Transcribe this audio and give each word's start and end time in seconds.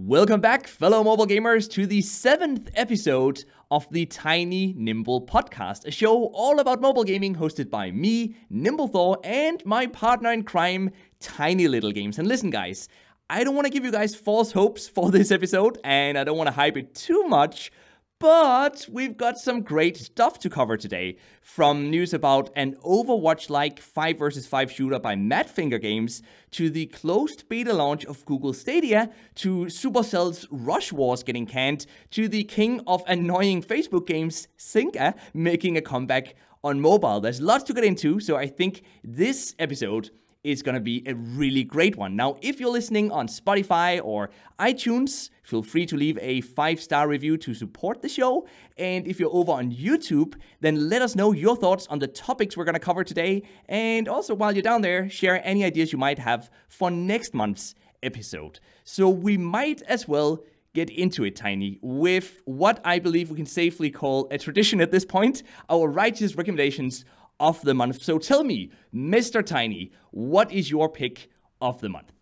Welcome 0.00 0.40
back, 0.40 0.68
fellow 0.68 1.02
mobile 1.02 1.26
gamers, 1.26 1.68
to 1.72 1.84
the 1.84 2.02
seventh 2.02 2.70
episode 2.74 3.44
of 3.68 3.90
the 3.90 4.06
Tiny 4.06 4.72
Nimble 4.76 5.26
podcast, 5.26 5.86
a 5.86 5.90
show 5.90 6.26
all 6.26 6.60
about 6.60 6.80
mobile 6.80 7.02
gaming 7.02 7.34
hosted 7.34 7.68
by 7.68 7.90
me, 7.90 8.36
Nimble 8.48 8.86
Thor, 8.86 9.18
and 9.24 9.60
my 9.66 9.88
partner 9.88 10.30
in 10.30 10.44
crime, 10.44 10.92
Tiny 11.18 11.66
Little 11.66 11.90
Games. 11.90 12.16
And 12.16 12.28
listen, 12.28 12.50
guys, 12.50 12.88
I 13.28 13.42
don't 13.42 13.56
want 13.56 13.66
to 13.66 13.72
give 13.72 13.84
you 13.84 13.90
guys 13.90 14.14
false 14.14 14.52
hopes 14.52 14.86
for 14.86 15.10
this 15.10 15.32
episode, 15.32 15.78
and 15.82 16.16
I 16.16 16.22
don't 16.22 16.38
want 16.38 16.46
to 16.46 16.54
hype 16.54 16.76
it 16.76 16.94
too 16.94 17.24
much. 17.24 17.72
But 18.20 18.88
we've 18.90 19.16
got 19.16 19.38
some 19.38 19.60
great 19.62 19.96
stuff 19.96 20.40
to 20.40 20.50
cover 20.50 20.76
today. 20.76 21.18
From 21.40 21.88
news 21.88 22.12
about 22.12 22.50
an 22.56 22.74
Overwatch 22.84 23.48
like 23.48 23.78
5 23.78 24.18
vs 24.18 24.44
5 24.44 24.72
shooter 24.72 24.98
by 24.98 25.14
Madfinger 25.14 25.80
Games, 25.80 26.20
to 26.50 26.68
the 26.68 26.86
closed 26.86 27.48
beta 27.48 27.72
launch 27.72 28.04
of 28.06 28.24
Google 28.24 28.52
Stadia, 28.52 29.10
to 29.36 29.66
Supercell's 29.66 30.48
Rush 30.50 30.92
Wars 30.92 31.22
getting 31.22 31.46
canned, 31.46 31.86
to 32.10 32.26
the 32.26 32.42
king 32.42 32.80
of 32.88 33.04
annoying 33.06 33.62
Facebook 33.62 34.08
games, 34.08 34.48
Zynga, 34.58 35.14
making 35.32 35.76
a 35.76 35.80
comeback 35.80 36.34
on 36.64 36.80
mobile. 36.80 37.20
There's 37.20 37.40
lots 37.40 37.62
to 37.64 37.72
get 37.72 37.84
into, 37.84 38.18
so 38.18 38.34
I 38.34 38.48
think 38.48 38.82
this 39.04 39.54
episode 39.60 40.10
is 40.44 40.62
going 40.62 40.74
to 40.74 40.80
be 40.80 41.02
a 41.06 41.14
really 41.14 41.64
great 41.64 41.96
one. 41.96 42.14
Now, 42.16 42.36
if 42.40 42.60
you're 42.60 42.70
listening 42.70 43.10
on 43.10 43.26
Spotify 43.26 44.00
or 44.02 44.30
iTunes, 44.58 45.30
feel 45.42 45.62
free 45.62 45.84
to 45.86 45.96
leave 45.96 46.18
a 46.20 46.40
five 46.40 46.80
star 46.80 47.08
review 47.08 47.36
to 47.38 47.54
support 47.54 48.02
the 48.02 48.08
show. 48.08 48.46
And 48.76 49.06
if 49.06 49.18
you're 49.18 49.32
over 49.32 49.52
on 49.52 49.72
YouTube, 49.72 50.34
then 50.60 50.88
let 50.88 51.02
us 51.02 51.16
know 51.16 51.32
your 51.32 51.56
thoughts 51.56 51.86
on 51.88 51.98
the 51.98 52.06
topics 52.06 52.56
we're 52.56 52.64
going 52.64 52.74
to 52.74 52.80
cover 52.80 53.04
today. 53.04 53.42
And 53.68 54.08
also, 54.08 54.34
while 54.34 54.52
you're 54.52 54.62
down 54.62 54.82
there, 54.82 55.10
share 55.10 55.44
any 55.46 55.64
ideas 55.64 55.92
you 55.92 55.98
might 55.98 56.18
have 56.18 56.50
for 56.68 56.90
next 56.90 57.34
month's 57.34 57.74
episode. 58.02 58.60
So, 58.84 59.08
we 59.08 59.36
might 59.36 59.82
as 59.82 60.06
well 60.06 60.44
get 60.74 60.90
into 60.90 61.24
it, 61.24 61.34
Tiny, 61.34 61.78
with 61.82 62.40
what 62.44 62.80
I 62.84 63.00
believe 63.00 63.30
we 63.30 63.36
can 63.36 63.46
safely 63.46 63.90
call 63.90 64.28
a 64.30 64.38
tradition 64.38 64.80
at 64.80 64.92
this 64.92 65.04
point 65.04 65.42
our 65.68 65.88
righteous 65.88 66.36
recommendations 66.36 67.04
of 67.40 67.60
the 67.62 67.74
month. 67.74 68.02
So 68.02 68.18
tell 68.18 68.44
me, 68.44 68.70
Mr. 68.94 69.44
Tiny, 69.44 69.92
what 70.10 70.52
is 70.52 70.70
your 70.70 70.88
pick 70.88 71.30
of 71.60 71.80
the 71.80 71.88
month? 71.88 72.12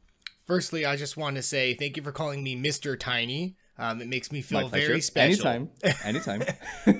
Firstly, 0.46 0.86
I 0.86 0.96
just 0.96 1.16
want 1.16 1.36
to 1.36 1.42
say 1.42 1.74
thank 1.74 1.96
you 1.96 2.02
for 2.02 2.12
calling 2.12 2.42
me 2.42 2.56
Mr. 2.56 2.98
Tiny. 2.98 3.56
Um, 3.78 4.00
it 4.00 4.08
makes 4.08 4.32
me 4.32 4.40
feel 4.40 4.68
very 4.68 5.00
special. 5.00 5.46
Anytime. 5.46 5.70
Anytime. 6.04 6.42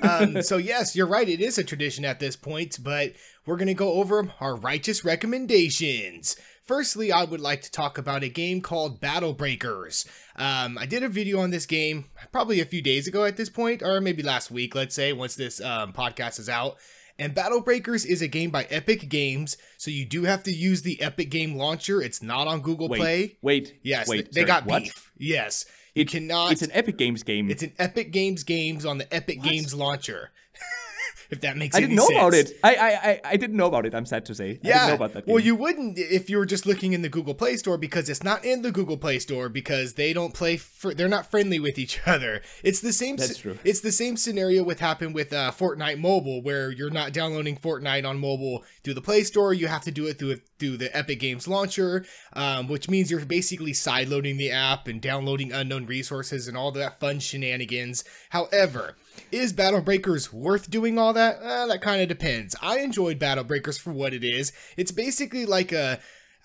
um, 0.03 0.41
so, 0.43 0.57
yes, 0.57 0.95
you're 0.95 1.07
right. 1.07 1.27
It 1.27 1.41
is 1.41 1.57
a 1.57 1.63
tradition 1.63 2.05
at 2.05 2.19
this 2.19 2.35
point, 2.35 2.77
but 2.83 3.13
we're 3.45 3.57
going 3.57 3.67
to 3.67 3.73
go 3.73 3.93
over 3.93 4.31
our 4.39 4.55
righteous 4.55 5.03
recommendations. 5.03 6.35
Firstly, 6.63 7.11
I 7.11 7.23
would 7.23 7.39
like 7.39 7.61
to 7.61 7.71
talk 7.71 7.97
about 7.97 8.23
a 8.23 8.29
game 8.29 8.59
called 8.61 8.99
Battle 8.99 9.33
Breakers. 9.33 10.05
Um, 10.35 10.77
I 10.77 10.85
did 10.85 11.01
a 11.01 11.09
video 11.09 11.39
on 11.39 11.49
this 11.49 11.65
game 11.65 12.05
probably 12.33 12.59
a 12.59 12.65
few 12.65 12.81
days 12.81 13.07
ago 13.07 13.23
at 13.23 13.37
this 13.37 13.49
point, 13.49 13.81
or 13.81 14.01
maybe 14.01 14.21
last 14.21 14.51
week, 14.51 14.75
let's 14.75 14.93
say, 14.93 15.13
once 15.13 15.35
this 15.35 15.61
um, 15.61 15.93
podcast 15.93 16.39
is 16.39 16.49
out. 16.49 16.75
And 17.19 17.33
Battle 17.33 17.61
Breakers 17.61 18.05
is 18.05 18.21
a 18.21 18.27
game 18.27 18.51
by 18.51 18.65
Epic 18.65 19.09
Games, 19.09 19.57
so 19.77 19.89
you 19.89 20.05
do 20.05 20.23
have 20.23 20.43
to 20.43 20.51
use 20.51 20.83
the 20.83 21.01
Epic 21.01 21.31
Game 21.31 21.55
Launcher. 21.55 22.01
It's 22.01 22.21
not 22.21 22.47
on 22.47 22.61
Google 22.61 22.89
wait, 22.89 22.99
Play. 22.99 23.37
Wait, 23.41 23.79
yes, 23.81 24.07
wait, 24.07 24.31
they, 24.31 24.41
sorry, 24.41 24.47
got 24.47 24.65
what? 24.67 24.83
beef. 24.83 25.11
Yes, 25.17 25.65
you 25.95 26.03
it, 26.03 26.09
cannot. 26.09 26.51
It's 26.51 26.61
an 26.61 26.71
Epic 26.73 26.97
Games 26.97 27.23
game. 27.23 27.49
It's 27.49 27.63
an 27.63 27.73
Epic 27.79 28.11
Games 28.11 28.43
games 28.43 28.85
on 28.85 28.99
the 28.99 29.11
Epic 29.11 29.39
What? 29.39 29.47
Games 29.49 29.73
Launcher. 29.73 30.29
if 31.29 31.41
that 31.41 31.57
makes 31.57 31.75
I 31.75 31.79
any 31.79 31.87
didn't 31.87 31.97
know 31.97 32.07
sense. 32.07 32.17
about 32.17 32.33
it. 32.33 32.59
I, 32.63 32.75
I 32.75 33.21
I 33.31 33.37
didn't 33.37 33.57
know 33.57 33.67
about 33.67 33.85
it. 33.85 33.93
I'm 33.93 34.05
sad 34.05 34.25
to 34.25 34.35
say. 34.35 34.51
I 34.51 34.59
Yeah. 34.63 34.73
didn't 34.73 34.87
know 34.89 34.95
about 35.05 35.13
that. 35.13 35.27
Well, 35.27 35.39
you 35.39 35.55
wouldn't 35.55 35.97
if 35.99 36.29
you 36.29 36.37
were 36.37 36.45
just 36.45 36.65
looking 36.65 36.93
in 36.93 37.01
the 37.01 37.09
Google 37.09 37.33
Play 37.33 37.57
Store 37.57 37.77
because 37.77 38.09
it's 38.09 38.23
not 38.23 38.45
in 38.45 38.61
the 38.61 38.71
Google 38.71 38.97
Play 38.97 39.19
Store 39.19 39.49
because 39.49 39.93
they 39.93 40.13
don't 40.13 40.33
play. 40.33 40.57
Fr- 40.57 40.91
they're 40.93 41.07
not 41.09 41.29
friendly 41.29 41.59
with 41.59 41.77
each 41.77 41.99
other. 42.05 42.41
It's 42.63 42.79
the 42.79 42.93
same. 42.93 43.17
That's 43.17 43.37
true. 43.37 43.57
It's 43.63 43.79
the 43.81 43.91
same 43.91 44.17
scenario 44.17 44.63
with 44.63 44.79
happened 44.79 45.13
with 45.15 45.33
uh, 45.33 45.51
Fortnite 45.51 45.99
Mobile, 45.99 46.41
where 46.41 46.71
you're 46.71 46.89
not 46.89 47.13
downloading 47.13 47.57
Fortnite 47.57 48.05
on 48.07 48.19
mobile 48.19 48.63
through 48.83 48.93
the 48.95 49.01
Play 49.01 49.23
Store. 49.23 49.53
You 49.53 49.67
have 49.67 49.83
to 49.83 49.91
do 49.91 50.07
it 50.07 50.17
through 50.19 50.37
through 50.59 50.77
the 50.77 50.95
Epic 50.97 51.19
Games 51.19 51.47
launcher, 51.47 52.05
um, 52.33 52.67
which 52.67 52.89
means 52.89 53.11
you're 53.11 53.25
basically 53.25 53.73
sideloading 53.73 54.37
the 54.37 54.49
app 54.51 54.87
and 54.87 54.99
downloading 55.01 55.51
unknown 55.51 55.85
resources 55.85 56.47
and 56.47 56.57
all 56.57 56.71
that 56.71 56.99
fun 56.99 57.19
shenanigans. 57.19 58.03
However. 58.29 58.95
Is 59.31 59.53
Battle 59.53 59.81
Breakers 59.81 60.31
worth 60.31 60.69
doing 60.69 60.97
all 60.97 61.13
that? 61.13 61.39
Uh, 61.41 61.67
that 61.67 61.81
kind 61.81 62.01
of 62.01 62.07
depends. 62.07 62.55
I 62.61 62.79
enjoyed 62.79 63.19
Battle 63.19 63.43
Breakers 63.43 63.77
for 63.77 63.91
what 63.91 64.13
it 64.13 64.23
is. 64.23 64.51
It's 64.77 64.91
basically 64.91 65.45
like 65.45 65.71
a 65.71 65.99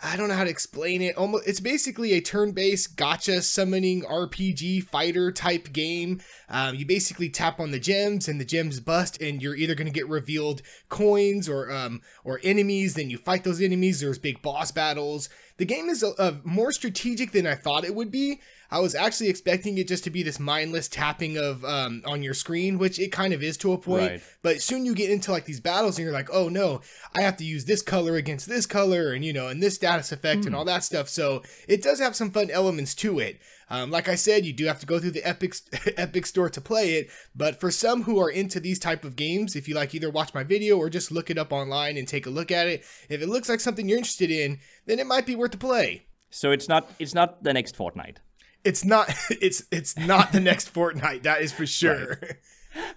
I 0.04 0.16
don't 0.16 0.28
know 0.28 0.34
how 0.34 0.44
to 0.44 0.50
explain 0.50 1.00
it. 1.00 1.16
Almost, 1.16 1.46
it's 1.46 1.60
basically 1.60 2.12
a 2.12 2.20
turn-based 2.20 2.96
gacha 2.96 3.40
summoning 3.40 4.02
RPG 4.02 4.82
fighter 4.84 5.30
type 5.30 5.72
game. 5.72 6.20
Um, 6.48 6.74
you 6.74 6.84
basically 6.84 7.28
tap 7.28 7.60
on 7.60 7.70
the 7.70 7.78
gems, 7.78 8.26
and 8.26 8.40
the 8.40 8.44
gems 8.44 8.80
bust, 8.80 9.22
and 9.22 9.40
you're 9.40 9.54
either 9.54 9.76
going 9.76 9.86
to 9.86 9.92
get 9.92 10.08
revealed 10.08 10.62
coins 10.88 11.48
or 11.48 11.70
um, 11.70 12.00
or 12.24 12.40
enemies. 12.42 12.94
Then 12.94 13.10
you 13.10 13.18
fight 13.18 13.44
those 13.44 13.62
enemies. 13.62 14.00
There's 14.00 14.18
big 14.18 14.42
boss 14.42 14.72
battles. 14.72 15.28
The 15.58 15.64
game 15.66 15.88
is 15.88 16.02
a, 16.02 16.10
a 16.18 16.40
more 16.42 16.72
strategic 16.72 17.30
than 17.30 17.46
I 17.46 17.54
thought 17.54 17.84
it 17.84 17.94
would 17.94 18.10
be. 18.10 18.40
I 18.72 18.78
was 18.80 18.94
actually 18.94 19.28
expecting 19.28 19.76
it 19.76 19.86
just 19.86 20.02
to 20.04 20.10
be 20.10 20.22
this 20.22 20.40
mindless 20.40 20.88
tapping 20.88 21.36
of 21.36 21.62
um, 21.62 22.02
on 22.06 22.22
your 22.22 22.32
screen, 22.32 22.78
which 22.78 22.98
it 22.98 23.12
kind 23.12 23.34
of 23.34 23.42
is 23.42 23.58
to 23.58 23.74
a 23.74 23.78
point. 23.78 24.10
Right. 24.10 24.22
But 24.40 24.62
soon 24.62 24.86
you 24.86 24.94
get 24.94 25.10
into 25.10 25.30
like 25.30 25.44
these 25.44 25.60
battles, 25.60 25.98
and 25.98 26.04
you're 26.04 26.12
like, 26.14 26.30
oh 26.32 26.48
no, 26.48 26.80
I 27.14 27.20
have 27.20 27.36
to 27.36 27.44
use 27.44 27.66
this 27.66 27.82
color 27.82 28.16
against 28.16 28.48
this 28.48 28.64
color, 28.64 29.12
and 29.12 29.22
you 29.22 29.34
know, 29.34 29.48
and 29.48 29.62
this 29.62 29.74
status 29.74 30.10
effect 30.10 30.46
and 30.46 30.56
all 30.56 30.64
that 30.64 30.84
stuff. 30.84 31.10
So 31.10 31.42
it 31.68 31.82
does 31.82 32.00
have 32.00 32.16
some 32.16 32.30
fun 32.30 32.50
elements 32.50 32.94
to 32.96 33.18
it. 33.18 33.40
Um, 33.68 33.90
like 33.90 34.08
I 34.08 34.14
said, 34.14 34.46
you 34.46 34.54
do 34.54 34.64
have 34.64 34.80
to 34.80 34.86
go 34.86 34.98
through 34.98 35.10
the 35.10 35.26
Epic 35.28 35.54
Epic 35.98 36.24
Store 36.24 36.48
to 36.48 36.60
play 36.62 36.94
it. 36.94 37.10
But 37.34 37.60
for 37.60 37.70
some 37.70 38.04
who 38.04 38.18
are 38.20 38.30
into 38.30 38.58
these 38.58 38.78
type 38.78 39.04
of 39.04 39.16
games, 39.16 39.54
if 39.54 39.68
you 39.68 39.74
like 39.74 39.94
either 39.94 40.08
watch 40.08 40.32
my 40.32 40.44
video 40.44 40.78
or 40.78 40.88
just 40.88 41.12
look 41.12 41.28
it 41.28 41.36
up 41.36 41.52
online 41.52 41.98
and 41.98 42.08
take 42.08 42.24
a 42.24 42.30
look 42.30 42.50
at 42.50 42.68
it, 42.68 42.84
if 43.10 43.20
it 43.20 43.28
looks 43.28 43.50
like 43.50 43.60
something 43.60 43.86
you're 43.86 43.98
interested 43.98 44.30
in, 44.30 44.60
then 44.86 44.98
it 44.98 45.06
might 45.06 45.26
be 45.26 45.36
worth 45.36 45.52
the 45.52 45.58
play. 45.58 46.06
so 46.30 46.50
it's 46.50 46.68
not 46.68 46.90
it's 46.98 47.14
not 47.14 47.44
the 47.44 47.52
next 47.52 47.76
Fortnite. 47.76 48.16
It's 48.64 48.84
not 48.84 49.12
it's 49.30 49.64
it's 49.70 49.96
not 49.96 50.32
the 50.32 50.40
next 50.40 50.72
Fortnite, 50.72 51.22
that 51.22 51.42
is 51.42 51.52
for 51.52 51.66
sure. 51.80 52.18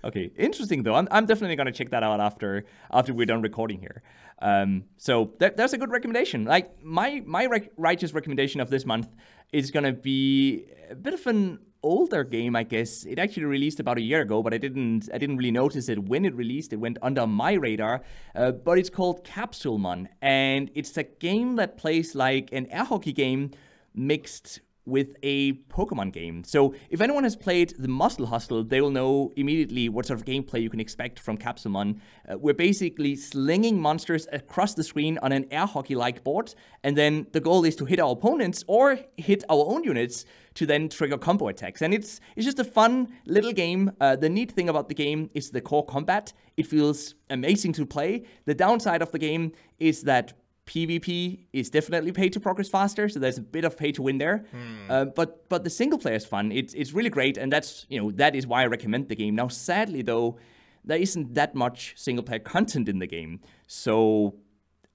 Okay, 0.03 0.31
interesting 0.37 0.83
though. 0.83 0.95
I'm, 0.95 1.07
I'm 1.11 1.25
definitely 1.25 1.55
gonna 1.55 1.71
check 1.71 1.89
that 1.89 2.03
out 2.03 2.19
after 2.19 2.65
after 2.91 3.13
we're 3.13 3.25
done 3.25 3.41
recording 3.41 3.79
here. 3.79 4.03
Um, 4.41 4.83
so 4.97 5.31
that, 5.39 5.55
that's 5.55 5.73
a 5.73 5.77
good 5.77 5.91
recommendation. 5.91 6.45
Like 6.45 6.83
my 6.83 7.21
my 7.25 7.45
rec- 7.45 7.71
righteous 7.77 8.13
recommendation 8.13 8.61
of 8.61 8.69
this 8.69 8.85
month 8.85 9.09
is 9.51 9.71
gonna 9.71 9.93
be 9.93 10.65
a 10.89 10.95
bit 10.95 11.13
of 11.13 11.25
an 11.27 11.59
older 11.83 12.23
game, 12.23 12.55
I 12.55 12.63
guess. 12.63 13.05
It 13.05 13.19
actually 13.19 13.45
released 13.45 13.79
about 13.79 13.97
a 13.97 14.01
year 14.01 14.21
ago, 14.21 14.41
but 14.41 14.53
I 14.53 14.57
didn't 14.57 15.09
I 15.13 15.17
didn't 15.17 15.37
really 15.37 15.51
notice 15.51 15.87
it 15.89 15.99
when 15.99 16.25
it 16.25 16.35
released. 16.35 16.73
It 16.73 16.77
went 16.77 16.97
under 17.01 17.27
my 17.27 17.53
radar. 17.53 18.01
Uh, 18.35 18.51
but 18.51 18.77
it's 18.77 18.89
called 18.89 19.23
Capsulemon, 19.23 20.07
and 20.21 20.71
it's 20.73 20.97
a 20.97 21.03
game 21.03 21.55
that 21.57 21.77
plays 21.77 22.15
like 22.15 22.49
an 22.51 22.67
air 22.67 22.83
hockey 22.83 23.13
game 23.13 23.51
mixed 23.93 24.59
with 24.85 25.16
a 25.23 25.53
Pokemon 25.69 26.13
game. 26.13 26.44
So 26.44 26.75
if 26.90 27.01
anyone 27.01 27.23
has 27.23 27.35
played 27.35 27.73
the 27.78 27.88
Muscle 27.88 28.28
Hustle, 28.28 28.63
they 28.63 28.81
will 28.81 28.91
know 28.91 29.31
immediately 29.35 29.90
what 29.90 30.06
sort 30.06 30.19
of 30.19 30.25
gameplay 30.25 30.62
you 30.62 30.69
can 30.69 30.79
expect 30.79 31.19
from 31.19 31.38
Capsulemon. 31.38 32.00
Uh, 32.29 32.38
we're 32.38 32.53
basically 32.53 33.16
slinging 33.16 33.79
monsters 33.79 34.28
across 34.31 34.73
the 34.73 34.84
screen 34.84 35.18
on 35.22 35.31
an 35.31 35.46
air 35.51 35.66
hockey-like 35.66 36.23
board, 36.23 36.53
and 36.84 36.96
then 36.96 37.28
the 37.31 37.40
goal 37.40 37.66
is 37.66 37.75
to 37.78 37.85
hit 37.85 38.00
our 38.00 38.12
opponents 38.12 38.63
or 38.68 39.00
hit 39.18 39.44
our 39.50 39.66
own 39.68 39.84
units 39.84 40.25
to 40.53 40.66
then 40.66 40.88
trigger 40.88 41.17
combo 41.17 41.47
attacks. 41.50 41.81
And 41.81 41.94
it's 41.94 42.22
it's 42.35 42.46
just 42.46 42.59
a 42.59 42.63
fun 42.63 43.09
little 43.25 43.52
game. 43.52 43.91
Uh, 44.00 44.16
the 44.16 44.29
neat 44.29 44.52
thing 44.52 44.69
about 44.69 44.88
the 44.88 44.96
game 44.96 45.29
is 45.34 45.50
the 45.50 45.62
core 45.62 45.85
combat. 45.85 46.31
It 46.57 46.67
feels 46.67 47.16
amazing 47.29 47.73
to 47.73 47.85
play. 47.85 48.23
The 48.46 48.53
downside 48.53 49.02
of 49.02 49.12
the 49.12 49.19
game 49.19 49.52
is 49.79 50.03
that 50.03 50.34
PvP 50.65 51.45
is 51.53 51.69
definitely 51.69 52.11
pay 52.11 52.27
to 52.29 52.39
progress 52.39 52.69
faster, 52.69 53.07
so 53.07 53.19
there's 53.19 53.37
a 53.37 53.41
bit 53.41 53.65
of 53.65 53.77
pay 53.77 53.91
to 53.91 54.01
win 54.01 54.17
there. 54.17 54.45
Uh, 54.89 55.05
but 55.05 55.47
but 55.47 55.63
the 55.63 55.69
single 55.69 55.99
player 55.99 56.15
is 56.15 56.25
fun. 56.25 56.51
It's 56.51 56.73
it's 56.73 56.91
really 56.93 57.09
great, 57.11 57.37
and 57.37 57.51
that's 57.53 57.85
you 57.90 58.01
know 58.01 58.11
that 58.11 58.35
is 58.35 58.47
why 58.47 58.63
I 58.63 58.66
recommend 58.66 59.07
the 59.09 59.16
game. 59.16 59.35
Now, 59.35 59.47
sadly 59.47 60.01
though, 60.01 60.37
there 60.84 60.97
isn't 60.97 61.35
that 61.35 61.53
much 61.53 61.93
single 61.97 62.23
player 62.23 62.40
content 62.40 62.90
in 62.90 62.97
the 62.99 63.05
game. 63.05 63.41
So, 63.67 64.35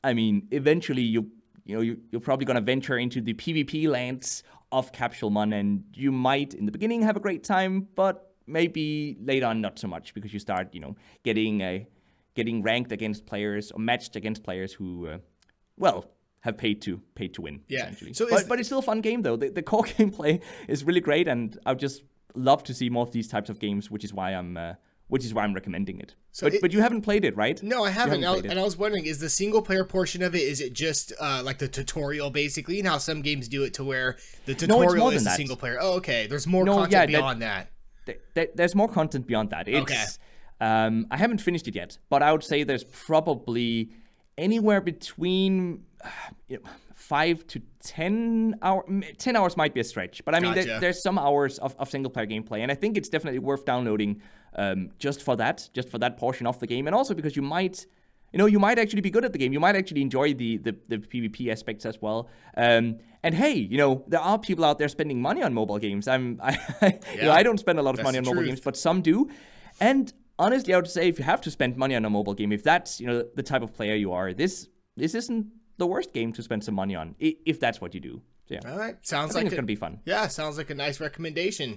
I 0.02 0.12
mean, 0.12 0.48
eventually 0.50 1.02
you 1.02 1.30
you 1.64 1.76
know 1.76 1.82
you, 1.82 2.00
you're 2.10 2.20
probably 2.20 2.46
gonna 2.46 2.60
venture 2.60 2.98
into 2.98 3.20
the 3.20 3.34
PvP 3.34 3.86
lands 3.88 4.42
of 4.72 4.90
Capsulemon, 4.90 5.54
and 5.54 5.84
you 5.94 6.10
might 6.10 6.52
in 6.52 6.66
the 6.66 6.72
beginning 6.72 7.02
have 7.02 7.16
a 7.16 7.20
great 7.20 7.44
time, 7.44 7.86
but 7.94 8.32
maybe 8.48 9.16
later 9.22 9.46
on 9.46 9.60
not 9.60 9.78
so 9.78 9.86
much 9.86 10.14
because 10.14 10.32
you 10.32 10.40
start 10.40 10.74
you 10.74 10.80
know 10.80 10.96
getting 11.22 11.60
a 11.60 11.86
getting 12.34 12.60
ranked 12.60 12.90
against 12.90 13.24
players 13.24 13.70
or 13.70 13.78
matched 13.78 14.16
against 14.16 14.42
players 14.42 14.72
who. 14.72 15.06
Uh, 15.06 15.18
well, 15.76 16.04
have 16.40 16.56
paid 16.56 16.80
to 16.82 17.00
paid 17.14 17.34
to 17.34 17.42
win. 17.42 17.60
Yeah. 17.68 17.84
essentially. 17.84 18.12
So 18.14 18.26
but, 18.30 18.48
but 18.48 18.58
it's 18.58 18.68
still 18.68 18.78
a 18.78 18.82
fun 18.82 19.00
game 19.00 19.22
though. 19.22 19.36
The, 19.36 19.48
the 19.50 19.62
core 19.62 19.84
gameplay 19.98 20.40
is 20.68 20.84
really 20.84 21.00
great, 21.00 21.28
and 21.28 21.58
I 21.66 21.72
would 21.72 21.78
just 21.80 22.02
love 22.34 22.62
to 22.64 22.74
see 22.74 22.88
more 22.90 23.02
of 23.02 23.12
these 23.12 23.28
types 23.28 23.50
of 23.50 23.58
games, 23.58 23.90
which 23.90 24.04
is 24.04 24.12
why 24.14 24.30
I'm 24.34 24.56
uh, 24.56 24.74
which 25.08 25.24
is 25.24 25.34
why 25.34 25.42
I'm 25.42 25.52
recommending 25.54 25.98
it. 25.98 26.14
So 26.32 26.46
but 26.46 26.54
it- 26.54 26.60
but 26.62 26.72
you 26.72 26.80
haven't 26.80 27.02
played 27.02 27.24
it, 27.24 27.36
right? 27.36 27.60
No, 27.62 27.84
I 27.84 27.90
haven't. 27.90 28.22
haven't 28.22 28.24
I 28.24 28.30
was- 28.30 28.40
played 28.40 28.44
it. 28.46 28.50
and 28.52 28.60
I 28.60 28.62
was 28.64 28.76
wondering, 28.76 29.04
is 29.06 29.18
the 29.18 29.28
single 29.28 29.60
player 29.60 29.84
portion 29.84 30.22
of 30.22 30.34
it 30.34 30.42
is 30.42 30.60
it 30.60 30.72
just 30.72 31.12
uh, 31.20 31.42
like 31.44 31.58
the 31.58 31.68
tutorial 31.68 32.30
basically, 32.30 32.78
and 32.78 32.86
how 32.88 32.98
some 32.98 33.20
games 33.20 33.48
do 33.48 33.64
it 33.64 33.74
to 33.74 33.84
where 33.84 34.16
the 34.46 34.54
tutorial 34.54 34.96
more 34.96 35.12
is 35.12 35.24
the 35.24 35.30
single 35.30 35.56
player? 35.56 35.78
Oh, 35.80 35.94
okay. 35.96 36.26
There's 36.28 36.46
more 36.46 36.64
No, 36.64 36.74
content 36.76 37.10
yeah, 37.10 37.18
beyond 37.18 37.42
that. 37.42 37.70
th- 38.06 38.20
th- 38.34 38.50
there's 38.54 38.74
more 38.74 38.88
content 38.88 39.26
beyond 39.26 39.50
that. 39.50 39.66
It's, 39.68 39.78
Okay. 39.82 40.04
Um, 40.62 41.06
I 41.10 41.16
haven't 41.16 41.38
finished 41.40 41.66
it 41.68 41.74
yet, 41.74 41.98
but 42.10 42.22
I 42.22 42.30
would 42.32 42.44
say 42.44 42.64
there's 42.64 42.84
probably 42.84 43.90
anywhere 44.46 44.80
between 44.80 45.84
you 46.48 46.56
know, 46.56 46.62
five 46.94 47.46
to 47.48 47.60
ten 47.80 48.56
hour. 48.62 48.84
Ten 49.18 49.36
hours 49.36 49.56
might 49.56 49.72
be 49.74 49.80
a 49.80 49.84
stretch, 49.84 50.24
but 50.24 50.34
I 50.34 50.40
mean, 50.40 50.54
there- 50.54 50.80
there's 50.80 51.02
some 51.02 51.18
hours 51.18 51.58
of, 51.58 51.74
of 51.78 51.90
single 51.90 52.10
player 52.10 52.26
gameplay, 52.26 52.60
and 52.64 52.70
I 52.72 52.74
think 52.74 52.96
it's 52.96 53.08
definitely 53.08 53.40
worth 53.40 53.64
downloading 53.64 54.20
um, 54.56 54.90
just 54.98 55.22
for 55.22 55.36
that, 55.36 55.68
just 55.74 55.88
for 55.88 55.98
that 55.98 56.16
portion 56.16 56.46
of 56.46 56.58
the 56.58 56.66
game, 56.66 56.86
and 56.88 56.94
also 56.94 57.14
because 57.14 57.36
you 57.36 57.42
might. 57.42 57.86
You 58.32 58.38
know, 58.38 58.46
you 58.46 58.60
might 58.60 58.78
actually 58.78 59.00
be 59.00 59.10
good 59.10 59.24
at 59.24 59.32
the 59.32 59.38
game. 59.42 59.52
You 59.52 59.58
might 59.58 59.74
actually 59.74 60.02
enjoy 60.02 60.34
the 60.34 60.58
the, 60.58 60.72
the 60.86 60.98
PvP 60.98 61.50
aspects 61.50 61.84
as 61.84 61.96
well. 62.00 62.28
Um, 62.56 62.84
and 63.24 63.34
hey, 63.34 63.54
you 63.54 63.76
know, 63.76 64.04
there 64.06 64.20
are 64.20 64.38
people 64.38 64.64
out 64.64 64.78
there 64.78 64.86
spending 64.88 65.20
money 65.20 65.42
on 65.42 65.52
mobile 65.52 65.78
games. 65.80 66.06
I'm, 66.06 66.38
I, 66.50 66.52
you 67.16 67.22
know, 67.22 67.32
I 67.32 67.42
don't 67.42 67.58
spend 67.58 67.80
a 67.80 67.82
lot 67.82 67.90
of 67.90 67.96
That's 67.96 68.06
money 68.06 68.18
on 68.18 68.24
mobile 68.24 68.36
truth. 68.42 68.46
games, 68.50 68.60
but 68.60 68.76
some 68.76 69.02
do. 69.02 69.28
And 69.80 70.12
honestly, 70.44 70.72
I 70.74 70.76
would 70.78 70.88
say 70.88 71.08
if 71.08 71.18
you 71.20 71.24
have 71.32 71.40
to 71.46 71.50
spend 71.50 71.76
money 71.76 71.94
on 71.94 72.04
a 72.04 72.10
mobile 72.10 72.34
game, 72.40 72.50
if 72.58 72.62
that's 72.70 73.00
you 73.00 73.06
know 73.08 73.18
the 73.38 73.42
type 73.52 73.62
of 73.66 73.70
player 73.78 73.94
you 74.04 74.10
are, 74.18 74.32
this 74.42 74.68
this 74.96 75.14
isn't 75.14 75.46
the 75.82 75.86
worst 75.86 76.12
game 76.12 76.32
to 76.36 76.42
spend 76.42 76.62
some 76.64 76.74
money 76.82 76.94
on, 76.96 77.14
i- 77.26 77.36
if 77.52 77.56
that's 77.64 77.80
what 77.82 77.94
you 77.94 78.00
do. 78.00 78.14
So, 78.48 78.54
yeah, 78.56 78.70
All 78.72 78.78
right, 78.84 78.96
I 78.96 78.98
sounds 79.02 79.32
think 79.32 79.36
like 79.36 79.46
it's 79.46 79.52
a- 79.54 79.56
gonna 79.56 79.66
be 79.76 79.80
fun. 79.86 80.00
Yeah, 80.04 80.26
sounds 80.28 80.56
like 80.58 80.70
a 80.70 80.74
nice 80.86 80.98
recommendation. 81.00 81.70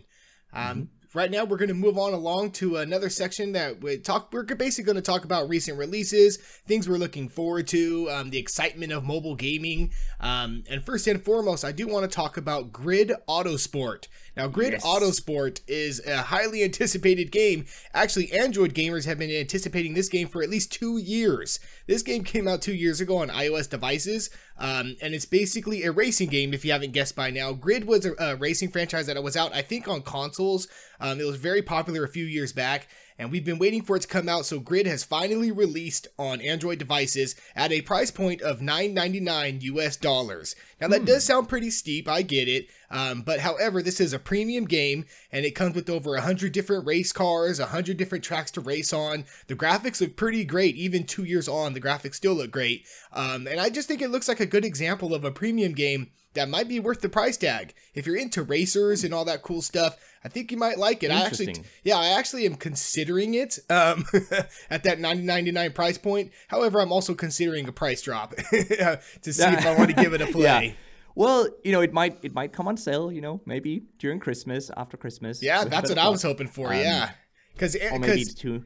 Um, 0.52 0.64
Mm-hmm. 0.64 1.03
Right 1.16 1.30
now, 1.30 1.46
we're 1.46 1.58
going 1.58 1.68
to 1.68 1.76
move 1.76 2.00
on 2.00 2.14
along 2.14 2.52
to 2.54 2.78
another 2.78 3.08
section 3.08 3.52
that 3.52 3.82
we 3.84 3.98
talk. 3.98 4.34
We're 4.34 4.44
basically 4.44 4.86
going 4.86 4.96
to 4.96 5.02
talk 5.02 5.24
about 5.24 5.48
recent 5.48 5.78
releases, 5.78 6.38
things 6.66 6.90
we're 6.90 6.98
looking 6.98 7.30
forward 7.30 7.68
to, 7.68 8.10
um, 8.10 8.32
the 8.32 8.40
excitement 8.40 8.92
of 8.92 9.04
mobile 9.04 9.36
gaming, 9.36 9.92
um, 10.20 10.64
and 10.68 10.84
first 10.84 11.06
and 11.06 11.24
foremost, 11.24 11.64
I 11.64 11.72
do 11.72 11.86
want 11.88 12.10
to 12.10 12.14
talk 12.14 12.38
about 12.38 12.74
Grid 12.74 13.12
Autosport. 13.30 14.08
Now, 14.36 14.48
Grid 14.48 14.74
Yes. 14.74 14.84
Autosport 14.84 15.62
is 15.68 16.04
a 16.08 16.24
highly 16.24 16.64
anticipated 16.64 17.32
game. 17.32 17.66
Actually, 17.94 18.32
Android 18.32 18.74
gamers 18.74 19.06
have 19.06 19.20
been 19.20 19.30
anticipating 19.30 19.94
this 19.94 20.10
game 20.10 20.28
for 20.28 20.42
at 20.42 20.50
least 20.50 20.72
two 20.72 20.98
years. 20.98 21.60
This 21.86 22.02
game 22.02 22.24
came 22.24 22.48
out 22.48 22.64
two 22.64 22.74
years 22.74 23.00
ago 23.00 23.18
on 23.18 23.30
iOS 23.30 23.70
devices, 23.70 24.32
um, 24.58 24.96
and 25.02 25.14
it's 25.14 25.26
basically 25.26 25.84
a 25.84 25.92
racing 25.92 26.30
game. 26.30 26.54
If 26.54 26.64
you 26.64 26.72
haven't 26.72 26.92
guessed 26.92 27.16
by 27.16 27.32
now, 27.32 27.54
Grid 27.54 27.86
was 27.86 28.06
a, 28.06 28.14
a 28.20 28.36
racing 28.36 28.70
franchise 28.70 29.08
that 29.08 29.22
was 29.22 29.36
out, 29.36 29.54
I 29.54 29.62
think, 29.62 29.88
on 29.88 30.02
consoles. 30.02 30.68
Um, 31.00 31.20
it 31.20 31.26
was 31.26 31.38
very 31.38 31.62
popular 31.62 32.04
a 32.04 32.10
few 32.10 32.26
years 32.26 32.54
back, 32.54 32.88
and 33.24 33.32
we've 33.32 33.46
been 33.46 33.58
waiting 33.58 33.82
for 33.82 33.96
it 33.96 34.02
to 34.02 34.08
come 34.08 34.28
out. 34.28 34.46
So 34.46 34.60
Grid 34.60 34.86
has 34.86 35.04
finally 35.04 35.50
released 35.50 36.08
on 36.20 36.42
Android 36.42 36.78
devices 36.78 37.36
at 37.56 37.72
a 37.72 37.82
price 37.82 38.12
point 38.12 38.42
of 38.42 38.60
$9.99 38.60 39.62
US 39.64 39.96
dollars. 39.96 40.56
Now 40.82 40.90
that 40.90 41.06
does 41.06 41.24
sound 41.24 41.48
pretty 41.48 41.70
steep, 41.70 42.08
I 42.08 42.22
get 42.22 42.50
it. 42.50 42.68
Um, 42.92 43.22
but 43.22 43.40
however, 43.40 43.82
this 43.82 44.00
is 44.00 44.14
a 44.14 44.20
premium 44.20 44.66
game, 44.66 45.06
and 45.32 45.46
it 45.46 45.56
comes 45.56 45.74
with 45.74 45.90
over 45.90 46.12
100 46.12 46.52
different 46.52 46.86
race 46.86 47.12
cars, 47.12 47.60
100 47.60 47.98
different 47.98 48.24
tracks 48.24 48.52
to 48.52 48.62
race 48.62 48.94
on. 48.94 49.26
The 49.48 49.56
graphics 49.56 50.02
look 50.02 50.16
pretty 50.16 50.44
great, 50.46 50.76
even 50.76 51.06
two 51.06 51.24
years 51.24 51.48
on, 51.48 51.74
the 51.74 51.82
graphics 51.82 52.16
still 52.16 52.36
look 52.36 52.52
great. 52.52 52.86
Um, 53.14 53.48
and 53.48 53.60
I 53.60 53.70
just 53.70 53.88
think 53.88 54.02
it 54.02 54.12
looks 54.12 54.28
like 54.28 54.42
a 54.42 54.46
good 54.46 54.66
example 54.66 55.14
of 55.16 55.24
a 55.24 55.32
premium 55.32 55.72
game 55.72 56.12
that 56.34 56.50
might 56.50 56.68
be 56.68 56.80
worth 56.80 57.02
the 57.02 57.10
price 57.10 57.38
tag. 57.38 57.74
If 57.94 58.08
you're 58.08 58.18
into 58.18 58.44
racers 58.44 59.04
and 59.04 59.14
all 59.14 59.26
that 59.26 59.42
cool 59.42 59.62
stuff, 59.62 59.98
I 60.24 60.30
think 60.30 60.52
you 60.52 60.58
might 60.58 60.78
like 60.78 61.04
it. 61.04 61.12
I 61.12 61.26
actually, 61.26 61.56
yeah, 61.84 61.98
I 61.98 62.18
actually 62.18 62.46
am 62.46 62.56
considering 62.56 63.34
it 63.34 63.60
um, 63.70 64.06
at 64.70 64.84
that 64.84 65.00
9.99 65.00 65.76
price 65.76 65.98
point. 65.98 66.32
However, 66.48 66.80
I'm 66.80 66.92
also 66.92 67.14
considering 67.14 67.68
a 67.68 67.72
price 67.72 68.02
drop 68.02 68.36
to 68.36 69.34
see 69.34 69.44
if 69.44 69.66
I 69.66 69.76
want 69.76 69.90
to 69.90 70.02
give 70.02 70.14
it 70.14 70.22
a 70.22 70.28
play. 70.32 70.68
Yeah. 70.68 70.74
Well, 71.16 71.48
you 71.64 71.72
know, 71.72 71.82
it 71.82 71.94
might 71.94 72.18
it 72.24 72.34
might 72.34 72.54
come 72.54 72.68
on 72.68 72.76
sale. 72.78 73.12
You 73.12 73.22
know, 73.22 73.42
maybe 73.46 73.84
during 74.00 74.20
Christmas, 74.20 74.72
after 74.76 74.98
Christmas. 74.98 75.44
Yeah, 75.44 75.66
that's 75.66 75.90
what 75.90 76.00
I 76.00 76.10
was 76.10 76.24
hoping 76.24 76.48
for. 76.48 76.74
Um, 76.74 76.80
yeah, 76.80 77.12
because 77.54 77.76
Or 77.76 78.00
maybe 78.00 78.22
it's 78.22 78.34
too. 78.34 78.64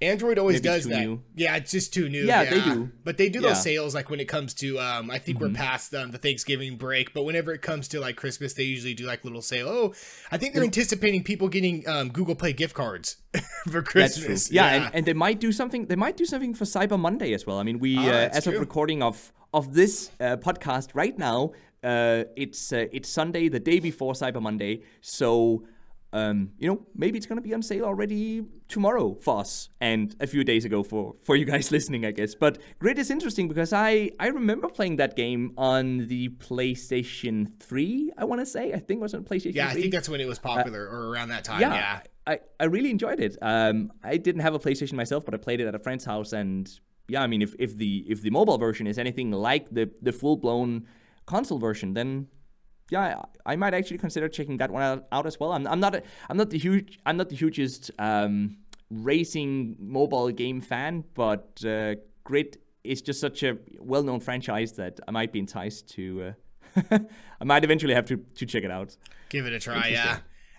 Android 0.00 0.38
always 0.38 0.56
maybe 0.62 0.62
does 0.74 0.82
too 0.84 0.88
that. 0.90 1.00
new. 1.00 1.22
Yeah, 1.34 1.56
it's 1.56 1.72
just 1.72 1.92
too 1.92 2.08
new. 2.08 2.24
Yeah, 2.24 2.44
they 2.44 2.60
do. 2.60 2.90
But 3.04 3.16
they 3.16 3.28
do 3.28 3.40
those 3.40 3.62
sales 3.62 3.94
like 3.94 4.10
when 4.10 4.20
it 4.20 4.26
comes 4.26 4.54
to 4.54 4.78
um 4.78 5.10
I 5.10 5.18
think 5.18 5.40
we're 5.40 5.50
past 5.50 5.92
um, 5.94 6.12
the 6.12 6.18
Thanksgiving 6.18 6.76
break, 6.76 7.12
but 7.12 7.24
whenever 7.24 7.52
it 7.52 7.62
comes 7.62 7.88
to 7.88 8.00
like 8.00 8.16
Christmas, 8.16 8.54
they 8.54 8.62
usually 8.62 8.94
do 8.94 9.06
like 9.06 9.24
little 9.24 9.42
sale. 9.42 9.68
Oh, 9.68 9.94
I 10.30 10.38
think 10.38 10.54
they're 10.54 10.62
anticipating 10.62 11.24
people 11.24 11.48
getting 11.48 11.88
um 11.88 12.10
Google 12.10 12.36
Play 12.36 12.52
gift 12.52 12.74
cards 12.74 13.16
for 13.64 13.80
That's 13.82 13.90
Christmas. 13.90 14.48
true. 14.48 14.54
Yeah, 14.56 14.66
And, 14.66 14.94
and 14.94 15.06
they 15.06 15.14
might 15.14 15.40
do 15.40 15.50
something. 15.52 15.86
They 15.86 15.96
might 15.96 16.16
do 16.16 16.24
something 16.24 16.54
for 16.54 16.64
Cyber 16.64 16.98
Monday 16.98 17.32
as 17.34 17.46
well. 17.46 17.58
I 17.58 17.64
mean, 17.64 17.78
we 17.80 17.96
Ah, 17.98 18.02
uh, 18.08 18.28
as 18.32 18.44
true. 18.44 18.54
of 18.54 18.60
recording 18.60 19.02
of 19.02 19.32
of 19.52 19.74
this 19.74 20.10
uh, 20.20 20.36
podcast 20.36 20.90
right 20.94 21.18
now, 21.18 21.52
uh, 21.82 22.24
it's 22.36 22.72
uh, 22.72 22.86
it's 22.92 23.08
Sunday, 23.08 23.48
the 23.48 23.58
day 23.60 23.80
before 23.80 24.12
Cyber 24.12 24.40
Monday. 24.40 24.82
So. 25.00 25.64
Um, 26.12 26.52
you 26.58 26.66
know, 26.68 26.86
maybe 26.94 27.18
it's 27.18 27.26
gonna 27.26 27.40
be 27.42 27.52
on 27.52 27.62
sale 27.62 27.84
already 27.84 28.42
tomorrow 28.68 29.18
for 29.20 29.40
us, 29.40 29.68
and 29.80 30.14
a 30.20 30.26
few 30.26 30.42
days 30.42 30.64
ago 30.64 30.82
for 30.82 31.16
for 31.22 31.36
you 31.36 31.44
guys 31.44 31.70
listening, 31.76 32.06
I 32.06 32.12
guess. 32.12 32.34
But 32.34 32.58
Grid 32.78 32.98
is 32.98 33.10
interesting 33.10 33.46
because 33.48 33.72
I 33.72 34.10
I 34.18 34.28
remember 34.28 34.68
playing 34.68 34.96
that 34.96 35.16
game 35.16 35.52
on 35.58 36.06
the 36.08 36.30
PlayStation 36.30 37.52
3. 37.60 38.12
I 38.16 38.24
want 38.24 38.40
to 38.40 38.46
say 38.46 38.72
I 38.72 38.78
think 38.78 38.98
it 38.98 39.02
was 39.02 39.14
on 39.14 39.24
PlayStation. 39.24 39.54
yeah, 39.54 39.68
I 39.68 39.74
think 39.74 39.92
that's 39.92 40.08
when 40.08 40.20
it 40.20 40.26
was 40.26 40.38
popular 40.38 40.88
or 40.88 41.10
around 41.10 41.28
that 41.28 41.44
time. 41.44 41.60
yeah, 41.60 41.74
Yeah. 41.74 42.00
I, 42.26 42.40
I 42.60 42.64
really 42.64 42.90
enjoyed 42.90 43.20
it. 43.20 43.38
Um, 43.40 43.90
I 44.04 44.18
didn't 44.18 44.42
have 44.42 44.54
a 44.54 44.58
PlayStation 44.58 44.92
myself, 44.92 45.24
but 45.24 45.32
I 45.32 45.38
played 45.38 45.60
it 45.62 45.66
at 45.66 45.74
a 45.74 45.78
friend's 45.78 46.04
house, 46.04 46.34
and 46.34 46.70
yeah, 47.08 47.22
I 47.22 47.26
mean, 47.26 47.40
if, 47.40 47.54
if 47.58 47.76
the 47.76 48.04
if 48.06 48.20
the 48.20 48.30
mobile 48.30 48.58
version 48.58 48.86
is 48.86 48.98
anything 48.98 49.30
like 49.30 49.70
the 49.70 49.90
the 50.02 50.12
full 50.12 50.36
blown 50.36 50.86
console 51.26 51.58
version, 51.58 51.94
then 51.94 52.28
yeah, 52.90 53.22
I, 53.46 53.52
I 53.52 53.56
might 53.56 53.74
actually 53.74 53.98
consider 53.98 54.28
checking 54.28 54.56
that 54.58 54.70
one 54.70 54.82
out, 54.82 55.06
out 55.12 55.26
as 55.26 55.38
well. 55.38 55.52
I'm, 55.52 55.66
I'm 55.66 55.80
not 55.80 55.94
a, 55.94 56.02
I'm 56.28 56.36
not 56.36 56.50
the 56.50 56.58
huge 56.58 56.98
I'm 57.06 57.16
not 57.16 57.28
the 57.28 57.36
hugest 57.36 57.90
um, 57.98 58.58
racing 58.90 59.76
mobile 59.78 60.30
game 60.30 60.60
fan, 60.60 61.04
but 61.14 61.62
uh, 61.66 61.96
Grid 62.24 62.58
is 62.84 63.02
just 63.02 63.20
such 63.20 63.42
a 63.42 63.58
well 63.80 64.02
known 64.02 64.20
franchise 64.20 64.72
that 64.72 65.00
I 65.06 65.10
might 65.10 65.32
be 65.32 65.38
enticed 65.38 65.88
to. 65.90 66.34
Uh, 66.76 66.98
I 67.40 67.44
might 67.44 67.64
eventually 67.64 67.94
have 67.94 68.06
to 68.06 68.16
to 68.16 68.46
check 68.46 68.64
it 68.64 68.70
out. 68.70 68.96
Give 69.28 69.46
it 69.46 69.52
a 69.52 69.60
try, 69.60 69.88
yeah. 69.88 70.18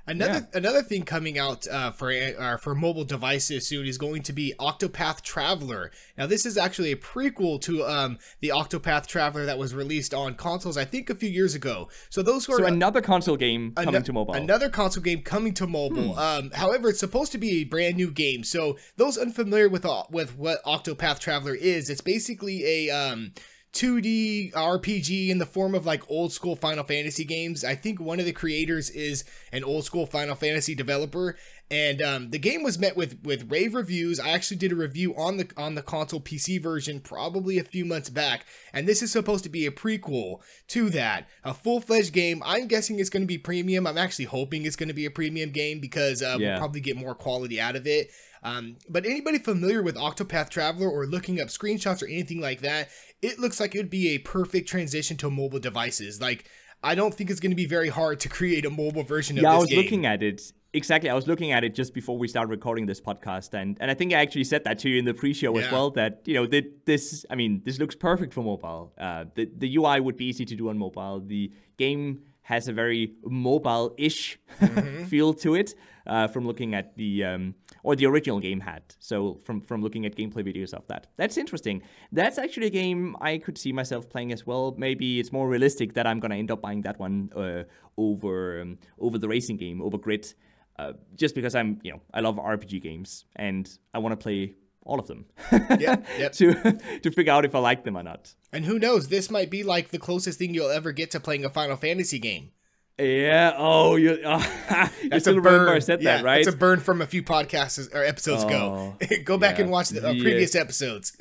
Another 0.10 0.48
another 0.54 0.82
thing 0.82 1.04
coming 1.04 1.38
out 1.38 1.68
uh, 1.68 1.92
for 1.92 2.12
uh, 2.12 2.58
for 2.58 2.74
mobile 2.74 3.04
devices 3.04 3.68
soon 3.68 3.86
is 3.86 3.98
going 3.98 4.24
to 4.24 4.34
be 4.34 4.54
Octopath 4.60 5.22
Traveler. 5.22 5.92
Now, 6.18 6.26
this 6.26 6.46
is 6.46 6.58
actually 6.58 6.92
a 6.92 6.96
prequel 6.96 7.62
to 7.62 7.86
um, 7.86 8.18
the 8.42 8.50
Octopath 8.50 9.06
Traveler 9.06 9.46
that 9.46 9.58
was 9.58 9.76
released 9.76 10.14
on 10.14 10.36
consoles, 10.36 10.78
I 10.78 10.86
think, 10.86 11.10
a 11.10 11.16
few 11.16 11.30
years 11.30 11.56
ago. 11.56 11.90
So 12.10 12.22
those 12.22 12.46
who 12.46 12.54
are 12.54 12.60
So 12.60 12.66
another 12.66 13.02
console 13.02 13.38
game 13.38 13.74
coming 13.74 14.04
to 14.04 14.14
mobile. 14.14 14.34
Hmm. 14.34 14.44
Another 14.44 14.70
console 14.70 15.04
game 15.04 15.22
coming 15.22 15.54
to 15.56 15.68
mobile. 15.68 16.18
Um, 16.18 16.52
however, 16.52 16.90
it's 16.90 17.00
supposed 17.00 17.32
to 17.34 17.38
be 17.38 17.62
a 17.62 17.64
brand 17.66 17.96
new 17.96 18.12
game. 18.12 18.44
So 18.44 18.78
those 18.98 19.18
unfamiliar 19.18 19.70
with 19.70 19.86
uh, 19.86 20.04
with 20.10 20.38
what 20.38 20.64
Octopath 20.64 21.20
Traveler 21.20 21.56
is, 21.56 21.90
it's 21.90 22.02
basically 22.02 22.66
a 22.66 22.90
um, 22.90 23.34
2D 23.74 24.52
RPG 24.54 25.30
in 25.30 25.38
the 25.38 25.46
form 25.46 25.76
of 25.76 25.86
like 25.86 26.10
old 26.10 26.34
school 26.34 26.56
Final 26.56 26.84
Fantasy 26.84 27.24
games. 27.24 27.64
I 27.64 27.76
think 27.76 28.00
one 28.00 28.20
of 28.20 28.26
the 28.26 28.32
creators 28.32 28.90
is 28.90 29.24
an 29.52 29.64
old 29.64 29.86
school 29.86 30.06
Final 30.06 30.36
Fantasy 30.36 30.74
developer, 30.74 31.38
and 31.72 32.02
um, 32.02 32.30
the 32.32 32.40
game 32.40 32.64
was 32.64 32.80
met 32.80 32.98
with 32.98 33.20
with 33.24 33.52
rave 33.52 33.76
reviews. 33.76 34.20
I 34.20 34.30
actually 34.30 34.58
did 34.58 34.72
a 34.72 34.76
review 34.76 35.16
on 35.16 35.38
the 35.38 35.50
on 35.56 35.76
the 35.76 35.82
console 35.82 36.20
PC 36.20 36.62
version 36.62 37.00
probably 37.00 37.60
a 37.60 37.64
few 37.64 37.86
months 37.86 38.10
back, 38.10 38.46
and 38.74 38.88
this 38.88 39.02
is 39.02 39.12
supposed 39.12 39.44
to 39.44 39.50
be 39.50 39.66
a 39.66 39.72
prequel 39.72 40.42
to 40.70 40.90
that, 40.90 41.28
a 41.44 41.54
full 41.54 41.80
fledged 41.80 42.14
game. 42.14 42.42
I'm 42.46 42.68
guessing 42.68 43.00
it's 43.00 43.10
going 43.10 43.24
to 43.24 43.28
be 43.28 43.38
premium. 43.38 43.86
I'm 43.86 43.98
actually 43.98 44.26
hoping 44.26 44.66
it's 44.66 44.76
going 44.76 44.90
to 44.90 44.96
be 44.96 45.06
a 45.06 45.12
premium 45.12 45.52
game 45.52 45.80
because 45.80 46.24
uh, 46.24 46.38
we'll 46.40 46.58
probably 46.58 46.82
get 46.82 46.98
more 46.98 47.16
quality 47.16 47.62
out 47.62 47.76
of 47.76 47.86
it. 47.86 48.10
Um, 48.42 48.78
but 48.88 49.06
anybody 49.06 49.38
familiar 49.38 49.84
with 49.84 49.96
Octopath 49.96 50.50
Traveler 50.50 50.90
or 50.90 51.06
looking 51.06 51.42
up 51.42 51.50
screenshots 51.50 52.02
or 52.02 52.08
anything 52.08 52.40
like 52.40 52.62
that, 52.62 52.90
it 53.22 53.38
looks 53.38 53.60
like 53.60 53.76
it 53.76 53.80
would 53.80 53.90
be 53.90 54.10
a 54.10 54.20
perfect 54.20 54.70
transition 54.70 55.18
to 55.18 55.30
mobile 55.30 55.60
devices. 55.60 56.22
Like, 56.22 56.46
I 56.82 56.96
don't 56.96 57.14
think 57.14 57.30
it's 57.30 57.42
going 57.42 57.52
to 57.52 57.56
be 57.56 57.66
very 57.66 57.90
hard 57.90 58.22
to 58.22 58.30
create 58.30 58.66
a 58.66 58.70
mobile 58.70 59.04
version 59.04 59.38
of 59.38 59.44
yeah, 59.44 59.54
I 59.54 59.58
was 59.58 59.70
game. 59.70 59.80
looking 59.80 60.06
at 60.06 60.24
it. 60.24 60.54
Exactly, 60.74 61.10
I 61.10 61.16
was 61.16 61.28
looking 61.28 61.52
at 61.52 61.64
it 61.64 61.74
just 61.74 61.96
before 61.96 62.18
we 62.18 62.28
started 62.28 62.52
recording 62.52 62.86
this 62.86 63.02
podcast, 63.02 63.54
and 63.56 63.76
and 63.82 63.90
I 63.90 63.96
think 63.96 64.14
I 64.14 64.18
actually 64.18 64.44
said 64.44 64.64
that 64.66 64.78
to 64.80 64.90
you 64.90 65.00
in 65.00 65.06
the 65.06 65.16
pre-show 65.16 65.58
as 65.58 65.72
well. 65.72 65.90
That 65.90 66.22
you 66.26 66.36
know, 66.36 66.46
that 66.46 66.86
this, 66.86 67.26
I 67.30 67.36
mean, 67.36 67.62
this 67.66 67.80
looks 67.80 67.96
perfect 67.96 68.34
for 68.36 68.44
mobile. 68.44 68.94
Uh, 68.98 69.26
the 69.34 69.50
the 69.58 69.76
UI 69.78 70.00
would 70.00 70.16
be 70.16 70.26
easy 70.26 70.46
to 70.46 70.56
do 70.56 70.70
on 70.70 70.78
mobile. 70.78 71.22
The 71.26 71.52
game 71.78 72.22
has 72.42 72.68
a 72.68 72.74
very 72.74 73.14
mobile-ish 73.24 74.40
Mm-hmm. 74.60 75.04
feel 75.06 75.34
to 75.34 75.56
it 75.56 75.74
uh, 76.06 76.28
from 76.28 76.46
looking 76.46 76.76
at 76.76 76.96
the 76.98 77.24
um, 77.24 77.56
or 77.84 77.96
the 77.96 78.06
original 78.06 78.40
game 78.40 78.60
had. 78.60 78.84
So 79.00 79.40
from 79.46 79.62
from 79.62 79.82
looking 79.82 80.06
at 80.06 80.16
gameplay 80.16 80.44
videos 80.44 80.74
of 80.74 80.86
that, 80.88 81.08
that's 81.18 81.38
interesting. 81.38 81.82
That's 82.12 82.38
actually 82.38 82.68
a 82.68 82.72
game 82.72 83.16
I 83.22 83.38
could 83.38 83.58
see 83.58 83.72
myself 83.72 84.10
playing 84.10 84.32
as 84.34 84.46
well. 84.46 84.76
Maybe 84.78 85.20
it's 85.20 85.32
more 85.32 85.48
realistic 85.48 85.94
that 85.94 86.06
I'm 86.06 86.20
gonna 86.20 86.36
end 86.36 86.52
up 86.52 86.62
buying 86.62 86.82
that 86.82 87.00
one 87.00 87.30
uh, 87.36 87.64
over 87.98 88.62
um, 88.62 88.78
over 89.00 89.18
the 89.18 89.28
racing 89.28 89.58
game 89.58 89.82
over 89.82 89.98
Grid. 89.98 90.34
Uh, 90.80 90.94
just 91.16 91.36
because 91.36 91.54
I'm, 91.56 91.80
you 91.84 91.92
know, 91.92 92.02
I 92.14 92.20
love 92.22 92.36
RPG 92.38 92.82
games 92.82 93.26
and 93.36 93.70
I 93.94 94.00
want 94.00 94.14
to 94.14 94.24
play 94.24 94.56
all 94.84 95.00
of 95.00 95.08
them. 95.08 95.26
Yep, 95.52 96.08
yep. 96.20 96.32
to 96.34 96.54
to 97.04 97.12
figure 97.12 97.34
out 97.34 97.46
if 97.46 97.54
I 97.56 97.60
like 97.60 97.84
them 97.84 97.98
or 97.98 98.04
not. 98.04 98.34
And 98.54 98.66
who 98.66 98.80
knows, 98.80 99.08
this 99.10 99.30
might 99.30 99.50
be 99.50 99.64
like 99.64 99.90
the 99.90 100.00
closest 100.00 100.40
thing 100.40 100.54
you'll 100.54 100.70
ever 100.72 100.92
get 100.92 101.12
to 101.12 101.20
playing 101.20 101.46
a 101.46 101.50
Final 101.50 101.76
Fantasy 101.76 102.20
game. 102.20 102.52
Yeah. 102.98 103.54
Oh, 103.58 103.96
you. 103.96 104.20
Oh, 104.26 104.90
you 105.02 105.10
That's 105.10 105.24
still 105.24 105.38
a 105.38 105.42
burn. 105.42 105.54
remember 105.54 105.74
I 105.74 105.80
said 105.80 106.02
yeah, 106.02 106.18
that, 106.18 106.24
right? 106.26 106.40
It's 106.42 106.54
a 106.54 106.58
burn 106.58 106.80
from 106.80 107.02
a 107.02 107.06
few 107.08 107.24
podcasts 107.24 107.94
or 107.94 108.04
episodes 108.04 108.44
ago. 108.44 108.96
Go 109.24 109.38
back 109.38 109.58
yeah. 109.58 109.64
and 109.64 109.72
watch 109.72 109.90
the 109.90 110.06
uh, 110.08 110.12
Yeah. 110.12 110.24
previous 110.24 110.54
episodes. 110.56 111.16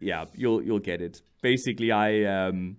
yeah, 0.00 0.24
you'll 0.34 0.62
you'll 0.62 0.78
get 0.90 1.00
it. 1.02 1.22
Basically, 1.42 1.90
I 1.92 2.24
um, 2.24 2.76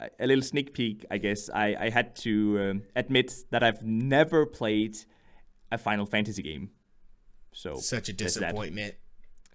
a- 0.00 0.10
a 0.20 0.26
little 0.26 0.42
sneak 0.42 0.74
peek. 0.74 1.04
I 1.10 1.18
guess 1.18 1.48
I 1.50 1.66
I 1.86 1.88
had 1.90 2.16
to 2.26 2.32
um, 2.64 2.82
admit 2.96 3.32
that 3.50 3.62
I've 3.62 3.82
never 3.82 4.46
played 4.46 4.96
a 5.72 5.78
Final 5.78 6.06
Fantasy 6.06 6.42
game. 6.42 6.70
So 7.52 7.76
Such 7.76 8.08
a 8.08 8.12
disappointment. 8.12 8.94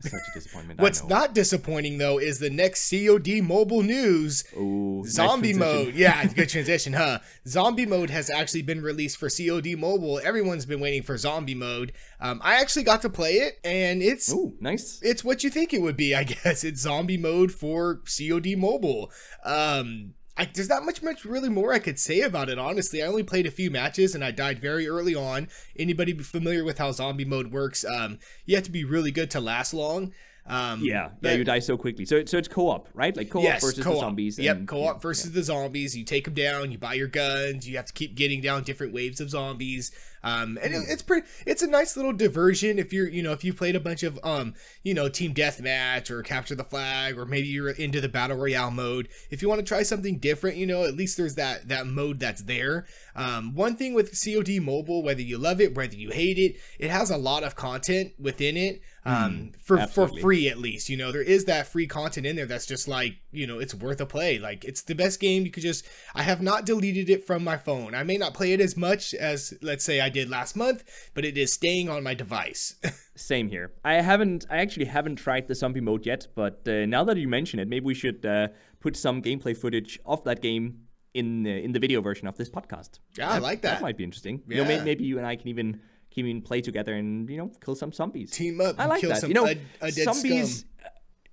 Such 0.01 0.13
a 0.13 0.39
disappointment. 0.39 0.79
What's 0.79 1.05
not 1.05 1.35
disappointing 1.35 1.97
though 1.97 2.19
is 2.19 2.39
the 2.39 2.49
next 2.49 2.89
COD 2.89 3.41
mobile 3.41 3.83
news. 3.83 4.45
Ooh, 4.55 5.03
Zombie 5.05 5.51
transition. 5.51 5.85
mode. 5.87 5.95
Yeah, 5.95 6.25
good 6.27 6.47
transition, 6.55 6.93
huh? 6.93 7.19
Zombie 7.45 7.85
mode 7.85 8.09
has 8.09 8.29
actually 8.29 8.61
been 8.61 8.81
released 8.81 9.17
for 9.17 9.27
COD 9.29 9.75
mobile. 9.77 10.17
Everyone's 10.23 10.65
been 10.65 10.79
waiting 10.79 11.03
for 11.03 11.17
zombie 11.17 11.53
mode. 11.53 11.91
Um, 12.21 12.39
I 12.41 12.61
actually 12.61 12.83
got 12.83 13.01
to 13.01 13.09
play 13.09 13.33
it 13.33 13.59
and 13.65 14.01
it's 14.01 14.31
Ooh, 14.31 14.55
nice. 14.61 14.99
it's 15.01 15.25
what 15.25 15.43
you 15.43 15.49
think 15.49 15.73
it 15.73 15.81
would 15.81 15.97
be, 15.97 16.15
I 16.15 16.23
guess. 16.43 16.63
It's 16.63 16.79
zombie 16.79 17.17
mode 17.17 17.51
for 17.51 18.01
COD 18.17 18.55
mobile. 18.57 19.11
Um, 19.43 20.13
I, 20.39 20.49
there's 20.53 20.69
not 20.69 20.85
much, 20.85 21.03
much 21.03 21.25
really 21.25 21.49
more 21.49 21.73
I 21.73 21.79
could 21.79 21.99
say 21.99 22.21
about 22.21 22.47
it. 22.47 22.57
Honestly, 22.57 23.03
I 23.03 23.07
only 23.07 23.23
played 23.23 23.45
a 23.45 23.51
few 23.51 23.69
matches 23.69 24.15
and 24.15 24.23
I 24.23 24.31
died 24.31 24.59
very 24.59 24.87
early 24.87 25.13
on. 25.13 25.49
Anybody 25.77 26.13
familiar 26.13 26.63
with 26.63 26.77
how 26.77 26.93
zombie 26.93 27.25
mode 27.25 27.51
works? 27.51 27.83
Um, 27.83 28.19
you 28.45 28.55
have 28.55 28.63
to 28.63 28.71
be 28.71 28.85
really 28.85 29.11
good 29.11 29.29
to 29.31 29.41
last 29.41 29.73
long. 29.73 30.13
Um, 30.47 30.81
Yeah, 30.81 31.09
yeah, 31.21 31.33
you 31.33 31.43
die 31.43 31.59
so 31.59 31.77
quickly. 31.77 32.05
So 32.05 32.23
so 32.25 32.37
it's 32.37 32.47
co-op, 32.47 32.87
right? 32.93 33.15
Like 33.15 33.29
co-op 33.29 33.43
yes, 33.43 33.61
versus 33.61 33.83
co-op. 33.83 33.95
the 33.95 33.99
zombies. 33.99 34.39
Yep, 34.39 34.65
co-op 34.65 34.95
yeah, 34.95 34.99
versus 34.99 35.31
the 35.31 35.43
zombies. 35.43 35.95
You 35.95 36.05
take 36.05 36.23
them 36.23 36.33
down. 36.33 36.71
You 36.71 36.77
buy 36.77 36.93
your 36.93 37.07
guns. 37.09 37.67
You 37.69 37.75
have 37.75 37.85
to 37.85 37.93
keep 37.93 38.15
getting 38.15 38.41
down 38.41 38.63
different 38.63 38.93
waves 38.93 39.19
of 39.19 39.29
zombies. 39.29 39.91
Um, 40.23 40.57
and 40.61 40.73
Hmm. 40.73 40.81
it, 40.81 40.85
it's 40.89 41.01
pretty. 41.01 41.27
It's 41.45 41.61
a 41.61 41.67
nice 41.67 41.95
little 41.95 42.13
diversion 42.13 42.77
if 42.79 42.91
you're, 42.91 43.07
you 43.07 43.23
know, 43.23 43.31
if 43.31 43.43
you 43.43 43.53
played 43.53 43.75
a 43.75 43.79
bunch 43.79 44.03
of, 44.03 44.19
um, 44.23 44.53
you 44.83 44.93
know, 44.93 45.07
team 45.09 45.33
deathmatch 45.33 46.09
or 46.09 46.21
capture 46.23 46.55
the 46.55 46.63
flag, 46.63 47.17
or 47.17 47.25
maybe 47.25 47.47
you're 47.47 47.69
into 47.69 48.01
the 48.01 48.09
battle 48.09 48.37
royale 48.37 48.71
mode. 48.71 49.07
If 49.29 49.41
you 49.41 49.49
want 49.49 49.59
to 49.59 49.65
try 49.65 49.83
something 49.83 50.17
different, 50.19 50.57
you 50.57 50.65
know, 50.67 50.83
at 50.83 50.95
least 50.95 51.17
there's 51.17 51.35
that 51.35 51.67
that 51.69 51.87
mode 51.87 52.19
that's 52.19 52.41
there. 52.43 52.85
Um, 53.15 53.53
one 53.55 53.75
thing 53.75 53.93
with 53.93 54.11
COD 54.21 54.59
Mobile, 54.61 55.03
whether 55.03 55.21
you 55.21 55.37
love 55.37 55.59
it, 55.61 55.75
whether 55.75 55.95
you 55.95 56.09
hate 56.11 56.37
it, 56.37 56.57
it 56.79 56.89
has 56.89 57.09
a 57.09 57.17
lot 57.17 57.43
of 57.43 57.55
content 57.55 58.13
within 58.19 58.57
it. 58.57 58.81
Um, 59.05 59.53
for 59.57 59.77
for 59.77 59.77
Hmm. 59.77 59.81
absolutely. 59.83 60.21
free 60.21 60.49
at 60.49 60.57
least. 60.57 60.89
You 60.89 60.97
know, 60.97 61.11
there 61.11 61.21
is 61.21 61.45
that 61.45 61.67
free 61.67 61.87
content 61.87 62.25
in 62.27 62.35
there 62.35 62.45
that's 62.45 62.65
just 62.65 62.87
like, 62.87 63.15
you 63.31 63.47
know, 63.47 63.57
it's 63.59 63.73
worth 63.73 64.01
a 64.01 64.05
play. 64.05 64.37
Like 64.37 64.65
it's 64.65 64.81
the 64.83 64.93
best 64.93 65.19
game. 65.19 65.45
You 65.45 65.51
could 65.51 65.63
just 65.63 65.85
I 66.13 66.21
have 66.23 66.41
not 66.41 66.65
deleted 66.65 67.09
it 67.09 67.25
from 67.25 67.43
my 67.43 67.57
phone. 67.57 67.95
I 67.95 68.03
may 68.03 68.17
not 68.17 68.33
play 68.33 68.51
it 68.51 68.59
as 68.61 68.75
much 68.75 69.13
as 69.13 69.53
let's 69.61 69.85
say 69.85 70.01
I 70.01 70.08
did 70.09 70.29
last 70.29 70.55
month, 70.55 70.83
but 71.13 71.25
it 71.25 71.37
is 71.37 71.53
staying 71.53 71.89
on 71.89 72.03
my 72.03 72.13
device. 72.13 72.75
Same 73.15 73.49
here. 73.49 73.71
I 73.83 73.95
haven't. 74.01 74.45
I 74.49 74.57
actually 74.57 74.85
haven't 74.85 75.17
tried 75.17 75.47
the 75.47 75.55
zombie 75.55 75.81
mode 75.81 76.05
yet, 76.05 76.27
but 76.35 76.67
uh, 76.67 76.85
now 76.85 77.03
that 77.03 77.17
you 77.17 77.27
mention 77.27 77.59
it, 77.59 77.67
maybe 77.67 77.85
we 77.85 77.93
should 77.93 78.25
uh, 78.25 78.47
put 78.79 78.95
some 78.95 79.21
gameplay 79.21 79.55
footage 79.55 79.99
of 80.05 80.23
that 80.23 80.41
game 80.41 80.81
in 81.13 81.45
uh, 81.45 81.49
in 81.49 81.71
the 81.71 81.79
video 81.79 82.01
version 82.01 82.27
of 82.27 82.37
this 82.37 82.49
podcast. 82.49 82.99
Yeah, 83.17 83.29
I 83.29 83.39
like 83.39 83.61
that. 83.61 83.75
That 83.75 83.81
might 83.81 83.97
be 83.97 84.03
interesting. 84.03 84.41
You 84.47 84.57
know, 84.57 84.65
may- 84.65 84.83
maybe 84.83 85.03
you 85.03 85.17
and 85.17 85.27
I 85.27 85.35
can 85.35 85.47
even 85.49 85.81
can 86.13 86.25
even 86.25 86.41
play 86.41 86.61
together 86.61 86.93
and 86.93 87.29
you 87.29 87.37
know 87.37 87.51
kill 87.63 87.75
some 87.75 87.91
zombies. 87.91 88.31
Team 88.31 88.61
up 88.61 88.75
I 88.79 88.85
like 88.85 89.01
kill 89.01 89.09
that. 89.09 89.21
some 89.21 89.29
you 89.29 89.35
know, 89.35 89.45
a, 89.47 89.57
a 89.81 89.91
dead 89.91 90.05
zombies. 90.05 90.59
scum. 90.59 90.69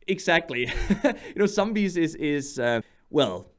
Exactly. 0.08 0.70
you 1.04 1.34
know, 1.36 1.46
zombies 1.46 1.96
is 1.96 2.14
is 2.16 2.58
uh, 2.58 2.80
well. 3.10 3.50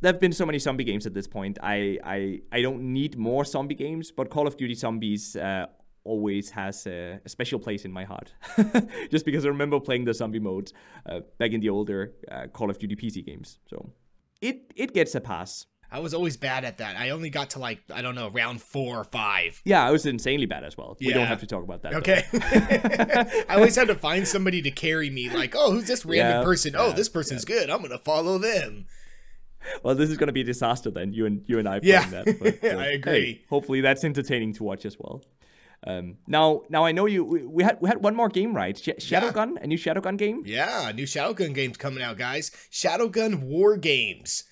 There 0.00 0.12
have 0.12 0.20
been 0.20 0.32
so 0.32 0.44
many 0.44 0.58
zombie 0.58 0.84
games 0.84 1.06
at 1.06 1.14
this 1.14 1.26
point. 1.26 1.58
I 1.62 1.98
I, 2.04 2.40
I 2.52 2.62
don't 2.62 2.92
need 2.92 3.16
more 3.16 3.44
zombie 3.44 3.74
games, 3.74 4.10
but 4.10 4.30
Call 4.30 4.46
of 4.46 4.56
Duty 4.56 4.74
Zombies 4.74 5.36
uh, 5.36 5.66
always 6.04 6.50
has 6.50 6.86
a, 6.86 7.20
a 7.24 7.28
special 7.28 7.58
place 7.58 7.84
in 7.84 7.92
my 7.92 8.04
heart. 8.04 8.32
Just 9.10 9.24
because 9.24 9.44
I 9.44 9.48
remember 9.48 9.80
playing 9.80 10.04
the 10.04 10.14
zombie 10.14 10.38
mode 10.38 10.72
uh, 11.08 11.20
back 11.38 11.52
in 11.52 11.60
the 11.60 11.70
older 11.70 12.12
uh, 12.30 12.46
Call 12.52 12.70
of 12.70 12.78
Duty 12.78 12.96
PC 12.96 13.24
games. 13.24 13.58
So 13.68 13.90
it 14.40 14.72
it 14.76 14.94
gets 14.94 15.14
a 15.14 15.20
pass. 15.20 15.66
I 15.90 16.00
was 16.00 16.14
always 16.14 16.36
bad 16.36 16.64
at 16.64 16.78
that. 16.78 16.96
I 16.96 17.10
only 17.10 17.30
got 17.30 17.50
to 17.50 17.58
like 17.58 17.80
I 17.92 18.02
don't 18.02 18.14
know 18.14 18.28
round 18.28 18.60
four 18.60 18.98
or 18.98 19.04
five. 19.04 19.62
Yeah, 19.64 19.86
I 19.86 19.90
was 19.92 20.04
insanely 20.04 20.46
bad 20.46 20.64
as 20.64 20.76
well. 20.76 20.96
We 21.00 21.12
don't 21.12 21.26
have 21.26 21.40
to 21.40 21.46
talk 21.46 21.62
about 21.62 21.82
that. 21.82 21.94
Okay. 21.94 22.24
I 23.48 23.54
always 23.54 23.76
had 23.76 23.88
to 23.88 23.94
find 23.94 24.26
somebody 24.26 24.62
to 24.62 24.70
carry 24.70 25.10
me. 25.10 25.30
Like, 25.30 25.54
oh, 25.56 25.72
who's 25.72 25.86
this 25.86 26.04
random 26.04 26.40
Yeah, 26.40 26.44
person? 26.44 26.74
Oh, 26.76 26.92
this 26.92 27.08
person's 27.08 27.44
good. 27.44 27.70
I'm 27.70 27.82
gonna 27.82 27.98
follow 27.98 28.38
them. 28.38 28.86
Well, 29.82 29.94
this 29.94 30.10
is 30.10 30.16
gonna 30.16 30.32
be 30.32 30.40
a 30.42 30.44
disaster 30.44 30.90
then. 30.90 31.12
You 31.12 31.26
and 31.26 31.42
you 31.46 31.58
and 31.58 31.68
I 31.68 31.80
Yeah. 31.82 32.06
playing 32.06 32.24
that. 32.24 32.38
But, 32.60 32.64
I 32.78 32.86
agree. 32.92 33.12
hey, 33.12 33.44
hopefully 33.48 33.80
that's 33.80 34.04
entertaining 34.04 34.52
to 34.54 34.64
watch 34.64 34.84
as 34.86 34.98
well. 34.98 35.22
Um, 35.86 36.16
now, 36.26 36.62
now 36.68 36.84
I 36.84 36.92
know 36.92 37.06
you. 37.06 37.22
We, 37.24 37.44
we 37.46 37.62
had 37.62 37.78
we 37.80 37.88
had 37.88 38.02
one 38.02 38.16
more 38.16 38.28
game, 38.28 38.54
right? 38.56 38.76
Sh- 38.76 38.90
Shadowgun, 38.98 39.62
a 39.62 39.66
new 39.66 39.76
Shadowgun 39.78 40.16
game. 40.18 40.42
Yeah, 40.46 40.90
new 40.94 41.04
Shadowgun 41.04 41.54
games 41.54 41.76
coming 41.76 42.02
out, 42.02 42.16
guys. 42.18 42.50
Shadowgun 42.72 43.42
War 43.44 43.76
Games. 43.76 44.44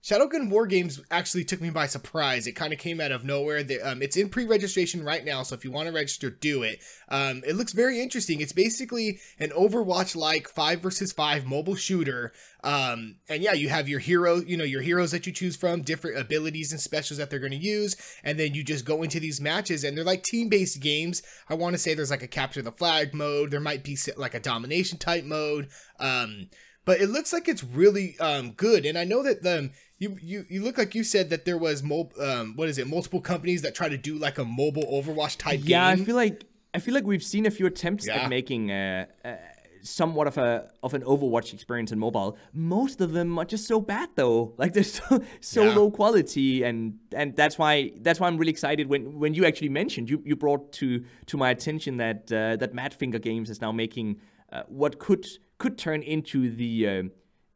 Shadowgun 0.00 0.48
War 0.48 0.66
Games 0.66 1.00
actually 1.10 1.44
took 1.44 1.60
me 1.60 1.70
by 1.70 1.86
surprise. 1.86 2.46
It 2.46 2.52
kind 2.52 2.72
of 2.72 2.78
came 2.78 3.00
out 3.00 3.10
of 3.10 3.24
nowhere. 3.24 3.64
Um, 3.82 4.00
it's 4.00 4.16
in 4.16 4.28
pre-registration 4.28 5.04
right 5.04 5.24
now, 5.24 5.42
so 5.42 5.56
if 5.56 5.64
you 5.64 5.72
want 5.72 5.88
to 5.88 5.92
register, 5.92 6.30
do 6.30 6.62
it. 6.62 6.80
Um, 7.08 7.42
it 7.46 7.56
looks 7.56 7.72
very 7.72 8.00
interesting. 8.00 8.40
It's 8.40 8.52
basically 8.52 9.18
an 9.40 9.50
Overwatch-like 9.50 10.48
five 10.48 10.80
versus 10.80 11.12
five 11.12 11.46
mobile 11.46 11.74
shooter. 11.74 12.32
Um, 12.62 13.16
and 13.28 13.42
yeah, 13.42 13.54
you 13.54 13.68
have 13.70 13.88
your 13.88 13.98
hero, 13.98 14.36
you 14.36 14.56
know, 14.56 14.64
your 14.64 14.82
heroes 14.82 15.10
that 15.10 15.26
you 15.26 15.32
choose 15.32 15.56
from, 15.56 15.82
different 15.82 16.18
abilities 16.18 16.70
and 16.70 16.80
specials 16.80 17.18
that 17.18 17.28
they're 17.28 17.38
going 17.40 17.52
to 17.52 17.58
use, 17.58 17.96
and 18.22 18.38
then 18.38 18.54
you 18.54 18.62
just 18.62 18.84
go 18.84 19.02
into 19.02 19.18
these 19.18 19.40
matches, 19.40 19.82
and 19.82 19.96
they're 19.96 20.04
like 20.04 20.22
team-based 20.22 20.80
games. 20.80 21.22
I 21.48 21.54
want 21.54 21.74
to 21.74 21.78
say 21.78 21.94
there's 21.94 22.10
like 22.10 22.22
a 22.22 22.28
capture 22.28 22.62
the 22.62 22.72
flag 22.72 23.14
mode. 23.14 23.50
There 23.50 23.60
might 23.60 23.82
be 23.82 23.98
like 24.16 24.34
a 24.34 24.40
domination 24.40 24.98
type 24.98 25.24
mode. 25.24 25.68
Um, 25.98 26.50
but 26.84 27.02
it 27.02 27.10
looks 27.10 27.34
like 27.34 27.48
it's 27.48 27.62
really 27.62 28.18
um, 28.18 28.52
good. 28.52 28.86
And 28.86 28.96
I 28.96 29.04
know 29.04 29.22
that 29.22 29.42
the 29.42 29.70
you 29.98 30.16
you 30.22 30.46
you 30.48 30.62
look 30.62 30.78
like 30.78 30.94
you 30.94 31.02
said 31.04 31.30
that 31.30 31.44
there 31.44 31.58
was 31.58 31.82
mo- 31.82 32.10
um, 32.20 32.54
what 32.56 32.68
is 32.68 32.78
it 32.78 32.86
multiple 32.86 33.20
companies 33.20 33.62
that 33.62 33.74
try 33.74 33.88
to 33.88 33.96
do 33.98 34.14
like 34.16 34.38
a 34.38 34.44
mobile 34.44 34.84
Overwatch 34.84 35.36
type 35.38 35.60
game. 35.60 35.68
Yeah, 35.70 35.94
game. 35.94 36.02
I 36.02 36.04
feel 36.06 36.16
like 36.16 36.44
I 36.74 36.78
feel 36.78 36.94
like 36.94 37.04
we've 37.04 37.22
seen 37.22 37.46
a 37.46 37.50
few 37.50 37.66
attempts 37.66 38.06
Yeah. 38.06 38.22
at 38.24 38.30
making 38.30 38.70
uh, 38.70 39.06
uh, 39.24 39.34
somewhat 39.82 40.26
of 40.28 40.38
a 40.38 40.70
of 40.82 40.94
an 40.94 41.02
Overwatch 41.02 41.52
experience 41.52 41.90
in 41.92 41.98
mobile. 41.98 42.36
Most 42.52 43.00
of 43.00 43.12
them 43.12 43.38
are 43.38 43.44
just 43.44 43.66
so 43.66 43.80
bad 43.80 44.08
though. 44.14 44.54
Like 44.58 44.72
they're 44.74 44.84
so 44.84 45.22
so 45.40 45.64
Yeah. 45.64 45.74
low 45.74 45.90
quality, 45.90 46.62
and 46.62 46.98
and 47.12 47.34
that's 47.34 47.58
why 47.58 47.90
that's 48.00 48.20
why 48.20 48.28
I'm 48.28 48.36
really 48.36 48.52
excited 48.52 48.88
when 48.88 49.18
when 49.18 49.34
you 49.34 49.46
actually 49.46 49.70
mentioned 49.70 50.08
you 50.10 50.22
you 50.24 50.36
brought 50.36 50.72
to 50.74 51.04
to 51.26 51.36
my 51.36 51.50
attention 51.50 51.96
that 51.96 52.30
uh, 52.30 52.54
that 52.56 52.72
Madfinger 52.72 53.20
Games 53.20 53.50
is 53.50 53.60
now 53.60 53.72
making 53.72 54.20
uh, 54.52 54.62
what 54.68 54.98
could 55.00 55.26
could 55.58 55.76
turn 55.76 56.02
into 56.02 56.50
the. 56.54 57.10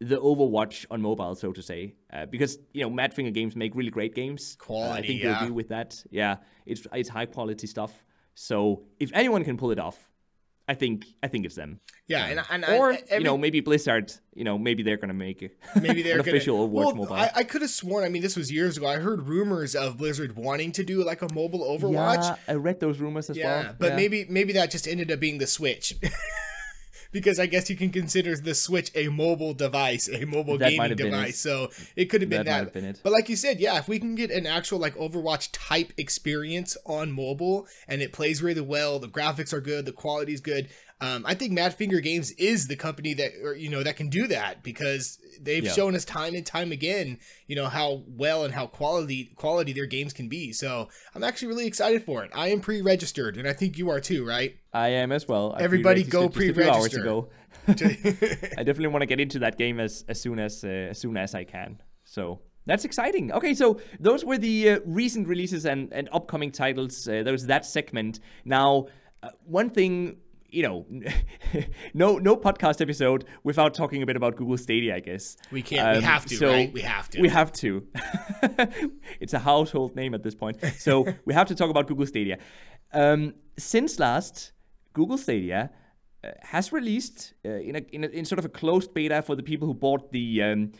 The 0.09 0.17
Overwatch 0.21 0.87
on 0.91 1.01
mobile, 1.03 1.35
so 1.35 1.53
to 1.53 1.63
say, 1.63 1.95
uh, 2.13 2.27
because 2.27 2.59
you 2.73 2.83
know 2.83 2.91
Madfinger 2.91 3.33
games 3.33 3.55
make 3.57 3.75
really 3.75 3.91
great 3.91 4.15
games. 4.15 4.57
Quality, 4.59 4.91
Uh, 4.91 4.95
I 4.95 5.03
think 5.07 5.23
yeah. 5.23 5.29
you 5.31 5.37
agree 5.37 5.51
with 5.61 5.69
that. 5.69 6.03
Yeah, 6.11 6.37
it's 6.67 6.87
it's 6.93 7.09
high 7.09 7.27
quality 7.27 7.67
stuff. 7.67 7.93
So 8.35 8.85
if 8.99 9.11
anyone 9.13 9.45
can 9.45 9.57
pull 9.57 9.71
it 9.71 9.79
off, 9.79 9.99
I 10.67 10.75
think 10.75 11.05
I 11.23 11.29
think 11.29 11.45
it's 11.47 11.55
them. 11.57 11.81
yeah, 12.09 12.27
and, 12.31 12.41
and 12.51 12.65
or 12.65 12.93
every, 12.93 13.19
you 13.19 13.25
know 13.25 13.37
maybe 13.37 13.61
Blizzard. 13.61 14.13
You 14.35 14.45
know 14.45 14.57
maybe 14.59 14.83
they're 14.83 14.97
gonna 14.97 15.13
make 15.29 15.43
it. 15.43 15.53
maybe 15.81 16.03
they're 16.03 16.19
an 16.19 16.25
gonna, 16.25 16.37
official 16.37 16.57
Overwatch 16.69 16.73
well, 16.73 16.95
mobile. 16.95 17.15
I, 17.15 17.31
I 17.41 17.45
could 17.45 17.63
have 17.63 17.71
sworn. 17.71 18.05
I 18.05 18.09
mean, 18.09 18.23
this 18.23 18.37
was 18.37 18.51
years 18.51 18.77
ago. 18.79 18.87
I 18.87 18.97
heard 18.97 19.29
rumors 19.29 19.75
of 19.75 19.99
Blizzard 19.99 20.37
wanting 20.37 20.73
to 20.73 20.85
do 20.85 21.05
like 21.05 21.21
a 21.23 21.29
mobile 21.35 21.61
Overwatch. 21.61 22.23
Yeah, 22.25 22.37
I 22.49 22.55
read 22.55 22.81
those 22.81 22.99
rumors 22.99 23.29
as 23.31 23.37
Yeah, 23.37 23.45
well. 23.65 23.75
but 23.79 23.89
yeah. 23.91 23.97
maybe 23.97 24.27
maybe 24.29 24.53
that 24.55 24.71
just 24.71 24.87
ended 24.89 25.11
up 25.13 25.21
being 25.21 25.39
the 25.39 25.47
Switch. 25.47 25.95
because 27.13 27.39
I 27.39 27.47
guess 27.47 27.71
you 27.71 27.77
can 27.77 27.91
consider 27.91 28.35
the 28.37 28.55
Switch 28.55 28.91
a 28.95 29.09
mobile 29.09 29.55
device, 29.55 30.09
a 30.09 30.25
mobile 30.25 30.59
That 30.59 30.71
gaming 30.71 30.89
have 30.89 30.97
been 30.99 31.07
it. 31.09 31.11
device. 31.11 31.39
So 31.39 31.71
it 31.95 32.07
could 32.07 32.23
have 32.23 32.31
been 32.31 32.45
That 32.47 32.65
that. 32.65 32.73
been 32.73 32.85
it. 32.85 33.01
But 33.03 33.13
like 33.13 33.29
you 33.29 33.37
said, 33.37 33.61
yeah, 33.61 33.79
if 33.79 33.87
we 33.87 33.99
can 33.99 34.15
get 34.15 34.31
an 34.31 34.47
actual 34.47 34.79
like 34.79 34.97
Overwatch 34.97 35.51
type 35.53 35.93
experience 35.97 36.77
on 36.85 37.13
mobile 37.13 37.67
and 37.87 38.03
it 38.03 38.13
plays 38.13 38.43
really 38.43 38.61
well, 38.63 38.99
the 38.99 39.09
graphics 39.09 39.53
are 39.53 39.61
good, 39.61 39.85
the 39.85 39.93
quality's 39.93 40.41
good. 40.41 40.69
Um, 41.03 41.27
I 41.27 41.35
think 41.35 41.53
Madfinger 41.53 42.01
Games 42.03 42.31
is 42.33 42.69
the 42.69 42.77
company 42.77 43.13
that 43.15 43.33
or, 43.43 43.55
you 43.55 43.69
know 43.69 43.83
that 43.83 43.97
can 43.97 44.09
do 44.09 44.27
that 44.29 44.63
because 44.63 45.19
they've 45.41 45.65
Yeah. 45.65 45.73
shown 45.73 45.97
us 45.97 46.05
time 46.05 46.35
and 46.37 46.47
time 46.47 46.71
again, 46.71 47.19
you 47.49 47.57
know 47.57 47.67
how 47.67 48.05
well 48.07 48.45
and 48.45 48.55
how 48.55 48.67
quality 48.69 49.33
quality 49.35 49.73
their 49.73 49.87
games 49.87 50.13
can 50.13 50.29
be. 50.29 50.53
So 50.53 50.89
I'm 51.15 51.25
actually 51.25 51.49
really 51.49 51.67
excited 51.67 52.05
for 52.05 52.25
it. 52.25 52.31
I 52.33 52.49
am 52.49 52.61
pre-registered, 52.61 53.37
and 53.37 53.49
I 53.49 53.53
think 53.53 53.77
you 53.79 53.91
are 53.91 54.01
too, 54.01 54.25
right? 54.25 54.55
I 54.73 54.89
am 54.91 55.11
as 55.11 55.27
well. 55.27 55.55
I 55.59 55.63
Everybody 55.63 56.05
go 56.05 56.29
pre-registered 56.29 56.93
just 56.93 56.95
a 56.95 57.01
few 57.01 57.11
hours 57.11 57.29
pre-register. 57.67 58.45
ago. 58.45 58.49
I 58.59 58.63
definitely 58.63 58.89
want 58.89 59.03
to 59.03 59.07
get 59.07 59.21
into 59.21 59.39
that 59.41 59.59
game 59.59 59.81
as 59.81 60.05
as 60.09 60.21
soon 60.21 60.39
as 60.39 60.63
uh, 60.65 60.69
as 60.93 60.99
soon 60.99 61.17
as 61.17 61.35
I 61.35 61.45
can. 61.45 61.81
So 62.05 62.41
That's 62.65 62.85
exciting. 62.85 63.33
Okay, 63.33 63.55
so 63.55 63.81
those 63.99 64.25
were 64.25 64.39
the 64.39 64.71
uh, 64.71 64.81
recent 64.87 65.27
releases 65.27 65.67
and, 65.67 65.93
and 65.93 66.09
upcoming 66.13 66.53
titles. 66.53 67.09
Uh, 67.09 67.25
there 67.25 67.33
was 67.33 67.47
that 67.47 67.67
segment. 67.67 68.21
Now, 68.45 68.87
uh, 69.21 69.31
one 69.59 69.69
thing, 69.71 70.19
you 70.53 70.63
know, 70.63 70.87
no 71.95 72.19
no 72.19 72.37
podcast 72.37 72.81
episode 72.81 73.25
without 73.43 73.75
talking 73.75 74.03
a 74.03 74.07
bit 74.07 74.17
about 74.17 74.37
Google 74.37 74.59
Stadia, 74.59 74.95
I 74.95 75.01
guess. 75.01 75.37
We 75.51 75.63
can't. 75.63 75.89
Um, 75.89 75.97
we 75.97 76.03
have 76.03 76.27
to, 76.27 76.37
so 76.37 76.49
right? 76.49 76.73
We 76.73 76.83
have 76.83 77.09
to. 77.11 77.21
We 77.21 77.29
have 77.29 77.53
to. 77.55 77.87
it's 79.21 79.33
a 79.33 79.39
household 79.39 79.97
name 79.97 80.15
at 80.15 80.23
this 80.23 80.35
point. 80.35 80.59
So 80.79 81.07
we 81.25 81.33
have 81.35 81.49
to 81.49 81.55
talk 81.55 81.71
about 81.71 81.87
Google 81.87 82.07
Stadia. 82.07 82.39
Um, 82.93 83.35
since 83.59 83.99
last, 83.99 84.53
Google 84.93 85.17
Stadia 85.17 85.71
uh, 86.23 86.29
has 86.43 86.71
released 86.71 87.33
uh, 87.45 87.49
in, 87.49 87.77
a, 87.77 87.81
in, 87.91 88.05
a, 88.05 88.09
in 88.09 88.25
sort 88.27 88.39
of 88.39 88.45
a 88.45 88.51
closed 88.51 88.93
beta 88.93 89.23
for 89.23 89.35
the 89.35 89.43
people 89.43 89.67
who 89.67 89.75
bought 89.75 90.13
the 90.13 90.43
um, 90.43 90.73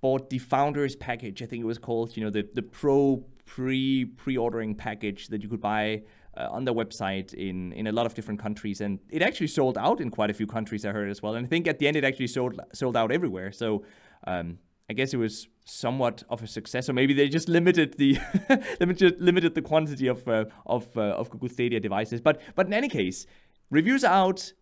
bought 0.00 0.30
the 0.30 0.38
founders 0.38 0.96
package. 0.96 1.42
I 1.42 1.46
think 1.46 1.62
it 1.62 1.66
was 1.66 1.78
called. 1.78 2.16
You 2.16 2.24
know, 2.24 2.30
the 2.30 2.48
the 2.54 2.62
pro 2.62 3.24
pre 3.44 4.06
pre 4.06 4.38
ordering 4.38 4.74
package 4.74 5.28
that 5.28 5.42
you 5.42 5.50
could 5.50 5.60
buy. 5.60 6.02
Uh, 6.38 6.46
on 6.52 6.64
their 6.64 6.74
website 6.74 7.34
in, 7.34 7.72
in 7.72 7.88
a 7.88 7.92
lot 7.92 8.06
of 8.06 8.14
different 8.14 8.38
countries, 8.40 8.80
and 8.80 9.00
it 9.10 9.22
actually 9.22 9.48
sold 9.48 9.76
out 9.76 10.00
in 10.00 10.08
quite 10.08 10.30
a 10.30 10.32
few 10.34 10.46
countries. 10.46 10.84
I 10.84 10.92
heard 10.92 11.10
as 11.10 11.20
well, 11.20 11.34
and 11.34 11.44
I 11.44 11.48
think 11.48 11.66
at 11.66 11.80
the 11.80 11.88
end 11.88 11.96
it 11.96 12.04
actually 12.04 12.28
sold 12.28 12.60
sold 12.72 12.96
out 12.96 13.10
everywhere. 13.10 13.50
So 13.50 13.84
um, 14.24 14.58
I 14.88 14.92
guess 14.94 15.12
it 15.12 15.16
was 15.16 15.48
somewhat 15.64 16.22
of 16.28 16.42
a 16.42 16.46
success, 16.46 16.88
or 16.88 16.92
maybe 16.92 17.12
they 17.12 17.28
just 17.28 17.48
limited 17.48 17.98
the 17.98 18.18
limited 18.80 19.20
limited 19.20 19.54
the 19.54 19.62
quantity 19.62 20.06
of 20.06 20.28
uh, 20.28 20.44
of 20.64 20.96
uh, 20.96 21.20
of 21.20 21.28
Google 21.28 21.48
Stadia 21.48 21.80
devices. 21.80 22.20
But 22.20 22.40
but 22.54 22.66
in 22.66 22.72
any 22.72 22.88
case, 22.88 23.26
reviews 23.70 24.04
out. 24.04 24.52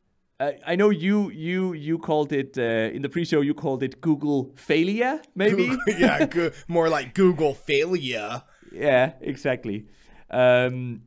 Uh, 0.41 0.53
I 0.67 0.77
know 0.77 0.91
you 0.91 1.31
you 1.31 1.75
you 1.75 1.99
called 1.99 2.33
it 2.33 2.57
uh, 2.59 2.95
in 2.97 3.03
the 3.03 3.09
pre-show. 3.09 3.43
You 3.43 3.55
called 3.55 3.83
it 3.83 4.01
Google 4.01 4.53
failure, 4.57 5.21
maybe. 5.35 5.69
Google, 5.69 5.79
yeah, 5.99 6.27
go- 6.27 6.53
more 6.69 6.89
like 6.89 7.15
Google 7.15 7.55
failure. 7.55 8.43
Yeah, 8.73 9.13
exactly. 9.21 9.87
Um, 10.31 11.03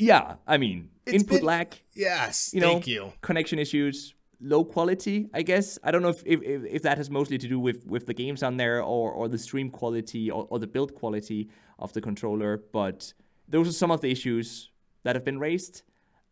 yeah, 0.00 0.34
I 0.46 0.58
mean, 0.58 0.90
it's 1.06 1.22
input 1.22 1.38
been, 1.38 1.46
lag. 1.46 1.80
Yes, 1.94 2.52
you 2.54 2.60
know, 2.60 2.72
thank 2.72 2.86
you. 2.86 3.12
Connection 3.20 3.58
issues, 3.58 4.14
low 4.40 4.64
quality, 4.64 5.28
I 5.34 5.42
guess. 5.42 5.78
I 5.84 5.90
don't 5.90 6.02
know 6.02 6.08
if, 6.08 6.22
if, 6.24 6.40
if, 6.42 6.82
that 6.82 6.98
has 6.98 7.10
mostly 7.10 7.38
to 7.38 7.48
do 7.48 7.58
with, 7.58 7.86
with 7.86 8.06
the 8.06 8.14
games 8.14 8.42
on 8.42 8.56
there 8.56 8.82
or, 8.82 9.12
or 9.12 9.28
the 9.28 9.38
stream 9.38 9.70
quality 9.70 10.30
or, 10.30 10.46
or 10.50 10.58
the 10.58 10.66
build 10.66 10.94
quality 10.94 11.48
of 11.78 11.92
the 11.92 12.00
controller, 12.00 12.62
but 12.72 13.12
those 13.48 13.68
are 13.68 13.72
some 13.72 13.90
of 13.90 14.00
the 14.00 14.10
issues 14.10 14.70
that 15.02 15.16
have 15.16 15.24
been 15.24 15.38
raised. 15.38 15.82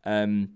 Um, 0.05 0.51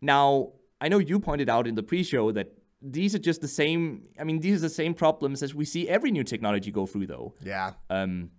now, 0.00 0.52
I 0.80 0.88
know 0.88 0.98
you 0.98 1.18
pointed 1.18 1.48
out 1.48 1.66
in 1.66 1.74
the 1.74 1.82
pre-show 1.82 2.32
that 2.32 2.52
these 2.80 3.14
are 3.14 3.18
just 3.18 3.40
the 3.40 3.48
same. 3.48 4.02
I 4.20 4.24
mean, 4.24 4.40
these 4.40 4.58
are 4.58 4.68
the 4.68 4.74
same 4.74 4.92
problems 4.92 5.42
as 5.42 5.54
we 5.54 5.64
see 5.64 5.88
every 5.88 6.10
new 6.10 6.24
technology 6.24 6.70
go 6.70 6.86
through, 6.86 7.06
though. 7.06 7.34
Yeah. 7.42 7.72
Um, 7.88 8.30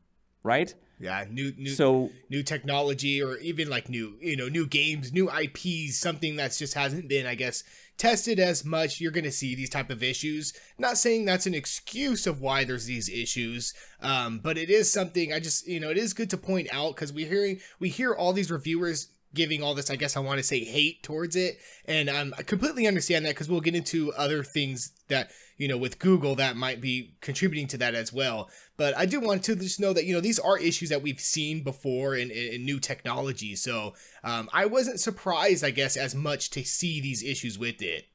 right? 0.46 0.74
Yeah, 0.98 1.26
new 1.30 1.52
new 1.58 1.72
so 1.72 2.10
new 2.30 2.42
technology 2.42 3.22
or 3.22 3.38
even 3.40 3.70
like 3.70 3.90
new 3.90 4.18
you 4.22 4.38
know 4.38 4.48
new 4.48 4.66
games, 4.66 5.12
new 5.12 5.30
IPs, 5.30 5.98
something 5.98 6.38
that's 6.38 6.58
just 6.58 6.74
hasn't 6.74 7.10
been, 7.10 7.26
I 7.26 7.36
guess, 7.36 7.66
tested 7.98 8.40
as 8.40 8.64
much. 8.64 9.02
You're 9.02 9.12
gonna 9.12 9.32
see 9.32 9.56
these 9.56 9.70
type 9.70 9.90
of 9.90 10.02
issues. 10.02 10.54
Not 10.78 10.98
saying 10.98 11.26
that's 11.26 11.48
an 11.48 11.54
excuse 11.54 12.26
of 12.26 12.40
why 12.40 12.64
there's 12.64 12.86
these 12.86 13.10
issues, 13.10 13.74
um, 14.02 14.40
but 14.40 14.58
it 14.58 14.70
is 14.70 14.90
something. 14.90 15.34
I 15.34 15.42
just 15.42 15.68
you 15.68 15.82
know 15.82 15.90
it 15.90 15.98
is 15.98 16.14
good 16.14 16.30
to 16.30 16.38
point 16.38 16.70
out 16.72 16.96
because 16.96 17.12
we 17.12 17.26
hearing 17.26 17.60
we 17.80 17.90
hear 17.90 18.14
all 18.14 18.32
these 18.32 18.52
reviewers 18.52 19.10
giving 19.36 19.62
all 19.62 19.76
this, 19.76 19.92
I 19.92 19.96
guess 19.96 20.18
I 20.18 20.22
want 20.22 20.38
to 20.38 20.44
say 20.44 20.64
hate 20.64 21.04
towards 21.04 21.36
it. 21.36 21.60
And 21.86 22.10
um, 22.10 22.34
I 22.38 22.44
completely 22.44 22.88
understand 22.88 23.26
that 23.26 23.36
because 23.36 23.50
we'll 23.50 23.62
get 23.62 23.76
into 23.76 24.12
other 24.14 24.44
things 24.44 24.94
that, 25.10 25.30
you 25.58 25.68
know, 25.68 25.78
with 25.78 26.00
Google 26.00 26.36
that 26.36 26.56
might 26.56 26.82
be 26.82 27.16
contributing 27.22 27.68
to 27.68 27.78
that 27.78 27.94
as 27.94 28.12
well. 28.12 28.50
But 28.78 28.98
I 28.98 29.06
do 29.06 29.20
want 29.20 29.44
to 29.44 29.56
just 29.56 29.80
know 29.80 29.94
that, 29.94 30.06
you 30.06 30.14
know, 30.16 30.22
these 30.22 30.40
are 30.40 30.58
issues 30.58 30.90
that 30.90 31.04
we've 31.04 31.20
seen 31.20 31.64
before 31.64 32.16
in, 32.16 32.32
in, 32.32 32.54
in 32.54 32.66
new 32.66 32.80
technology. 32.80 33.56
So 33.56 33.94
um, 34.24 34.50
I 34.52 34.66
wasn't 34.66 35.00
surprised, 35.00 35.64
I 35.64 35.70
guess, 35.70 35.96
as 35.96 36.16
much 36.16 36.50
to 36.52 36.66
see 36.66 37.00
these 37.00 37.22
issues 37.22 37.60
with 37.60 37.82
it. 37.82 38.06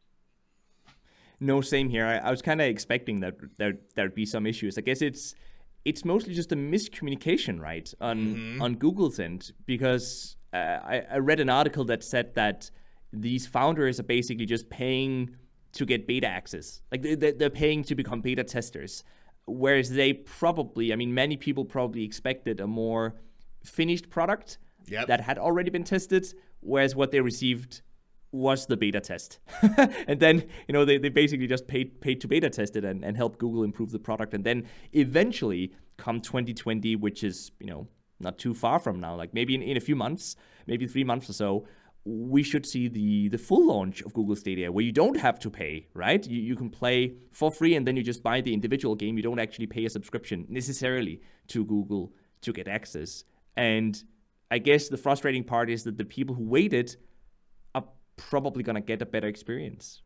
No, 1.40 1.60
same 1.62 1.88
here. 1.88 2.06
I, 2.06 2.18
I 2.18 2.30
was 2.30 2.42
kind 2.42 2.60
of 2.60 2.66
expecting 2.66 3.20
that 3.20 3.36
there 3.56 3.74
there'd 3.94 4.14
be 4.14 4.26
some 4.26 4.46
issues. 4.46 4.76
I 4.76 4.82
guess 4.82 5.00
it's 5.00 5.34
it's 5.86 6.04
mostly 6.04 6.34
just 6.34 6.52
a 6.52 6.56
miscommunication, 6.56 7.58
right, 7.58 7.92
on 8.00 8.18
mm-hmm. 8.18 8.62
on 8.62 8.74
Google's 8.74 9.18
end 9.18 9.52
because 9.64 10.36
uh, 10.52 10.56
I, 10.56 11.02
I 11.12 11.18
read 11.18 11.40
an 11.40 11.48
article 11.48 11.84
that 11.86 12.02
said 12.02 12.34
that 12.34 12.70
these 13.12 13.46
founders 13.46 14.00
are 14.00 14.04
basically 14.04 14.46
just 14.46 14.70
paying 14.70 15.36
to 15.72 15.86
get 15.86 16.06
beta 16.06 16.26
access. 16.26 16.82
Like 16.90 17.02
they, 17.02 17.14
they're 17.14 17.50
paying 17.50 17.84
to 17.84 17.94
become 17.94 18.20
beta 18.20 18.44
testers. 18.44 19.04
Whereas 19.46 19.90
they 19.90 20.12
probably, 20.12 20.92
I 20.92 20.96
mean, 20.96 21.14
many 21.14 21.36
people 21.36 21.64
probably 21.64 22.04
expected 22.04 22.60
a 22.60 22.66
more 22.66 23.16
finished 23.64 24.10
product 24.10 24.58
yep. 24.86 25.06
that 25.08 25.20
had 25.20 25.38
already 25.38 25.70
been 25.70 25.84
tested. 25.84 26.26
Whereas 26.60 26.94
what 26.94 27.10
they 27.10 27.20
received 27.20 27.82
was 28.32 28.66
the 28.66 28.76
beta 28.76 29.00
test. 29.00 29.40
and 30.06 30.20
then, 30.20 30.44
you 30.68 30.72
know, 30.72 30.84
they, 30.84 30.98
they 30.98 31.08
basically 31.08 31.46
just 31.46 31.66
paid 31.66 32.00
paid 32.00 32.20
to 32.20 32.28
beta 32.28 32.50
test 32.50 32.76
it 32.76 32.84
and, 32.84 33.04
and 33.04 33.16
help 33.16 33.38
Google 33.38 33.64
improve 33.64 33.90
the 33.90 33.98
product. 33.98 34.34
And 34.34 34.44
then 34.44 34.68
eventually 34.92 35.72
come 35.96 36.20
2020, 36.20 36.96
which 36.96 37.24
is, 37.24 37.50
you 37.58 37.66
know, 37.66 37.88
not 38.20 38.38
too 38.38 38.54
far 38.54 38.78
from 38.78 39.00
now, 39.00 39.14
like 39.16 39.34
maybe 39.34 39.54
in, 39.54 39.62
in 39.62 39.76
a 39.76 39.80
few 39.80 39.96
months, 39.96 40.36
maybe 40.66 40.86
three 40.86 41.04
months 41.04 41.28
or 41.28 41.32
so, 41.32 41.66
we 42.04 42.42
should 42.42 42.64
see 42.64 42.88
the 42.88 43.28
the 43.28 43.38
full 43.38 43.66
launch 43.66 44.00
of 44.02 44.14
Google 44.14 44.36
Stadia, 44.36 44.72
where 44.72 44.84
you 44.84 44.92
don't 44.92 45.18
have 45.18 45.38
to 45.40 45.50
pay, 45.50 45.86
right? 45.94 46.26
You, 46.26 46.40
you 46.40 46.56
can 46.56 46.70
play 46.70 47.14
for 47.32 47.50
free, 47.50 47.74
and 47.74 47.86
then 47.86 47.96
you 47.96 48.02
just 48.02 48.22
buy 48.22 48.40
the 48.40 48.54
individual 48.54 48.94
game. 48.94 49.16
You 49.16 49.22
don't 49.22 49.38
actually 49.38 49.66
pay 49.66 49.84
a 49.84 49.90
subscription 49.90 50.46
necessarily 50.48 51.20
to 51.48 51.64
Google 51.64 52.12
to 52.42 52.52
get 52.52 52.68
access. 52.68 53.24
And 53.56 54.02
I 54.50 54.58
guess 54.58 54.88
the 54.88 54.96
frustrating 54.96 55.44
part 55.44 55.68
is 55.68 55.84
that 55.84 55.98
the 55.98 56.04
people 56.04 56.34
who 56.34 56.44
waited 56.44 56.96
are 57.74 57.84
probably 58.16 58.62
gonna 58.62 58.80
get 58.80 59.02
a 59.02 59.06
better 59.06 59.28
experience 59.28 60.02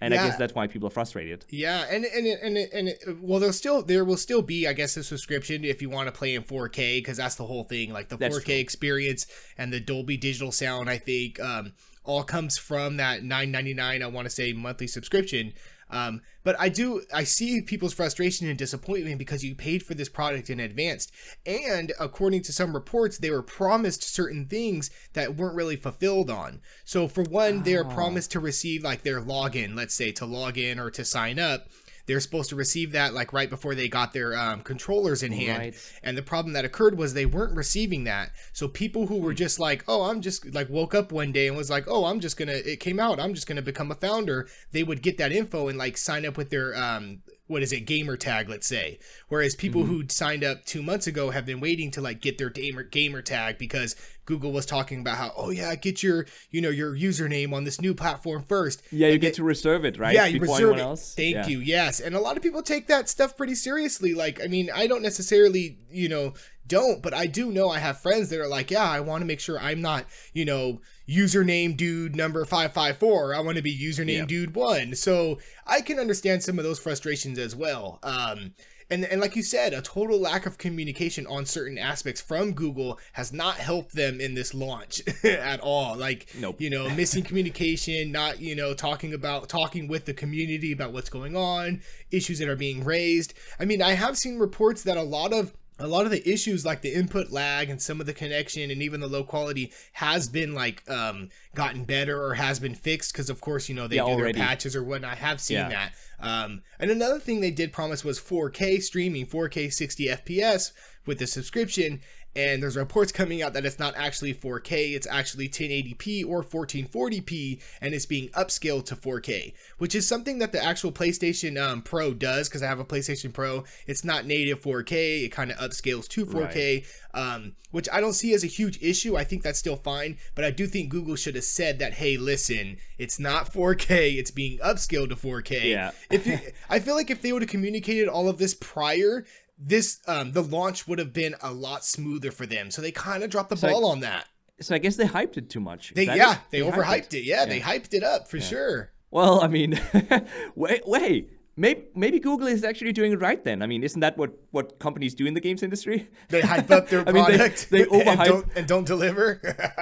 and 0.00 0.12
yeah. 0.12 0.22
I 0.22 0.28
guess 0.28 0.38
that's 0.38 0.54
why 0.54 0.66
people 0.66 0.88
are 0.88 0.90
frustrated. 0.92 1.44
Yeah, 1.48 1.84
and 1.90 2.04
and 2.04 2.26
and 2.26 2.56
and, 2.56 2.88
and 2.88 3.22
well, 3.22 3.40
there'll 3.40 3.52
still 3.52 3.82
there 3.82 4.04
will 4.04 4.16
still 4.16 4.42
be, 4.42 4.66
I 4.66 4.72
guess, 4.72 4.96
a 4.96 5.04
subscription 5.04 5.64
if 5.64 5.82
you 5.82 5.90
want 5.90 6.08
to 6.08 6.12
play 6.12 6.34
in 6.34 6.42
4K 6.42 6.98
because 6.98 7.16
that's 7.16 7.36
the 7.36 7.46
whole 7.46 7.64
thing, 7.64 7.92
like 7.92 8.08
the 8.08 8.16
that's 8.16 8.36
4K 8.36 8.44
true. 8.44 8.54
experience 8.54 9.26
and 9.58 9.72
the 9.72 9.80
Dolby 9.80 10.16
Digital 10.16 10.52
sound. 10.52 10.88
I 10.88 10.98
think 10.98 11.40
um, 11.40 11.72
all 12.04 12.24
comes 12.24 12.58
from 12.58 12.96
that 12.96 13.22
9.99. 13.22 14.02
I 14.02 14.06
want 14.06 14.26
to 14.26 14.30
say 14.30 14.52
monthly 14.52 14.86
subscription. 14.86 15.52
Um, 15.92 16.22
but 16.42 16.58
I 16.58 16.68
do, 16.70 17.02
I 17.14 17.24
see 17.24 17.60
people's 17.60 17.92
frustration 17.92 18.48
and 18.48 18.58
disappointment 18.58 19.18
because 19.18 19.44
you 19.44 19.54
paid 19.54 19.82
for 19.82 19.94
this 19.94 20.08
product 20.08 20.50
in 20.50 20.58
advance. 20.58 21.06
And 21.46 21.92
according 22.00 22.42
to 22.42 22.52
some 22.52 22.74
reports, 22.74 23.18
they 23.18 23.30
were 23.30 23.42
promised 23.42 24.02
certain 24.02 24.46
things 24.46 24.90
that 25.12 25.36
weren't 25.36 25.54
really 25.54 25.76
fulfilled 25.76 26.30
on. 26.30 26.60
So, 26.84 27.06
for 27.06 27.22
one, 27.22 27.58
oh. 27.58 27.62
they're 27.62 27.84
promised 27.84 28.32
to 28.32 28.40
receive 28.40 28.82
like 28.82 29.02
their 29.02 29.20
login, 29.20 29.76
let's 29.76 29.94
say 29.94 30.10
to 30.12 30.26
log 30.26 30.58
in 30.58 30.80
or 30.80 30.90
to 30.90 31.04
sign 31.04 31.38
up 31.38 31.68
they're 32.06 32.20
supposed 32.20 32.50
to 32.50 32.56
receive 32.56 32.92
that 32.92 33.14
like 33.14 33.32
right 33.32 33.48
before 33.48 33.74
they 33.74 33.88
got 33.88 34.12
their 34.12 34.36
um, 34.36 34.60
controllers 34.62 35.22
in 35.22 35.32
hand. 35.32 35.58
Right. 35.58 35.98
And 36.02 36.16
the 36.16 36.22
problem 36.22 36.52
that 36.54 36.64
occurred 36.64 36.98
was 36.98 37.14
they 37.14 37.26
weren't 37.26 37.56
receiving 37.56 38.04
that. 38.04 38.32
So 38.52 38.68
people 38.68 39.06
who 39.06 39.18
were 39.18 39.34
just 39.34 39.58
like, 39.58 39.84
oh, 39.88 40.02
I'm 40.02 40.20
just 40.20 40.52
like 40.54 40.68
woke 40.68 40.94
up 40.94 41.12
one 41.12 41.32
day 41.32 41.48
and 41.48 41.56
was 41.56 41.70
like, 41.70 41.84
oh, 41.88 42.06
I'm 42.06 42.20
just 42.20 42.36
gonna. 42.36 42.52
It 42.52 42.80
came 42.80 42.98
out. 42.98 43.20
I'm 43.20 43.34
just 43.34 43.46
gonna 43.46 43.62
become 43.62 43.90
a 43.90 43.96
founder. 43.96 44.48
They 44.72 44.82
would 44.82 45.02
get 45.02 45.18
that 45.18 45.32
info 45.32 45.68
and 45.68 45.78
like 45.78 45.96
sign 45.96 46.26
up 46.26 46.36
with 46.36 46.50
their 46.50 46.76
um, 46.76 47.22
what 47.52 47.62
is 47.62 47.72
it 47.72 47.80
gamer 47.80 48.16
tag 48.16 48.48
let's 48.48 48.66
say 48.66 48.98
whereas 49.28 49.54
people 49.54 49.82
mm-hmm. 49.82 49.92
who 49.92 50.08
signed 50.08 50.42
up 50.42 50.64
two 50.64 50.82
months 50.82 51.06
ago 51.06 51.28
have 51.28 51.44
been 51.44 51.60
waiting 51.60 51.90
to 51.90 52.00
like 52.00 52.20
get 52.20 52.38
their 52.38 52.48
gamer 52.48 52.82
gamer 52.82 53.20
tag 53.20 53.58
because 53.58 53.94
google 54.24 54.52
was 54.52 54.66
talking 54.66 55.00
about 55.00 55.16
how 55.16 55.32
oh 55.36 55.50
yeah 55.50 55.74
get 55.74 56.02
your 56.02 56.26
you 56.50 56.60
know 56.60 56.70
your 56.70 56.94
username 56.94 57.52
on 57.52 57.64
this 57.64 57.80
new 57.80 57.94
platform 57.94 58.42
first 58.42 58.82
yeah 58.90 59.08
you 59.08 59.18
get 59.18 59.34
to 59.34 59.42
reserve 59.42 59.84
it 59.84 59.98
right 59.98 60.14
yeah 60.14 60.26
you 60.26 60.40
Before 60.40 60.56
reserve 60.56 60.76
it 60.76 60.80
else? 60.80 61.14
thank 61.14 61.34
yeah. 61.34 61.46
you 61.46 61.58
yes 61.58 62.00
and 62.00 62.14
a 62.14 62.20
lot 62.20 62.36
of 62.36 62.42
people 62.42 62.62
take 62.62 62.86
that 62.86 63.08
stuff 63.08 63.36
pretty 63.36 63.54
seriously 63.54 64.14
like 64.14 64.42
i 64.42 64.46
mean 64.46 64.70
i 64.74 64.86
don't 64.86 65.02
necessarily 65.02 65.78
you 65.90 66.08
know 66.08 66.34
don't, 66.66 67.02
but 67.02 67.12
I 67.12 67.26
do 67.26 67.50
know 67.50 67.68
I 67.68 67.78
have 67.78 68.00
friends 68.00 68.30
that 68.30 68.40
are 68.40 68.48
like, 68.48 68.70
yeah, 68.70 68.88
I 68.88 69.00
want 69.00 69.20
to 69.22 69.26
make 69.26 69.40
sure 69.40 69.58
I'm 69.58 69.80
not, 69.80 70.06
you 70.32 70.44
know, 70.44 70.80
username 71.08 71.76
dude 71.76 72.14
number 72.16 72.44
554. 72.44 73.34
I 73.34 73.40
want 73.40 73.56
to 73.56 73.62
be 73.62 73.76
username 73.76 74.18
yeah. 74.18 74.24
dude 74.24 74.54
one. 74.54 74.94
So 74.94 75.38
I 75.66 75.80
can 75.80 75.98
understand 75.98 76.42
some 76.42 76.58
of 76.58 76.64
those 76.64 76.78
frustrations 76.78 77.38
as 77.38 77.54
well. 77.56 77.98
Um, 78.02 78.54
and, 78.90 79.04
and 79.04 79.20
like 79.20 79.36
you 79.36 79.42
said, 79.42 79.72
a 79.72 79.82
total 79.82 80.20
lack 80.20 80.46
of 80.46 80.58
communication 80.58 81.26
on 81.26 81.46
certain 81.46 81.78
aspects 81.78 82.20
from 82.20 82.52
Google 82.52 82.98
has 83.12 83.32
not 83.32 83.56
helped 83.56 83.94
them 83.94 84.20
in 84.20 84.34
this 84.34 84.54
launch 84.54 85.02
at 85.24 85.60
all. 85.60 85.96
Like, 85.96 86.26
nope. 86.38 86.60
you 86.60 86.70
know, 86.70 86.88
missing 86.90 87.22
communication, 87.22 88.12
not, 88.12 88.40
you 88.40 88.54
know, 88.54 88.74
talking 88.74 89.14
about, 89.14 89.48
talking 89.48 89.88
with 89.88 90.04
the 90.04 90.14
community 90.14 90.72
about 90.72 90.92
what's 90.92 91.10
going 91.10 91.36
on, 91.36 91.80
issues 92.10 92.38
that 92.38 92.48
are 92.48 92.56
being 92.56 92.84
raised. 92.84 93.34
I 93.58 93.64
mean, 93.64 93.82
I 93.82 93.92
have 93.92 94.16
seen 94.16 94.38
reports 94.38 94.82
that 94.84 94.96
a 94.96 95.02
lot 95.02 95.32
of 95.32 95.52
a 95.78 95.86
lot 95.86 96.04
of 96.04 96.10
the 96.12 96.28
issues 96.28 96.64
like 96.64 96.82
the 96.82 96.92
input 96.92 97.30
lag 97.32 97.70
and 97.70 97.80
some 97.80 97.98
of 98.00 98.06
the 98.06 98.12
connection 98.12 98.70
and 98.70 98.82
even 98.82 99.00
the 99.00 99.06
low 99.08 99.24
quality 99.24 99.72
has 99.94 100.28
been 100.28 100.54
like 100.54 100.82
um 100.88 101.28
gotten 101.54 101.84
better 101.84 102.22
or 102.22 102.34
has 102.34 102.60
been 102.60 102.74
fixed 102.74 103.12
because 103.12 103.30
of 103.30 103.40
course 103.40 103.68
you 103.68 103.74
know 103.74 103.88
they 103.88 103.96
Yeah, 103.96 104.04
do 104.04 104.10
already. 104.10 104.38
their 104.38 104.46
patches 104.46 104.76
or 104.76 104.84
whatnot. 104.84 105.12
I 105.12 105.16
have 105.16 105.40
seen 105.40 105.56
Yeah. 105.56 105.68
that. 105.70 105.92
Um, 106.20 106.62
and 106.78 106.90
another 106.90 107.18
thing 107.18 107.40
they 107.40 107.50
did 107.50 107.72
promise 107.72 108.04
was 108.04 108.20
4K 108.20 108.80
streaming, 108.82 109.26
4K 109.26 109.72
60 109.72 110.06
FPS 110.06 110.72
with 111.04 111.18
the 111.18 111.26
subscription. 111.26 112.00
And 112.34 112.62
there's 112.62 112.76
reports 112.76 113.12
coming 113.12 113.42
out 113.42 113.52
that 113.52 113.66
it's 113.66 113.78
not 113.78 113.94
actually 113.96 114.32
4K, 114.32 114.94
it's 114.94 115.06
actually 115.06 115.48
1080p 115.48 116.26
or 116.26 116.42
1440p, 116.42 117.60
and 117.80 117.94
it's 117.94 118.06
being 118.06 118.28
upscaled 118.30 118.86
to 118.86 118.96
4K, 118.96 119.52
which 119.78 119.94
is 119.94 120.08
something 120.08 120.38
that 120.38 120.52
the 120.52 120.62
actual 120.62 120.92
PlayStation 120.92 121.62
um, 121.62 121.82
Pro 121.82 122.14
does. 122.14 122.48
Because 122.48 122.62
I 122.62 122.66
have 122.66 122.80
a 122.80 122.84
PlayStation 122.84 123.32
Pro, 123.32 123.64
it's 123.86 124.04
not 124.04 124.24
native 124.24 124.62
4K; 124.62 125.24
it 125.24 125.28
kind 125.28 125.50
of 125.50 125.58
upscales 125.58 126.08
to 126.08 126.24
4K, 126.24 126.86
um, 127.14 127.52
which 127.70 127.88
I 127.92 128.00
don't 128.00 128.14
see 128.14 128.32
as 128.32 128.44
a 128.44 128.48
huge 128.48 128.82
issue. 128.82 129.16
I 129.16 129.24
think 129.24 129.42
that's 129.42 129.58
still 129.58 129.76
fine, 129.76 130.16
but 130.34 130.44
I 130.44 130.50
do 130.50 130.66
think 130.66 130.88
Google 130.88 131.16
should 131.16 131.34
have 131.34 131.44
said 131.44 131.78
that, 131.80 131.94
hey, 131.94 132.16
listen, 132.16 132.78
it's 132.98 133.18
not 133.18 133.52
4K, 133.52 134.16
it's 134.16 134.30
being 134.30 134.58
upscaled 134.58 135.10
to 135.10 135.16
4K. 135.16 135.64
Yeah. 135.64 135.90
if 136.10 136.26
you, 136.26 136.38
I 136.70 136.80
feel 136.80 136.94
like 136.94 137.10
if 137.10 137.20
they 137.20 137.32
would 137.32 137.42
have 137.42 137.50
communicated 137.50 138.08
all 138.08 138.28
of 138.28 138.38
this 138.38 138.54
prior, 138.54 139.24
this 139.64 140.00
um 140.06 140.32
the 140.32 140.42
launch 140.42 140.86
would 140.88 140.98
have 140.98 141.12
been 141.12 141.34
a 141.42 141.52
lot 141.52 141.84
smoother 141.84 142.30
for 142.30 142.46
them. 142.46 142.70
So 142.70 142.82
they 142.82 142.92
kind 142.92 143.22
of 143.22 143.30
dropped 143.30 143.50
the 143.50 143.56
So 143.56 143.68
I- 143.68 143.72
ball 143.72 143.86
on 143.86 144.00
that. 144.00 144.26
So 144.60 144.74
I 144.74 144.78
guess 144.78 144.96
they 144.96 145.06
hyped 145.06 145.36
it 145.36 145.50
too 145.50 145.60
much. 145.60 145.92
They 145.94 146.04
yeah, 146.04 146.34
it? 146.34 146.38
they, 146.50 146.60
overhyped 146.60 147.14
it. 147.14 147.24
Yeah, 147.24 147.46
they 147.46 147.58
hyped 147.60 147.94
it 147.94 148.04
up 148.04 148.28
for 148.28 148.40
sure. 148.40 148.92
Well, 149.10 149.42
I 149.42 149.48
mean, 149.48 149.80
wait, 150.54 150.82
wait. 150.86 151.30
Maybe, 151.54 151.82
maybe 151.94 152.18
Google 152.18 152.46
is 152.46 152.64
actually 152.64 152.94
doing 152.94 153.12
it 153.12 153.20
right 153.20 153.44
then. 153.44 153.60
I 153.60 153.66
mean, 153.66 153.84
isn't 153.84 154.00
that 154.00 154.16
what, 154.16 154.30
what 154.52 154.78
companies 154.78 155.14
do 155.14 155.26
in 155.26 155.34
the 155.34 155.40
games 155.40 155.62
industry? 155.62 156.08
They 156.30 156.40
hype 156.40 156.70
up 156.70 156.88
their 156.88 157.00
I 157.06 157.12
mean, 157.12 157.26
they- 157.26 157.36
product 157.36 157.68
they 157.70 157.82
and, 157.82 157.90
overhype- 157.90 158.24
don't, 158.26 158.46
and 158.56 158.66
don't 158.66 158.86
deliver. 158.86 159.38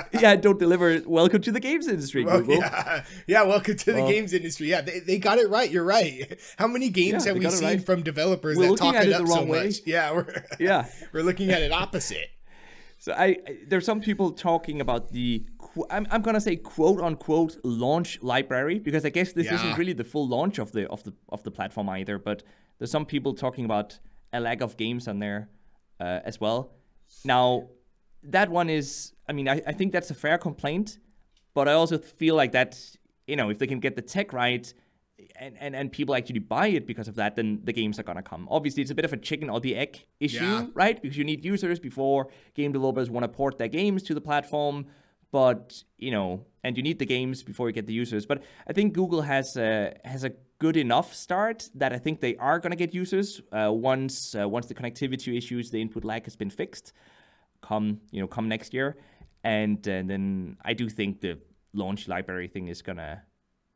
yeah, 0.12 0.34
don't 0.34 0.58
deliver. 0.58 1.00
Welcome 1.06 1.42
to 1.42 1.52
the 1.52 1.60
games 1.60 1.86
industry, 1.86 2.24
Well, 2.24 2.40
Google. 2.40 2.56
yeah, 2.56 3.04
yeah. 3.28 3.42
Welcome 3.44 3.76
to 3.76 3.92
the 3.92 4.02
games 4.02 4.32
industry. 4.32 4.68
Yeah, 4.68 4.80
they, 4.80 4.98
they 4.98 5.18
got 5.18 5.38
it 5.38 5.48
right. 5.48 5.70
You're 5.70 5.84
right. 5.84 6.36
How 6.58 6.66
many 6.66 6.88
games 6.88 7.24
Yeah, 7.24 7.34
have 7.34 7.42
we 7.42 7.48
seen 7.50 7.68
right. 7.68 7.86
from 7.86 8.02
developers 8.02 8.58
We're 8.58 8.70
that 8.70 8.76
talk 8.76 8.94
it 8.96 9.08
it 9.08 9.12
up 9.12 9.22
the 9.26 9.28
so 9.28 9.44
way. 9.44 9.66
much? 9.66 9.74
Yeah, 9.86 10.10
we're 10.12 10.44
Yeah. 10.58 10.86
we're 11.12 11.22
looking 11.22 11.50
at 11.50 11.62
it 11.62 11.70
opposite. 11.70 12.30
So 12.98 13.12
I, 13.12 13.24
I 13.26 13.36
there's 13.68 13.86
some 13.86 14.00
people 14.00 14.32
talking 14.32 14.80
about 14.80 15.12
the 15.12 15.46
I'm, 15.90 16.06
I'm 16.10 16.22
gonna 16.22 16.40
say 16.40 16.56
quote 16.56 17.00
unquote 17.00 17.56
launch 17.64 18.22
library 18.22 18.78
because 18.78 19.04
I 19.04 19.10
guess 19.10 19.32
this 19.32 19.46
Yeah. 19.46 19.54
isn't 19.54 19.78
really 19.78 19.92
the 19.92 20.04
full 20.04 20.26
launch 20.28 20.58
of 20.58 20.72
the 20.72 20.88
of 20.88 21.02
the 21.04 21.12
of 21.28 21.42
the 21.42 21.50
platform 21.50 21.88
either. 21.88 22.18
But 22.18 22.42
there's 22.78 22.90
some 22.90 23.06
people 23.06 23.34
talking 23.34 23.64
about 23.64 23.98
a 24.32 24.40
lack 24.40 24.60
of 24.60 24.76
games 24.76 25.06
on 25.08 25.18
there 25.18 25.48
uh, 26.00 26.20
as 26.24 26.40
well. 26.40 26.72
Now 27.24 27.68
that 28.22 28.50
one 28.50 28.68
is 28.70 29.12
I 29.28 29.32
mean 29.32 29.48
I, 29.48 29.62
I 29.66 29.72
think 29.72 29.92
that's 29.92 30.10
a 30.10 30.14
fair 30.14 30.38
complaint, 30.38 30.98
but 31.54 31.68
I 31.68 31.72
also 31.72 31.98
feel 31.98 32.34
like 32.34 32.52
that 32.52 32.78
you 33.26 33.36
know 33.36 33.50
if 33.50 33.58
they 33.58 33.66
can 33.66 33.80
get 33.80 33.96
the 33.96 34.02
tech 34.02 34.32
right. 34.32 34.72
And, 35.38 35.54
and, 35.60 35.76
and 35.76 35.92
people 35.92 36.14
actually 36.14 36.38
buy 36.38 36.68
it 36.68 36.86
because 36.86 37.06
of 37.06 37.16
that, 37.16 37.36
then 37.36 37.60
the 37.64 37.74
games 37.74 37.98
are 37.98 38.02
gonna 38.02 38.22
come. 38.22 38.48
Obviously, 38.50 38.80
it's 38.82 38.90
a 38.90 38.94
bit 38.94 39.04
of 39.04 39.12
a 39.12 39.18
chicken 39.18 39.50
or 39.50 39.60
the 39.60 39.76
egg 39.76 40.06
issue, 40.18 40.42
Yeah. 40.42 40.66
right? 40.72 41.00
Because 41.00 41.18
you 41.18 41.24
need 41.24 41.44
users 41.44 41.78
before 41.78 42.28
game 42.54 42.72
developers 42.72 43.10
want 43.10 43.24
to 43.24 43.28
port 43.28 43.58
their 43.58 43.68
games 43.68 44.02
to 44.04 44.14
the 44.14 44.20
platform. 44.22 44.86
But 45.32 45.82
you 45.98 46.10
know, 46.10 46.46
and 46.64 46.76
you 46.76 46.82
need 46.82 46.98
the 46.98 47.06
games 47.06 47.42
before 47.42 47.68
you 47.68 47.72
get 47.72 47.86
the 47.86 47.92
users. 47.92 48.26
But 48.26 48.42
I 48.66 48.72
think 48.72 48.94
Google 48.94 49.22
has 49.22 49.56
a 49.56 49.94
has 50.04 50.24
a 50.24 50.32
good 50.58 50.76
enough 50.76 51.14
start 51.14 51.68
that 51.74 51.92
I 51.92 51.98
think 51.98 52.20
they 52.20 52.36
are 52.36 52.58
gonna 52.58 52.76
get 52.76 52.94
users 52.94 53.40
uh, 53.52 53.72
once 53.72 54.34
uh, 54.34 54.48
once 54.48 54.66
the 54.66 54.74
connectivity 54.74 55.36
issues, 55.36 55.70
the 55.70 55.80
input 55.80 56.04
lag 56.04 56.24
has 56.24 56.36
been 56.36 56.50
fixed. 56.50 56.92
Come 57.62 58.00
you 58.10 58.20
know, 58.20 58.26
come 58.26 58.48
next 58.48 58.72
year, 58.72 58.96
and, 59.44 59.78
uh, 59.86 60.02
then 60.04 60.56
I 60.64 60.72
do 60.72 60.88
think 60.88 61.20
the 61.20 61.38
launch 61.74 62.08
library 62.08 62.48
thing 62.48 62.68
is 62.68 62.82
gonna 62.82 63.22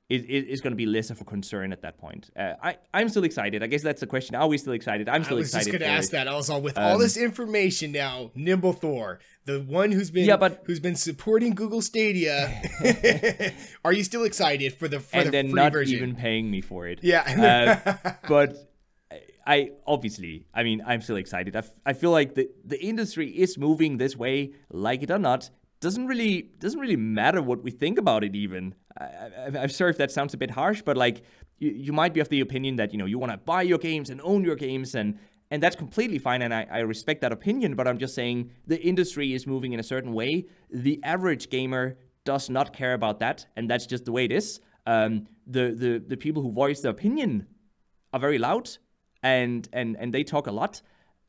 is, 0.09 0.23
is, 0.25 0.61
going 0.61 0.73
to 0.73 0.77
be 0.77 0.85
less 0.87 1.09
of 1.11 1.21
a 1.21 1.25
concern 1.25 1.73
at 1.73 1.81
that 1.83 1.97
point. 1.99 2.31
Uh, 2.39 2.53
I 2.63 2.77
I'm 2.93 3.09
still 3.09 3.25
excited. 3.25 3.63
I 3.63 3.67
guess 3.67 3.83
that's 3.83 4.01
the 4.01 4.07
question. 4.07 4.35
Are 4.35 4.47
we 4.47 4.59
still 4.59 4.75
excited? 4.75 5.09
I'm 5.09 5.25
still 5.25 5.39
excited. 5.39 5.39
I 5.39 5.39
was 5.39 5.51
just 5.53 5.67
excited. 5.69 5.81
gonna 5.81 5.99
ask 5.99 6.09
it. 6.11 6.13
that. 6.13 6.29
I 6.29 6.35
was 6.37 6.51
all 6.51 6.61
with 6.61 6.77
all 6.79 6.99
this 6.99 7.17
information 7.17 7.93
now. 7.93 8.31
Nimble 8.35 8.75
Thor, 8.75 9.21
the 9.47 9.61
one 9.61 9.93
who's 9.93 10.11
been 10.11 10.27
Yeah, 10.27 10.37
but- 10.37 10.63
who's 10.67 10.81
been 10.81 10.97
supporting 10.97 11.55
Google 11.55 11.81
Stadia. 11.81 12.63
Are 13.85 13.93
you 13.93 14.05
still 14.05 14.25
excited 14.25 14.75
for 14.75 14.89
the 14.89 15.01
for 15.01 15.17
and 15.17 15.27
the 15.29 15.31
then 15.31 15.49
not 15.53 15.73
version? 15.73 15.97
even 15.97 16.15
paying 16.17 16.51
me 16.51 16.61
for 16.61 16.87
it. 16.87 17.01
Yeah. 17.03 17.83
Uh, 17.97 18.13
but 18.29 18.57
I 19.47 19.71
obviously, 19.87 20.47
I 20.55 20.63
mean, 20.65 20.83
I'm 20.87 21.01
still 21.01 21.17
excited. 21.17 21.55
I, 21.57 21.61
f- 21.61 21.71
I 21.87 21.93
feel 21.95 22.11
like 22.11 22.35
the 22.35 22.51
the 22.65 22.83
industry 22.83 23.31
is 23.31 23.57
moving 23.59 23.97
this 23.97 24.17
way, 24.17 24.53
like 24.71 25.03
it 25.03 25.11
or 25.11 25.19
not. 25.19 25.51
Doesn't 25.85 26.07
really 26.07 26.35
doesn't 26.65 26.81
really 26.81 26.97
matter 26.97 27.43
what 27.43 27.63
we 27.63 27.71
think 27.71 27.99
about 27.99 28.25
it. 28.25 28.35
Even. 28.35 28.75
I, 28.99 29.07
I'm 29.65 29.69
sorry 29.69 29.91
if 29.91 29.99
that 29.99 30.11
sounds 30.11 30.33
a 30.33 30.39
bit 30.39 30.53
harsh, 30.53 30.81
but 30.81 30.97
like 30.97 31.25
you, 31.59 31.71
you 31.71 31.93
might 31.93 32.15
be 32.15 32.21
of 32.21 32.31
the 32.31 32.41
opinion 32.41 32.77
that 32.77 32.93
you 32.93 32.99
know 32.99 33.05
you 33.05 33.19
want 33.19 33.33
to 33.33 33.39
buy 33.39 33.61
your 33.61 33.77
games 33.77 34.09
and 34.09 34.19
own 34.23 34.45
your 34.45 34.57
games 34.57 34.95
and 34.95 35.19
and 35.51 35.63
that's 35.63 35.77
completely 35.77 36.19
fine 36.19 36.41
and 36.41 36.55
I, 36.55 36.67
I 36.71 36.79
respect 36.79 37.21
that 37.21 37.33
opinion 37.33 37.75
but 37.75 37.87
i'm 37.87 37.99
just 37.99 38.15
saying 38.15 38.51
the 38.67 38.81
industry 38.81 39.35
is 39.35 39.47
moving 39.47 39.75
in 39.75 39.81
a 39.81 39.83
certain 39.83 40.15
way. 40.15 40.47
The 40.71 41.01
average 41.05 41.51
gamer 41.51 41.99
does 42.25 42.49
not 42.49 42.73
care 42.73 42.95
about 42.95 43.21
that 43.21 43.47
and 43.55 43.69
that's 43.71 43.85
just 43.85 44.07
the 44.07 44.13
way 44.13 44.25
it 44.25 44.33
is. 44.33 44.61
Um, 44.87 45.27
the, 45.47 45.65
the 45.83 46.03
the 46.13 46.17
people 46.17 46.41
who 46.43 46.51
voice 46.65 46.81
their 46.81 46.93
opinion 46.93 47.47
are 48.15 48.21
very 48.21 48.39
loud 48.39 48.71
and 49.23 49.69
and 49.73 49.97
and 50.01 50.15
they 50.15 50.25
talk 50.25 50.47
a 50.47 50.53
lot. 50.53 50.81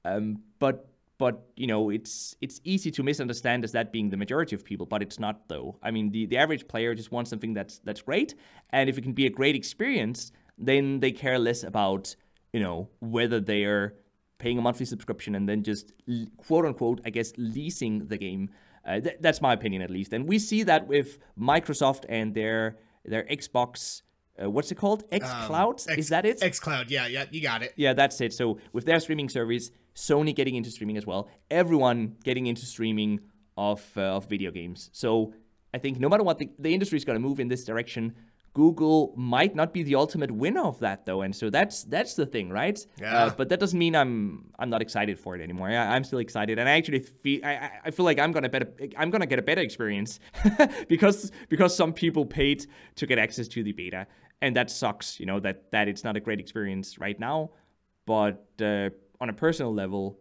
Um, 0.06 0.44
but 0.60 0.95
but 1.18 1.48
you 1.56 1.68
know 1.68 1.90
it's 1.90 2.36
it's 2.42 2.60
easy 2.64 2.92
to 2.92 3.04
misunderstand 3.04 3.64
as 3.64 3.72
that 3.72 3.92
being 3.92 4.10
the 4.10 4.18
majority 4.18 4.56
of 4.56 4.64
people 4.66 4.86
but 4.86 5.02
it's 5.02 5.20
not 5.20 5.48
though 5.48 5.78
i 5.82 5.90
mean 5.92 6.12
the, 6.12 6.26
the 6.26 6.38
average 6.38 6.68
player 6.68 6.94
just 6.94 7.12
wants 7.12 7.30
something 7.30 7.54
that's 7.54 7.80
that's 7.80 8.02
great 8.02 8.36
and 8.72 8.90
if 8.90 8.98
it 8.98 9.02
can 9.02 9.14
be 9.14 9.26
a 9.26 9.30
great 9.30 9.56
experience 9.56 10.32
then 10.58 11.00
they 11.00 11.12
care 11.12 11.40
less 11.40 11.64
about 11.64 12.16
you 12.54 12.60
know 12.60 12.90
whether 13.00 13.40
they're 13.40 13.94
paying 14.38 14.58
a 14.58 14.62
monthly 14.62 14.86
subscription 14.86 15.36
and 15.36 15.48
then 15.48 15.64
just 15.64 15.94
quote 16.38 16.66
unquote 16.66 17.00
i 17.06 17.10
guess 17.10 17.32
leasing 17.38 18.08
the 18.08 18.18
game 18.18 18.50
uh, 18.86 19.00
th- 19.00 19.18
that's 19.22 19.42
my 19.42 19.54
opinion 19.54 19.82
at 19.82 19.90
least 19.90 20.14
and 20.14 20.28
we 20.28 20.38
see 20.38 20.64
that 20.64 20.88
with 20.88 21.18
microsoft 21.40 22.04
and 22.10 22.34
their 22.36 22.78
their 23.06 23.24
xbox 23.24 24.02
uh, 24.42 24.50
what's 24.50 24.70
it 24.72 24.76
called 24.76 25.04
x 25.12 25.26
cloud 25.46 25.76
X- 25.76 25.98
is 25.98 26.10
that 26.10 26.26
it 26.26 26.40
xCloud. 26.42 26.90
Yeah, 26.90 27.08
yeah, 27.08 27.26
you 27.32 27.42
got 27.42 27.64
it. 27.64 27.74
yeah, 27.78 27.94
that's 27.94 28.20
it. 28.20 28.34
So 28.34 28.60
with 28.74 28.86
their 28.86 29.00
streaming 29.00 29.30
service, 29.30 29.72
Sony 29.96 30.36
getting 30.36 30.56
into 30.56 30.70
streaming 30.70 30.98
as 30.98 31.06
well, 31.06 31.30
everyone 31.50 32.16
getting 32.24 32.46
into 32.48 32.66
streaming 32.66 33.20
of 33.58 33.82
uh, 33.98 34.02
of 34.18 34.28
video 34.28 34.52
games. 34.52 34.90
So 34.94 35.34
I 35.74 35.78
think 35.78 36.00
no 36.00 36.10
matter 36.10 36.24
what, 36.24 36.38
the, 36.38 36.50
the 36.60 36.74
industry 36.74 36.98
is 36.98 37.06
going 37.06 37.16
to 37.16 37.26
move 37.28 37.40
in 37.40 37.48
this 37.48 37.64
direction. 37.66 38.14
Google 38.54 39.14
might 39.18 39.54
not 39.54 39.74
be 39.74 39.84
the 39.84 39.96
ultimate 39.96 40.32
winner 40.32 40.64
of 40.64 40.80
that 40.80 41.06
though, 41.06 41.24
and 41.24 41.36
so 41.36 41.50
that's 41.50 41.84
that's 41.84 42.14
the 42.14 42.26
thing, 42.26 42.50
right? 42.50 42.80
Yeah. 43.02 43.26
Uh, 43.26 43.30
but 43.36 43.50
that 43.50 43.60
doesn't 43.60 43.78
mean 43.78 43.98
I'm 43.98 44.50
I'm 44.58 44.70
not 44.70 44.82
excited 44.82 45.20
for 45.20 45.36
it 45.36 45.42
anymore. 45.42 45.68
I, 45.68 45.76
I'm 45.96 46.06
still 46.06 46.20
excited, 46.20 46.58
and 46.58 46.70
I 46.70 46.72
actually 46.78 47.00
feel 47.00 47.44
I, 47.44 47.56
I- 47.56 47.72
I 47.88 47.92
feel 47.92 48.06
like 48.06 48.18
I'm 48.18 48.32
gonna 48.32 48.48
better 48.48 48.72
I'm 48.98 49.10
gonna 49.10 49.26
get 49.26 49.40
a 49.40 49.42
better 49.42 49.60
experience 49.60 50.22
because 50.88 51.34
because 51.50 51.76
some 51.76 51.92
people 51.92 52.26
paid 52.26 52.66
to 52.96 53.06
get 53.06 53.18
access 53.20 53.50
to 53.50 53.62
the 53.62 53.74
beta, 53.74 54.08
and 54.42 54.56
that 54.56 54.70
sucks. 54.72 55.20
You 55.20 55.26
know 55.26 55.42
that 55.42 55.70
that 55.72 55.90
it's 55.90 56.06
not 56.06 56.16
a 56.16 56.22
great 56.22 56.40
experience 56.40 56.98
right 56.98 57.20
now, 57.20 57.50
but 58.06 58.46
uh, 58.62 58.90
on 59.26 59.30
a 59.30 59.34
personal 59.34 59.74
level. 59.74 60.20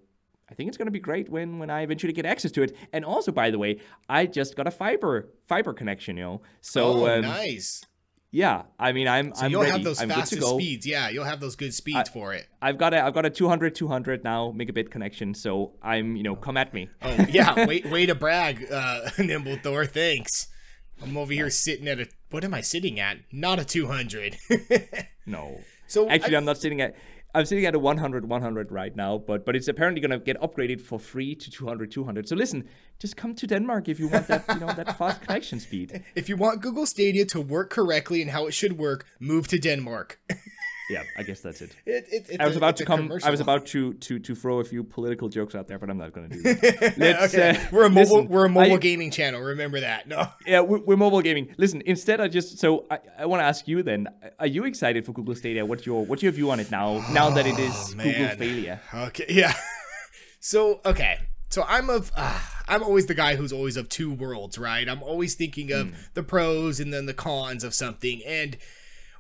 I 0.51 0.55
think 0.55 0.69
it's 0.69 0.77
going 0.77 0.87
to 0.87 0.93
be 0.93 1.01
great 1.01 1.29
when 1.31 1.59
when 1.59 1.71
I 1.71 1.83
eventually 1.83 2.13
get 2.13 2.27
access 2.27 2.53
to 2.53 2.63
it. 2.63 2.77
And 2.93 3.05
also, 3.05 3.33
by 3.33 3.51
the 3.51 3.59
way, 3.59 3.81
I 4.09 4.27
just 4.27 4.57
got 4.57 4.67
a 4.67 4.71
fiber 4.71 5.29
fiber 5.47 5.73
connection, 5.75 6.17
you 6.17 6.25
know. 6.25 6.43
So 6.61 7.07
oh, 7.07 7.15
um, 7.17 7.23
nice. 7.23 7.83
yeah, 8.31 8.63
I 8.79 8.93
mean, 8.93 9.09
I'm 9.09 9.35
So 9.35 9.45
I'm 9.45 9.51
you'll 9.51 9.63
ready. 9.63 9.73
have 9.73 9.85
those 9.85 10.01
I'm 10.03 10.09
fastest 10.11 10.47
speeds. 10.47 10.87
Yeah, 10.87 11.09
you'll 11.09 11.25
have 11.33 11.41
those 11.41 11.57
good 11.57 11.73
speeds 11.75 12.09
for 12.11 12.35
it. 12.35 12.47
I've 12.61 12.79
got 12.79 12.93
a 12.95 13.03
I've 13.05 13.15
got 13.15 13.25
a 13.27 13.31
200 13.31 13.75
200 13.75 14.23
now 14.25 14.53
megabit 14.57 14.91
connection, 14.91 15.35
so 15.35 15.73
I'm 15.83 16.15
you 16.17 16.23
know 16.23 16.37
come 16.37 16.57
at 16.57 16.73
me. 16.75 16.89
Oh 17.03 17.17
yeah, 17.29 17.67
way 17.71 17.83
way 17.85 18.07
to 18.07 18.15
brag, 18.15 18.67
uh, 18.71 19.09
Nimble 19.19 19.57
Thor. 19.63 19.87
Thanks. 19.87 20.49
I'm 21.03 21.17
over 21.17 21.33
here 21.33 21.51
sitting 21.51 21.89
at 21.89 21.99
a. 22.01 22.07
What 22.31 22.45
am 22.45 22.55
I 22.55 22.61
sitting 22.61 23.01
at? 23.01 23.17
Not 23.33 23.59
a 23.59 23.65
200. 23.65 24.37
No, 25.27 25.59
so 25.87 26.07
actually, 26.11 26.35
I- 26.35 26.39
I'm 26.39 26.45
not 26.45 26.59
sitting 26.59 26.83
at. 26.83 26.95
I'm 27.35 27.45
sitting 27.45 27.67
at 27.67 27.75
a 27.75 27.79
100 27.79 28.29
100 28.29 28.71
right 28.71 28.95
now, 28.95 29.19
but 29.19 29.45
but 29.45 29.57
it's 29.57 29.67
apparently 29.69 30.01
gonna 30.01 30.19
get 30.21 30.41
upgraded 30.41 30.81
for 30.81 30.99
free 31.01 31.35
to 31.35 31.51
200 31.51 31.91
200. 31.91 32.29
So 32.29 32.37
listen, 32.37 32.69
just 33.01 33.17
come 33.17 33.35
to 33.35 33.47
Denmark 33.47 33.89
if 33.89 33.99
you 33.99 34.09
want 34.09 34.29
that 34.29 34.45
you 34.49 34.61
know 34.61 34.73
that 34.73 34.97
fast 34.99 35.21
connection 35.23 35.59
speed. 35.61 36.05
if 36.15 36.29
you 36.29 36.37
want 36.37 36.63
Google 36.63 36.87
Stadia 36.87 37.25
to 37.27 37.41
work 37.41 37.71
correctly 37.71 38.23
and 38.23 38.31
how 38.31 38.47
it 38.47 38.55
should 38.55 38.79
work, 38.79 39.07
move 39.19 39.49
to 39.49 39.59
Denmark. 39.59 40.21
Yeah, 40.91 41.03
I 41.17 41.23
guess 41.23 41.41
that's 41.41 41.63
it. 41.63 41.75
It, 41.87 42.05
it, 42.11 42.27
it's 42.29 42.41
I 42.41 42.47
was 42.47 42.57
about 42.57 42.77
to 42.77 42.85
come. 42.85 43.11
I 43.25 43.31
was 43.31 43.41
about 43.41 43.67
to 43.67 43.95
to 43.95 44.19
to 44.19 44.35
throw 44.35 44.61
a 44.61 44.65
few 44.65 44.85
political 44.85 45.29
jokes 45.29 45.55
out 45.55 45.67
there, 45.67 45.79
but 45.79 45.89
I'm 45.89 45.97
not 45.97 46.13
gonna 46.13 46.29
do 46.29 46.43
that. 46.43 46.95
Let's, 46.99 47.35
okay, 47.35 47.51
uh, 47.51 47.69
we're 47.73 47.85
a 47.85 47.91
mobile 47.91 48.17
listen, 48.19 48.29
we're 48.29 48.45
a 48.45 48.51
mobile 48.51 48.75
I- 48.75 48.79
gaming 48.79 49.11
channel. 49.11 49.41
Remember 49.41 49.81
that. 49.81 50.07
No. 50.09 50.29
Yeah, 50.47 50.61
we're, 50.61 50.81
we're 50.81 50.97
mobile 50.97 51.23
gaming. 51.23 51.55
Listen, 51.57 51.83
instead, 51.87 52.21
I 52.21 52.29
just 52.29 52.59
so 52.59 52.85
I, 52.91 52.99
I 53.21 53.27
want 53.27 53.41
to 53.41 53.45
ask 53.45 53.67
you 53.67 53.83
then: 53.83 54.09
Are 54.39 54.47
you 54.47 54.65
excited 54.65 55.07
for 55.07 55.13
Google 55.13 55.35
Stadia? 55.35 55.65
What's 55.65 55.87
your 55.87 56.05
what's 56.05 56.23
your 56.23 56.33
view 56.33 56.51
on 56.51 56.61
it 56.61 56.71
now? 56.71 57.05
Now 57.13 57.31
that 57.31 57.47
it 57.47 57.59
is 57.59 57.95
Google 57.95 58.11
Oh, 58.11 58.19
man. 58.19 58.37
failure. 58.37 58.81
Okay, 58.95 59.27
yeah. 59.29 59.55
So 60.41 60.83
okay, 60.85 61.21
so 61.49 61.65
I'm 61.67 61.89
of 61.89 62.13
uh, 62.15 62.39
I'm 62.69 62.83
always 62.83 63.07
the 63.07 63.15
guy 63.15 63.37
who's 63.37 63.51
always 63.51 63.79
of 63.79 63.89
two 63.89 64.13
worlds, 64.13 64.59
right? 64.59 64.87
I'm 64.87 65.03
always 65.03 65.35
thinking 65.37 65.73
of 65.73 65.87
mm. 65.87 65.95
the 66.13 66.23
pros 66.23 66.81
and 66.81 66.93
then 66.93 67.07
the 67.07 67.15
cons 67.15 67.65
of 67.65 67.73
something. 67.73 68.21
And 68.27 68.59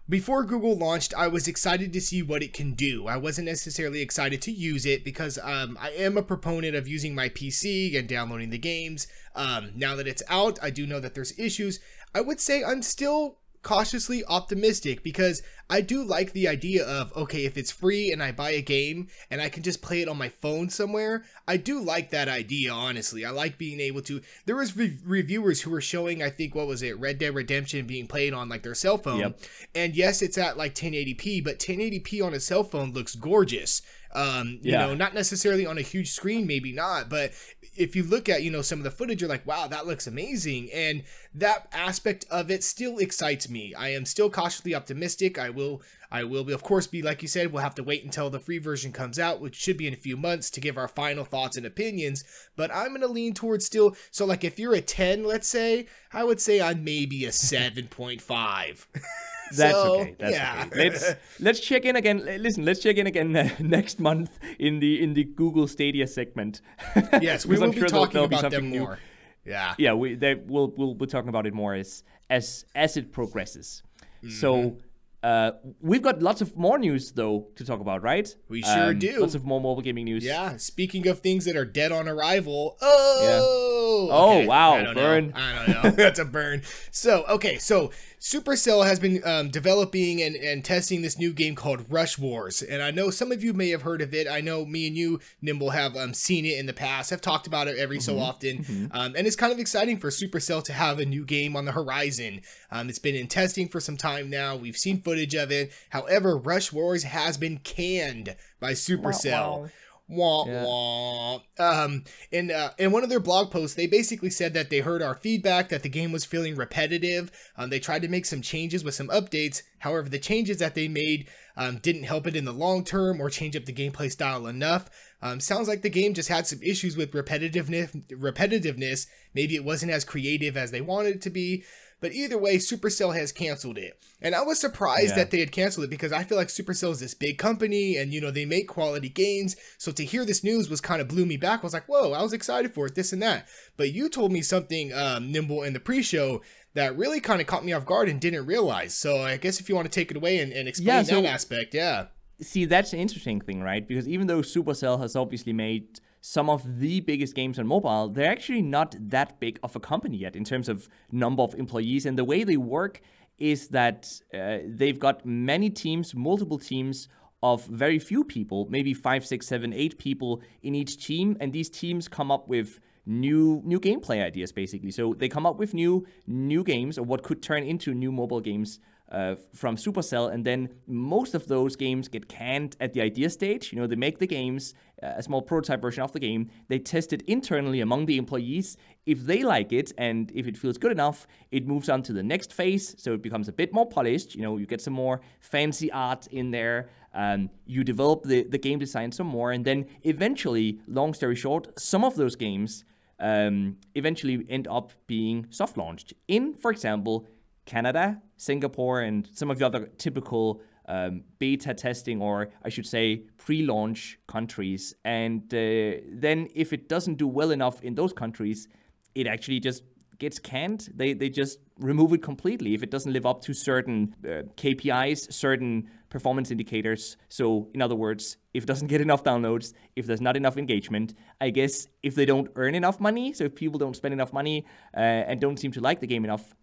before 0.09 0.45
Google 0.45 0.77
launched, 0.77 1.15
I 1.17 1.29
was 1.29 1.49
excited 1.49 1.93
to 1.93 2.01
see 2.01 2.23
what 2.23 2.43
it 2.43 2.53
can 2.53 2.73
do. 2.73 3.07
I 3.07 3.17
wasn't 3.17 3.47
necessarily 3.47 4.03
excited 4.03 4.43
to 4.43 4.53
use 4.53 4.85
it 4.85 5.05
because 5.05 5.39
um, 5.43 5.79
I 5.81 5.91
am 5.91 6.19
a 6.19 6.23
proponent 6.23 6.77
of 6.77 6.87
using 6.87 7.15
my 7.15 7.31
PC 7.31 7.99
and 7.99 8.07
downloading 8.07 8.51
the 8.51 8.59
games. 8.59 9.07
Um, 9.35 9.73
now 9.75 9.97
that 9.97 10.07
it's 10.07 10.23
out, 10.29 10.59
I 10.63 10.71
do 10.71 10.87
know 10.87 11.01
that 11.01 11.15
there's 11.15 11.39
issues. 11.39 11.81
I 12.15 12.21
would 12.21 12.39
say 12.39 12.63
I'm 12.63 12.83
still 12.83 13.39
cautiously 13.65 14.25
optimistic 14.27 15.03
because 15.03 15.43
I 15.69 15.81
do 15.81 16.05
like 16.05 16.33
the 16.33 16.47
idea 16.47 16.87
of 16.87 17.13
okay, 17.17 17.47
if 17.47 17.57
it's 17.57 17.73
free 17.73 18.13
and 18.13 18.23
I 18.23 18.31
buy 18.31 18.51
a 18.51 18.63
game 18.63 19.09
and 19.31 19.41
I 19.41 19.49
can 19.49 19.63
just 19.63 19.83
play 19.83 20.03
it 20.03 20.09
on 20.09 20.19
my 20.19 20.29
phone 20.29 20.69
somewhere, 20.69 21.25
I 21.49 21.57
do 21.57 21.81
like 21.81 22.11
that 22.11 22.29
idea, 22.29 22.73
honestly. 22.73 23.25
I 23.25 23.31
like 23.31 23.59
being 23.59 23.81
able 23.81 24.03
to. 24.03 24.21
There 24.47 24.57
was 24.57 24.77
re- 24.77 24.99
reviewers 25.05 25.63
who 25.63 25.71
were 25.71 25.81
showing, 25.81 26.23
I 26.23 26.31
think, 26.31 26.55
what 26.55 26.69
was 26.69 26.83
it, 26.83 26.99
Red 26.99 27.19
Dead 27.19 27.35
Redemption 27.35 27.87
being 27.87 28.07
played 28.07 28.35
on 28.35 28.49
like 28.49 28.63
their 28.63 28.75
cell 28.75 28.99
phone. 28.99 29.21
Yep. 29.21 29.41
And 29.75 29.97
yes, 29.97 30.23
it's 30.23 30.39
at 30.39 30.57
like 30.57 30.75
1080p, 30.75 31.43
but 31.43 31.59
1080p 31.59 32.25
on 32.25 32.35
a 32.35 32.41
cell 32.41 32.63
phone 32.63 32.93
looks 32.93 33.17
gorgeous. 33.17 33.83
Um, 34.15 34.61
you 34.63 34.73
yeah. 34.73 34.87
know, 34.87 34.95
not 34.95 35.13
necessarily 35.13 35.67
on 35.67 35.77
a 35.77 35.83
huge 35.83 36.13
screen, 36.13 36.47
maybe 36.47 36.73
not, 36.73 37.09
but 37.09 37.33
if 37.77 37.97
you 37.97 38.03
look 38.03 38.29
at, 38.29 38.43
you 38.43 38.51
know, 38.51 38.63
some 38.63 38.79
of 38.79 38.85
the 38.85 38.91
footage, 38.91 39.21
you're 39.21 39.31
like, 39.31 39.47
wow, 39.47 39.67
that 39.67 39.87
looks 39.87 40.07
amazing. 40.07 40.71
And 40.73 41.03
that 41.35 41.69
aspect 41.73 42.25
of 42.31 42.51
it 42.51 42.63
still 42.63 42.99
excites 42.99 43.49
me. 43.49 43.75
I 43.75 43.89
am 43.91 44.05
still 44.05 44.31
cautiously 44.31 44.75
optimistic. 44.75 45.39
I 45.39 45.51
will 45.51 45.83
I 46.11 46.25
will 46.25 46.45
be, 46.45 46.53
of 46.53 46.63
course 46.63 46.87
be 46.87 47.03
like 47.03 47.23
you 47.23 47.29
said, 47.29 47.53
we'll 47.53 47.63
have 47.63 47.75
to 47.77 47.83
wait 47.83 48.05
until 48.05 48.31
the 48.31 48.39
free 48.39 48.59
version 48.59 48.93
comes 48.93 49.19
out, 49.19 49.41
which 49.41 49.57
should 49.57 49.77
be 49.77 49.89
in 49.89 49.95
a 49.95 49.97
few 49.97 50.17
months 50.17 50.51
to 50.51 50.61
give 50.61 50.79
our 50.79 50.89
final 50.89 51.25
thoughts 51.25 51.57
and 51.57 51.67
opinions. 51.67 52.25
But 52.57 52.75
I'm 52.75 52.93
gonna 52.93 53.07
lean 53.09 53.35
towards 53.35 53.65
still 53.67 53.97
so 54.11 54.25
like 54.25 54.45
if 54.45 54.59
you're 54.59 54.75
a 54.75 54.81
10, 54.81 55.25
let's 55.25 55.49
say, 55.49 55.87
I 56.13 56.25
would 56.25 56.41
say 56.41 56.61
I'm 56.61 56.85
maybe 56.85 57.25
a 57.25 57.29
7.5. 57.31 58.87
That's 59.57 59.73
so, 59.73 60.01
okay. 60.01 60.17
That's 60.19 60.33
yeah. 60.33 60.65
okay. 60.67 60.91
Let's 60.91 61.15
let's 61.41 61.61
check 61.61 61.85
in 61.85 61.97
again. 61.97 62.25
Listen, 62.25 62.65
let's 62.65 62.81
check 62.81 62.97
in 62.97 63.07
again 63.07 63.37
uh, 63.37 63.49
next 63.61 64.01
month 64.01 64.39
in 64.59 64.81
the 64.81 65.03
in 65.03 65.15
the 65.15 65.25
Google 65.25 65.67
Stadia 65.67 66.07
segment. 66.07 66.61
yes, 67.21 67.47
we 67.47 67.57
will 67.57 67.65
I'm 67.65 67.71
be 67.71 67.79
sure 67.79 67.89
talking 67.89 68.25
about 68.25 68.43
be 68.43 68.49
them 68.49 68.71
new. 68.71 68.81
more. 68.81 68.99
Yeah. 69.45 69.75
Yeah, 69.79 69.95
we 69.95 70.15
they 70.15 70.35
will 70.35 70.73
we'll 70.77 70.95
be 70.95 71.07
talking 71.07 71.29
about 71.29 71.47
it 71.47 71.55
more 71.55 71.75
as 71.75 72.03
as 72.31 72.65
as 72.75 72.97
it 72.97 73.13
progresses. 73.13 73.83
Mm-hmm. 74.23 74.31
So 74.31 74.79
uh, 75.23 75.53
we've 75.81 76.03
got 76.03 76.23
lots 76.23 76.41
of 76.41 76.57
more 76.57 76.79
news 76.79 77.13
though 77.13 77.49
to 77.57 77.65
talk 77.65 77.81
about, 77.81 78.03
right? 78.03 78.35
We 78.49 78.63
sure 78.63 78.91
um, 78.91 78.99
do. 78.99 79.21
Lots 79.21 79.35
of 79.35 79.45
more 79.45 79.61
mobile 79.61 79.83
gaming 79.83 80.07
news. 80.07 80.25
Yeah. 80.25 80.57
Speaking 80.57 81.07
of 81.09 81.21
things 81.21 81.45
that 81.45 81.57
are 81.57 81.65
dead 81.65 81.93
on 81.93 82.09
arrival. 82.09 82.77
Oh. 82.81 83.21
Yeah. 83.23 83.65
Oh 84.11 84.39
okay. 84.39 84.47
wow! 84.47 84.75
I 84.75 84.95
burn. 84.95 85.29
Know. 85.29 85.33
I 85.37 85.67
don't 85.67 85.85
know. 85.85 85.91
That's 85.91 86.19
a 86.19 86.25
burn. 86.25 86.63
So 86.91 87.25
okay, 87.29 87.59
so 87.59 87.93
Supercell 88.21 88.87
has 88.87 88.99
been 88.99 89.21
um, 89.25 89.51
developing 89.51 90.23
and, 90.23 90.35
and 90.37 90.65
testing 90.65 91.03
this 91.03 91.19
new 91.19 91.33
game 91.33 91.55
called 91.55 91.85
Rush 91.91 92.19
Wars, 92.19 92.63
and 92.63 92.83
I 92.83 92.91
know 92.91 93.11
some 93.11 93.33
of 93.33 93.45
you 93.45 93.53
may 93.53 93.69
have 93.71 93.83
heard 93.83 94.01
of 94.01 94.15
it. 94.15 94.27
I 94.29 94.41
know 94.41 94.65
me 94.65 94.87
and 94.87 94.97
you, 94.97 95.21
Nimble, 95.43 95.71
have 95.71 95.97
um, 95.97 96.15
seen 96.15 96.45
it 96.45 96.59
in 96.59 96.67
the 96.67 96.73
past. 96.73 97.11
Have 97.11 97.21
talked 97.21 97.47
about 97.47 97.69
it 97.69 97.77
every 97.77 97.99
mm-hmm. 97.99 98.17
so 98.17 98.19
often, 98.19 98.59
mm-hmm. 98.59 98.87
um, 98.93 99.15
and 99.17 99.27
it's 99.27 99.37
kind 99.37 99.53
of 99.53 99.59
exciting 99.59 99.99
for 99.99 100.09
Supercell 100.09 100.65
to 100.65 100.73
have 100.73 100.99
a 100.99 101.05
new 101.05 101.25
game 101.25 101.55
on 101.57 101.65
the 101.65 101.73
horizon. 101.73 102.41
Um, 102.71 102.89
it's 102.89 102.99
been 102.99 103.15
in 103.15 103.27
testing 103.27 103.69
for 103.69 103.81
some 103.81 103.97
time 103.97 104.31
now. 104.31 104.57
We've 104.57 104.77
seen 104.77 105.03
footage 105.03 105.35
of 105.35 105.51
it. 105.51 105.73
However, 105.91 106.37
Rush 106.37 106.73
Wars 106.73 107.03
has 107.03 107.37
been 107.37 107.59
canned 107.59 108.37
by 108.61 108.73
Supercell. 108.73 109.33
Wow, 109.33 109.59
wow. 109.61 109.69
Wah, 110.07 110.45
yeah. 110.47 110.65
wah. 110.65 111.41
Um, 111.59 112.05
in, 112.31 112.51
uh, 112.51 112.73
in 112.79 112.93
one 112.93 113.05
of 113.05 113.09
their 113.09 113.21
blog 113.21 113.51
posts, 113.51 113.75
they 113.75 113.87
basically 113.87 114.29
said 114.29 114.53
that 114.53 114.69
they 114.69 114.81
heard 114.81 115.03
our 115.03 115.15
feedback 115.15 115.71
that 115.71 115.83
the 115.83 115.89
game 115.89 116.13
was 116.13 116.27
feeling 116.27 116.57
repetitive. 116.57 117.33
Um, 117.57 117.71
they 117.71 117.81
tried 117.81 118.03
to 118.03 118.09
make 118.09 118.27
some 118.27 118.43
changes 118.43 118.85
with 118.85 118.95
some 118.95 119.09
updates. 119.09 119.63
However, 119.79 120.09
the 120.09 120.19
changes 120.19 120.59
that 120.59 120.75
they 120.75 120.89
made 120.89 121.29
um, 121.57 121.79
didn't 121.79 122.05
help 122.05 122.27
it 122.27 122.37
in 122.37 122.45
the 122.45 122.53
long 122.53 122.85
term 122.85 123.21
or 123.21 123.31
change 123.31 123.57
up 123.57 123.65
the 123.65 123.73
gameplay 123.73 124.11
style 124.11 124.47
enough. 124.47 124.91
Um, 125.23 125.41
sounds 125.41 125.69
like 125.69 125.81
the 125.81 125.89
game 125.89 126.13
just 126.13 126.29
had 126.29 126.47
some 126.47 126.63
issues 126.63 126.99
with 126.99 127.13
repetitiveness. 127.13 128.07
Repetitiveness. 128.09 129.07
Maybe 129.35 129.55
it 129.55 129.65
wasn't 129.65 129.93
as 129.93 130.05
creative 130.05 130.57
as 130.57 130.71
they 130.71 130.83
wanted 130.83 131.17
it 131.17 131.23
to 131.23 131.31
be. 131.31 131.65
But 132.05 132.13
either 132.13 132.37
way, 132.37 132.59
Supercell 132.59 133.17
has 133.17 133.33
canceled 133.33 133.79
it. 133.79 133.99
And 134.21 134.35
I 134.35 134.43
was 134.43 134.61
surprised 134.61 135.13
yeah. 135.13 135.15
that 135.15 135.31
they 135.31 135.41
had 135.41 135.53
canceled 135.53 135.85
it 135.85 135.91
because 135.91 136.13
I 136.13 136.23
feel 136.23 136.37
like 136.37 136.49
Supercell 136.49 136.91
is 136.91 137.01
this 137.01 137.15
big 137.15 137.39
company 137.39 137.97
and, 137.97 138.13
you 138.13 138.21
know, 138.21 138.31
they 138.31 138.45
make 138.45 138.69
quality 138.69 139.09
games. 139.09 139.57
So 139.79 139.91
to 139.93 140.05
hear 140.05 140.27
this 140.27 140.45
news 140.45 140.69
was 140.69 140.83
kind 140.83 141.01
of 141.01 141.09
blew 141.09 141.25
me 141.25 141.39
back. 141.39 141.61
I 141.61 141.63
was 141.63 141.73
like, 141.73 141.87
whoa, 141.87 142.13
I 142.13 142.21
was 142.21 142.35
excited 142.35 142.75
for 142.75 142.85
it, 142.85 142.95
this 142.95 143.15
and 143.15 143.23
that. 143.23 143.49
But 143.79 143.95
you 143.95 144.11
told 144.11 144.33
me 144.33 144.43
something, 144.43 144.93
um, 144.93 145.33
Nimble, 145.33 145.63
in 145.63 145.73
the 145.73 145.81
pre 145.81 146.03
show 146.03 146.43
that 146.75 146.95
really 146.95 147.21
kind 147.21 147.41
of 147.41 147.47
caught 147.47 147.65
me 147.65 147.73
off 147.73 147.87
guard 147.87 148.11
and 148.11 148.21
didn't 148.21 148.45
realize. 148.45 148.95
So 148.95 149.23
I 149.23 149.39
guess 149.39 149.59
if 149.59 149.71
you 149.71 149.75
want 149.75 149.91
to 149.91 149.91
take 149.91 150.11
it 150.11 150.19
away 150.19 150.41
and, 150.41 150.53
and 150.53 150.69
explain 150.69 150.97
yeah, 150.97 151.03
so, 151.05 151.23
that 151.23 151.29
aspect, 151.29 151.73
yeah. 151.73 152.09
See, 152.39 152.67
that's 152.67 152.93
an 152.93 152.99
interesting 152.99 153.41
thing, 153.41 153.63
right? 153.63 153.89
Because 153.89 154.07
even 154.07 154.27
though 154.27 154.41
Supercell 154.41 155.01
has 155.01 155.17
obviously 155.17 155.55
made 155.55 156.01
some 156.27 156.49
of 156.49 156.81
the 156.81 157.01
biggest 157.01 157.35
games 157.35 157.59
on 157.59 157.67
mobile, 157.67 158.09
they're 158.09 158.31
actually 158.31 158.63
not 158.63 158.97
that 158.99 159.39
big 159.41 159.59
of 159.63 159.77
a 159.77 159.79
company 159.79 160.17
yet 160.17 160.35
in 160.35 160.43
terms 160.43 160.71
of 160.71 160.89
number 161.13 161.43
of 161.43 161.55
employees. 161.55 162.07
And 162.07 162.17
the 162.17 162.25
way 162.25 162.45
they 162.45 162.57
work 162.57 163.03
is 163.37 163.69
that 163.69 164.11
uh, 164.33 164.61
they've 164.67 164.99
got 164.99 165.27
many 165.27 165.69
teams, 165.69 166.15
multiple 166.15 166.59
teams 166.59 167.09
of 167.43 167.67
very 167.67 167.99
few 167.99 168.25
people, 168.25 168.67
maybe 168.71 168.95
five, 168.95 169.27
six, 169.27 169.47
seven, 169.47 169.75
eight 169.75 169.99
people 169.99 170.41
in 170.63 170.75
each 170.75 170.97
team, 170.97 171.37
and 171.41 171.53
these 171.53 171.69
teams 171.69 172.09
come 172.09 172.31
up 172.31 172.49
with 172.49 172.81
new 173.05 173.61
new 173.63 173.79
gameplay 173.79 174.25
ideas 174.25 174.51
basically. 174.51 174.93
So 174.93 175.13
they 175.13 175.29
come 175.29 175.45
up 175.45 175.59
with 175.59 175.75
new 175.75 176.07
new 176.27 176.65
games 176.65 176.97
or 176.97 177.03
what 177.03 177.23
could 177.23 177.43
turn 177.43 177.65
into 177.65 177.93
new 177.93 178.11
mobile 178.11 178.41
games 178.41 178.81
uh, 179.11 179.37
from 179.55 179.77
Supercell, 179.77 180.33
and 180.33 180.45
then 180.45 180.69
most 180.87 181.35
of 181.35 181.47
those 181.47 181.77
games 181.77 182.09
get 182.09 182.29
canned 182.29 182.77
at 182.81 182.93
the 182.95 183.01
idea 183.01 183.31
stage. 183.31 183.73
You 183.73 183.79
know, 183.79 183.87
they 183.87 183.97
make 183.97 184.19
the 184.19 184.27
games, 184.27 184.75
uh, 185.03 185.13
a 185.17 185.23
small 185.23 185.43
prototype 185.43 185.83
version 185.83 186.03
of 186.03 186.13
the 186.13 186.21
game, 186.21 186.51
they 186.69 186.79
test 186.79 187.13
it 187.13 187.23
internally 187.23 187.81
among 187.81 188.07
the 188.07 188.17
employees. 188.17 188.77
If 189.07 189.25
they 189.25 189.43
like 189.43 189.73
it 189.73 189.93
and 189.99 190.33
if 190.35 190.47
it 190.47 190.57
feels 190.57 190.79
good 190.79 190.93
enough, 190.93 191.27
it 191.51 191.67
moves 191.67 191.89
on 191.89 192.03
to 192.05 192.13
the 192.13 192.23
next 192.23 192.53
phase, 192.53 192.95
so 192.99 193.13
it 193.13 193.23
becomes 193.23 193.49
a 193.49 193.53
bit 193.53 193.73
more 193.73 193.87
polished. 193.87 194.35
You 194.35 194.43
know, 194.43 194.57
you 194.57 194.67
get 194.67 194.81
some 194.81 194.95
more 194.95 195.21
fancy 195.41 195.93
art 195.93 196.27
in 196.29 196.51
there. 196.51 196.89
Um, 197.13 197.51
you 197.67 197.85
develop 197.85 198.25
the, 198.25 198.43
the 198.43 198.59
game 198.59 198.79
design 198.79 199.13
some 199.13 199.29
more, 199.29 199.53
and 199.53 199.65
then 199.65 199.87
eventually, 200.03 200.81
long 200.89 201.15
story 201.15 201.37
short, 201.37 201.79
some 201.79 202.05
of 202.05 202.17
those 202.17 202.35
games 202.35 202.85
um, 203.21 203.77
eventually 203.95 204.45
end 204.49 204.67
up 204.67 204.93
being 205.07 205.47
soft 205.51 205.77
launched 205.77 206.13
in, 206.27 206.55
for 206.55 206.71
example, 206.71 207.27
Canada, 207.65 208.21
Singapore, 208.37 209.01
and 209.01 209.29
some 209.33 209.51
of 209.51 209.59
the 209.59 209.67
other 209.67 209.91
typical 209.99 210.61
um, 210.87 211.23
beta 211.39 211.75
testing, 211.75 212.21
or 212.21 212.51
I 212.63 212.69
should 212.69 212.87
say 212.87 213.25
pre 213.39 213.63
launch 213.63 214.19
countries. 214.27 214.95
And 215.05 215.43
uh, 215.53 216.03
then 216.13 216.49
if 216.55 216.73
it 216.73 216.89
doesn't 216.89 217.15
do 217.15 217.27
well 217.27 217.51
enough 217.51 217.81
in 217.83 217.95
those 217.95 218.13
countries, 218.13 218.69
it 219.15 219.27
actually 219.27 219.61
just 219.61 219.83
gets 220.19 220.39
canned. 220.39 220.89
They, 220.95 221.13
they 221.13 221.29
just 221.29 221.59
remove 221.79 222.13
it 222.13 222.23
completely 222.23 222.75
if 222.75 222.83
it 222.83 222.91
doesn't 222.91 223.13
live 223.13 223.27
up 223.27 223.41
to 223.43 223.55
certain 223.55 224.15
uh, 224.25 224.43
KPIs, 224.57 225.33
certain 225.33 225.89
performance 226.09 226.51
indicators. 226.51 227.17
So, 227.29 227.69
in 227.75 227.83
other 227.83 227.97
words, 227.97 228.37
if 228.53 228.65
it 228.65 228.67
doesn't 228.67 228.89
get 228.89 229.01
enough 229.01 229.25
downloads, 229.25 229.73
if 229.97 230.07
there's 230.07 230.21
not 230.21 230.37
enough 230.37 230.57
engagement, 230.57 231.15
I 231.41 231.51
guess 231.51 231.89
if 232.03 232.15
they 232.15 232.25
don't 232.25 232.49
earn 232.57 232.75
enough 232.75 233.01
money, 233.01 233.33
so 233.33 233.45
if 233.45 233.55
people 233.55 233.79
don't 233.79 233.97
spend 233.97 234.15
enough 234.15 234.33
money 234.33 234.65
uh, 234.97 235.01
and 235.29 235.41
don't 235.41 235.59
seem 235.59 235.73
to 235.73 235.81
like 235.81 236.01
the 236.01 236.07
game 236.07 236.25
enough, 236.25 236.55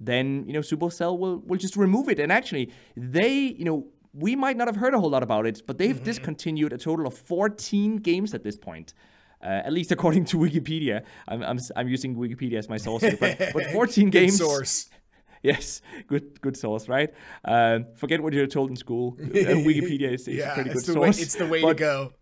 then 0.00 0.44
you 0.46 0.52
know 0.52 0.60
Supercell 0.60 1.18
will 1.18 1.38
will 1.40 1.58
just 1.58 1.76
remove 1.76 2.08
it. 2.08 2.18
And 2.18 2.32
actually, 2.32 2.72
they 2.96 3.32
you 3.32 3.64
know 3.64 3.86
we 4.12 4.34
might 4.34 4.56
not 4.56 4.66
have 4.66 4.76
heard 4.76 4.94
a 4.94 4.98
whole 4.98 5.10
lot 5.10 5.22
about 5.22 5.46
it, 5.46 5.62
but 5.66 5.78
they've 5.78 5.94
mm-hmm. 5.94 6.04
discontinued 6.04 6.72
a 6.72 6.78
total 6.78 7.06
of 7.06 7.14
14 7.14 7.98
games 7.98 8.34
at 8.34 8.42
this 8.42 8.56
point. 8.56 8.92
Uh, 9.42 9.62
at 9.64 9.72
least 9.72 9.90
according 9.90 10.24
to 10.26 10.36
Wikipedia. 10.46 11.02
I'm, 11.28 11.42
I'm, 11.42 11.58
I'm 11.76 11.88
using 11.88 12.14
Wikipedia 12.16 12.58
as 12.58 12.68
my 12.68 12.76
source 12.76 13.02
here, 13.02 13.16
but, 13.18 13.38
but 13.54 13.66
14 13.72 14.10
games. 14.10 14.38
source. 14.38 14.90
Yes, 15.42 15.80
good 16.06 16.38
good 16.42 16.54
source, 16.54 16.86
right? 16.86 17.08
Um, 17.46 17.86
forget 17.96 18.20
what 18.20 18.34
you're 18.34 18.46
told 18.46 18.68
in 18.68 18.76
school. 18.76 19.16
Uh, 19.18 19.24
Wikipedia 19.64 20.12
is, 20.12 20.28
is 20.28 20.36
yeah, 20.36 20.50
a 20.50 20.54
pretty 20.54 20.68
good 20.68 20.84
source. 20.84 21.16
Way, 21.16 21.22
it's 21.22 21.34
the 21.34 21.46
way 21.46 21.62
to 21.62 21.72
go. 21.72 22.12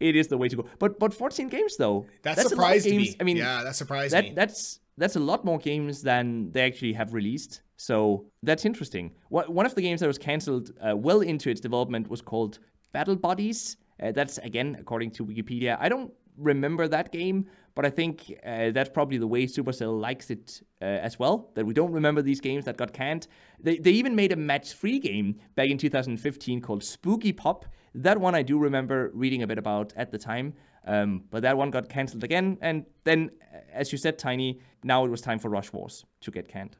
It 0.00 0.16
is 0.16 0.26
the 0.26 0.36
way 0.36 0.48
to 0.48 0.56
go. 0.56 0.66
But 0.80 0.98
but 0.98 1.14
14 1.14 1.46
games 1.46 1.76
though. 1.76 2.06
That 2.22 2.34
that's 2.34 2.48
surprised 2.48 2.86
me. 2.86 3.14
I 3.20 3.22
mean, 3.22 3.36
yeah, 3.36 3.62
that 3.62 3.76
surprised 3.76 4.12
that, 4.12 4.24
me. 4.24 4.32
That's 4.34 4.80
that's 4.98 5.16
a 5.16 5.20
lot 5.20 5.44
more 5.44 5.58
games 5.58 6.02
than 6.02 6.50
they 6.52 6.62
actually 6.62 6.92
have 6.94 7.14
released. 7.14 7.62
So 7.76 8.26
that's 8.42 8.64
interesting. 8.64 9.12
One 9.28 9.64
of 9.64 9.74
the 9.74 9.82
games 9.82 10.00
that 10.00 10.08
was 10.08 10.18
cancelled 10.18 10.72
uh, 10.80 10.96
well 10.96 11.20
into 11.20 11.48
its 11.48 11.60
development 11.60 12.08
was 12.08 12.20
called 12.20 12.58
Battle 12.92 13.16
Buddies. 13.16 13.76
Uh, 14.02 14.12
that's 14.12 14.38
again 14.38 14.76
according 14.80 15.10
to 15.12 15.24
Wikipedia. 15.24 15.76
I 15.80 15.88
don't 15.88 16.12
remember 16.36 16.88
that 16.88 17.12
game, 17.12 17.46
but 17.74 17.84
I 17.84 17.90
think 17.90 18.34
uh, 18.44 18.70
that's 18.70 18.90
probably 18.90 19.18
the 19.18 19.26
way 19.26 19.46
Supercell 19.46 20.00
likes 20.00 20.30
it 20.30 20.62
uh, 20.80 20.84
as 20.84 21.18
well. 21.18 21.50
That 21.54 21.66
we 21.66 21.74
don't 21.74 21.92
remember 21.92 22.22
these 22.22 22.40
games 22.40 22.64
that 22.64 22.76
got 22.76 22.92
canned. 22.92 23.26
They, 23.60 23.78
they 23.78 23.90
even 23.92 24.14
made 24.16 24.32
a 24.32 24.36
match-three 24.36 25.00
game 25.00 25.36
back 25.56 25.68
in 25.68 25.78
2015 25.78 26.60
called 26.60 26.82
Spooky 26.84 27.32
Pop. 27.32 27.66
That 27.94 28.20
one 28.20 28.34
I 28.34 28.42
do 28.42 28.58
remember 28.58 29.10
reading 29.14 29.42
a 29.42 29.46
bit 29.46 29.58
about 29.58 29.92
at 29.96 30.10
the 30.10 30.18
time. 30.18 30.54
Um, 30.86 31.24
but 31.30 31.42
that 31.42 31.56
one 31.56 31.70
got 31.70 31.88
cancelled 31.88 32.24
again, 32.24 32.56
and 32.62 32.86
then, 33.04 33.30
as 33.72 33.92
you 33.92 33.98
said, 33.98 34.18
Tiny, 34.18 34.60
now 34.82 35.04
it 35.04 35.10
was 35.10 35.20
time 35.20 35.38
for 35.38 35.48
Rush 35.48 35.72
Wars 35.72 36.04
to 36.20 36.30
get 36.30 36.48
canned. 36.48 36.76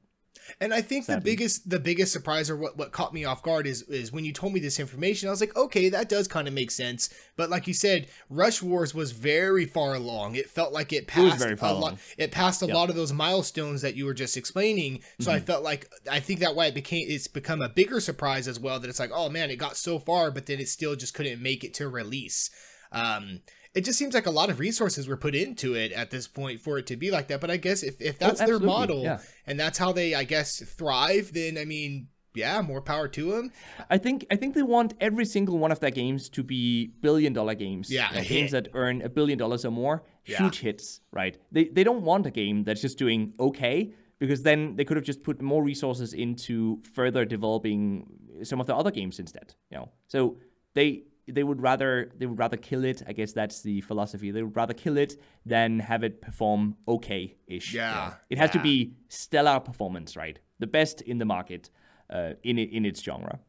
And 0.60 0.72
I 0.72 0.80
think 0.80 1.04
Sadly. 1.04 1.20
the 1.20 1.24
biggest 1.24 1.68
the 1.68 1.78
biggest 1.78 2.12
surprise 2.12 2.50
or 2.50 2.56
what, 2.56 2.76
what 2.76 2.92
caught 2.92 3.12
me 3.12 3.24
off 3.24 3.42
guard 3.42 3.66
is 3.66 3.82
is 3.82 4.12
when 4.12 4.24
you 4.24 4.32
told 4.32 4.52
me 4.52 4.60
this 4.60 4.80
information, 4.80 5.28
I 5.28 5.30
was 5.30 5.40
like, 5.40 5.56
okay, 5.56 5.88
that 5.90 6.08
does 6.08 6.28
kind 6.28 6.48
of 6.48 6.54
make 6.54 6.70
sense. 6.70 7.10
But 7.36 7.50
like 7.50 7.66
you 7.66 7.74
said, 7.74 8.08
Rush 8.30 8.62
Wars 8.62 8.94
was 8.94 9.12
very 9.12 9.66
far 9.66 9.94
along. 9.94 10.36
It 10.36 10.48
felt 10.48 10.72
like 10.72 10.92
it 10.92 11.06
passed 11.06 11.44
it 11.44 11.60
a 11.60 11.72
lot. 11.74 11.98
It 12.16 12.30
passed 12.30 12.62
a 12.62 12.66
yep. 12.66 12.74
lot 12.74 12.90
of 12.90 12.96
those 12.96 13.12
milestones 13.12 13.82
that 13.82 13.96
you 13.96 14.06
were 14.06 14.14
just 14.14 14.36
explaining. 14.36 15.00
So 15.20 15.30
mm-hmm. 15.30 15.36
I 15.36 15.40
felt 15.40 15.64
like 15.64 15.90
I 16.10 16.20
think 16.20 16.40
that 16.40 16.54
why 16.54 16.66
it 16.66 16.74
became 16.74 17.06
it's 17.08 17.28
become 17.28 17.62
a 17.62 17.68
bigger 17.68 18.00
surprise 18.00 18.48
as 18.48 18.58
well. 18.58 18.80
That 18.80 18.88
it's 18.88 19.00
like, 19.00 19.12
oh 19.12 19.28
man, 19.28 19.50
it 19.50 19.56
got 19.56 19.76
so 19.76 19.98
far, 19.98 20.30
but 20.30 20.46
then 20.46 20.60
it 20.60 20.68
still 20.68 20.96
just 20.96 21.14
couldn't 21.14 21.42
make 21.42 21.64
it 21.64 21.74
to 21.74 21.88
release. 21.88 22.50
Um, 22.90 23.40
it 23.74 23.84
just 23.84 23.98
seems 23.98 24.14
like 24.14 24.26
a 24.26 24.30
lot 24.30 24.50
of 24.50 24.58
resources 24.58 25.08
were 25.08 25.16
put 25.16 25.34
into 25.34 25.74
it 25.74 25.92
at 25.92 26.10
this 26.10 26.26
point 26.26 26.60
for 26.60 26.78
it 26.78 26.86
to 26.86 26.96
be 26.96 27.10
like 27.10 27.28
that. 27.28 27.40
But 27.40 27.50
I 27.50 27.56
guess 27.56 27.82
if, 27.82 28.00
if 28.00 28.16
oh, 28.16 28.26
that's 28.26 28.40
oh, 28.40 28.46
their 28.46 28.58
model 28.58 29.02
yeah. 29.02 29.18
and 29.46 29.58
that's 29.58 29.78
how 29.78 29.92
they, 29.92 30.14
I 30.14 30.24
guess, 30.24 30.60
thrive, 30.60 31.32
then 31.32 31.58
I 31.58 31.64
mean, 31.64 32.08
yeah, 32.34 32.60
more 32.62 32.80
power 32.80 33.08
to 33.08 33.32
them. 33.32 33.52
I 33.90 33.98
think 33.98 34.26
I 34.30 34.36
think 34.36 34.54
they 34.54 34.62
want 34.62 34.94
every 35.00 35.24
single 35.24 35.58
one 35.58 35.72
of 35.72 35.80
their 35.80 35.90
games 35.90 36.28
to 36.30 36.42
be 36.42 36.92
billion 37.00 37.32
dollar 37.32 37.54
games. 37.54 37.90
Yeah, 37.90 38.22
games 38.22 38.52
that 38.52 38.68
earn 38.74 39.02
a 39.02 39.08
billion 39.08 39.38
dollars 39.38 39.64
or 39.64 39.70
more, 39.70 40.04
yeah. 40.24 40.38
huge 40.38 40.60
hits, 40.60 41.00
right? 41.12 41.36
They 41.50 41.64
they 41.64 41.84
don't 41.84 42.02
want 42.02 42.26
a 42.26 42.30
game 42.30 42.64
that's 42.64 42.80
just 42.80 42.98
doing 42.98 43.34
okay 43.40 43.92
because 44.18 44.42
then 44.42 44.76
they 44.76 44.84
could 44.84 44.96
have 44.96 45.04
just 45.04 45.22
put 45.22 45.40
more 45.40 45.62
resources 45.62 46.12
into 46.12 46.80
further 46.94 47.24
developing 47.24 48.06
some 48.42 48.60
of 48.60 48.66
the 48.66 48.74
other 48.74 48.90
games 48.90 49.18
instead. 49.18 49.54
You 49.70 49.78
know, 49.78 49.88
so 50.06 50.38
they 50.74 51.04
they 51.30 51.44
would 51.44 51.60
rather 51.60 52.10
they 52.16 52.26
would 52.26 52.38
rather 52.38 52.56
kill 52.56 52.84
it. 52.84 53.02
I 53.06 53.12
guess 53.12 53.32
that's 53.32 53.62
the 53.62 53.80
philosophy. 53.82 54.30
They 54.30 54.42
would 54.42 54.56
rather 54.56 54.74
kill 54.74 54.96
it 54.96 55.20
than 55.46 55.78
have 55.80 56.02
it 56.02 56.20
perform 56.20 56.76
okay-ish. 56.86 57.74
Yeah, 57.74 58.14
it 58.30 58.38
has 58.38 58.48
yeah. 58.48 58.52
to 58.52 58.60
be 58.60 58.94
stellar 59.08 59.60
performance, 59.60 60.16
right? 60.16 60.38
The 60.58 60.66
best 60.66 61.00
in 61.02 61.18
the 61.18 61.24
market, 61.24 61.70
uh, 62.10 62.32
in 62.42 62.58
it, 62.58 62.70
in 62.70 62.84
its 62.84 63.02
genre. 63.02 63.40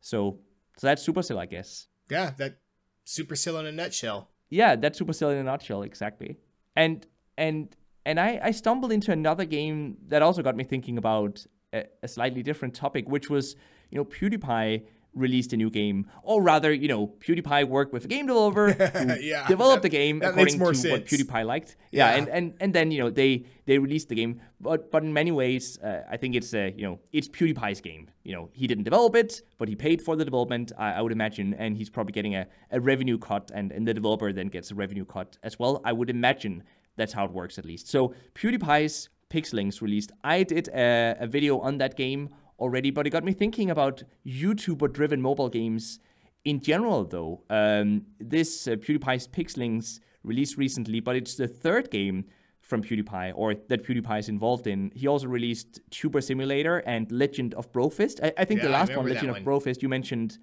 So 0.00 0.40
so 0.76 0.86
that's 0.86 1.06
Supercell, 1.06 1.38
I 1.38 1.46
guess. 1.46 1.88
Yeah, 2.10 2.30
that 2.38 2.58
Supercell 3.06 3.60
in 3.60 3.66
a 3.66 3.72
nutshell. 3.72 4.30
Yeah, 4.48 4.76
that's 4.76 5.00
Supercell 5.00 5.32
in 5.32 5.38
a 5.38 5.42
nutshell, 5.44 5.82
exactly. 5.82 6.38
And 6.74 7.06
and 7.36 7.74
and 8.06 8.18
I 8.18 8.40
I 8.42 8.50
stumbled 8.52 8.92
into 8.92 9.12
another 9.12 9.44
game 9.44 9.98
that 10.08 10.22
also 10.22 10.42
got 10.42 10.56
me 10.56 10.64
thinking 10.64 10.98
about 10.98 11.46
a, 11.72 11.84
a 12.02 12.08
slightly 12.08 12.42
different 12.42 12.74
topic, 12.74 13.08
which 13.08 13.30
was 13.30 13.56
you 13.90 13.98
know 13.98 14.04
PewDiePie 14.04 14.86
released 15.14 15.52
a 15.52 15.56
new 15.56 15.70
game, 15.70 16.06
or 16.22 16.42
rather, 16.42 16.72
you 16.72 16.88
know, 16.88 17.08
PewDiePie 17.08 17.66
worked 17.68 17.92
with 17.92 18.04
a 18.04 18.08
game 18.08 18.26
developer 18.26 18.72
who 18.72 19.14
yeah, 19.20 19.46
developed 19.48 19.82
that, 19.82 19.90
the 19.90 19.96
game 19.96 20.22
according 20.22 20.58
to 20.58 20.74
sense. 20.74 20.90
what 20.90 21.06
PewDiePie 21.06 21.44
liked. 21.44 21.76
Yeah, 21.90 22.10
yeah, 22.10 22.16
and, 22.16 22.28
and 22.28 22.54
and 22.60 22.74
then 22.74 22.90
you 22.90 23.00
know 23.02 23.10
they 23.10 23.44
they 23.66 23.78
released 23.78 24.08
the 24.08 24.14
game, 24.14 24.40
but 24.60 24.90
but 24.90 25.02
in 25.02 25.12
many 25.12 25.32
ways, 25.32 25.78
uh, 25.78 26.02
I 26.10 26.16
think 26.16 26.34
it's 26.34 26.54
uh, 26.54 26.70
you 26.76 26.82
know 26.82 27.00
it's 27.12 27.28
PewDiePie's 27.28 27.80
game. 27.80 28.10
You 28.22 28.34
know, 28.34 28.50
he 28.52 28.66
didn't 28.66 28.84
develop 28.84 29.16
it, 29.16 29.42
but 29.58 29.68
he 29.68 29.74
paid 29.74 30.02
for 30.02 30.14
the 30.16 30.24
development, 30.24 30.72
I, 30.78 30.92
I 30.92 31.00
would 31.00 31.12
imagine, 31.12 31.54
and 31.54 31.76
he's 31.76 31.90
probably 31.90 32.12
getting 32.12 32.36
a, 32.36 32.46
a 32.70 32.80
revenue 32.80 33.18
cut, 33.18 33.50
and 33.54 33.72
and 33.72 33.86
the 33.86 33.94
developer 33.94 34.32
then 34.32 34.48
gets 34.48 34.70
a 34.70 34.74
revenue 34.74 35.04
cut 35.04 35.36
as 35.42 35.58
well. 35.58 35.80
I 35.84 35.92
would 35.92 36.10
imagine 36.10 36.62
that's 36.96 37.12
how 37.12 37.24
it 37.24 37.32
works 37.32 37.58
at 37.58 37.64
least. 37.64 37.88
So 37.88 38.14
PewDiePie's 38.34 39.08
Pixelings 39.30 39.80
released. 39.80 40.12
I 40.24 40.42
did 40.42 40.68
a, 40.68 41.16
a 41.20 41.26
video 41.26 41.60
on 41.60 41.78
that 41.78 41.96
game 41.96 42.30
already, 42.60 42.90
but 42.90 43.06
it 43.06 43.10
got 43.10 43.24
me 43.24 43.32
thinking 43.32 43.70
about 43.70 44.02
YouTuber 44.26 44.92
driven 44.92 45.20
mobile 45.20 45.48
games 45.48 45.98
in 46.44 46.60
general, 46.60 47.04
though. 47.04 47.42
Um, 47.50 48.06
this 48.18 48.68
uh, 48.68 48.72
PewDiePie's 48.72 49.28
Pixelings 49.28 50.00
released 50.22 50.56
recently, 50.56 51.00
but 51.00 51.16
it's 51.16 51.34
the 51.34 51.48
third 51.48 51.90
game 51.90 52.26
from 52.60 52.82
PewDiePie 52.82 53.32
or 53.34 53.54
that 53.54 53.84
PewDiePie 53.84 54.20
is 54.20 54.28
involved 54.28 54.66
in. 54.66 54.92
He 54.94 55.06
also 55.08 55.26
released 55.26 55.80
Tuber 55.90 56.20
Simulator 56.20 56.78
and 56.78 57.10
Legend 57.10 57.54
of 57.54 57.72
Brofist. 57.72 58.22
I, 58.22 58.32
I 58.38 58.44
think 58.44 58.60
yeah, 58.60 58.66
the 58.66 58.72
last 58.72 58.96
one, 58.96 59.08
Legend 59.08 59.30
of 59.30 59.38
Brofist, 59.38 59.82
you 59.82 59.88
mentioned. 59.88 60.38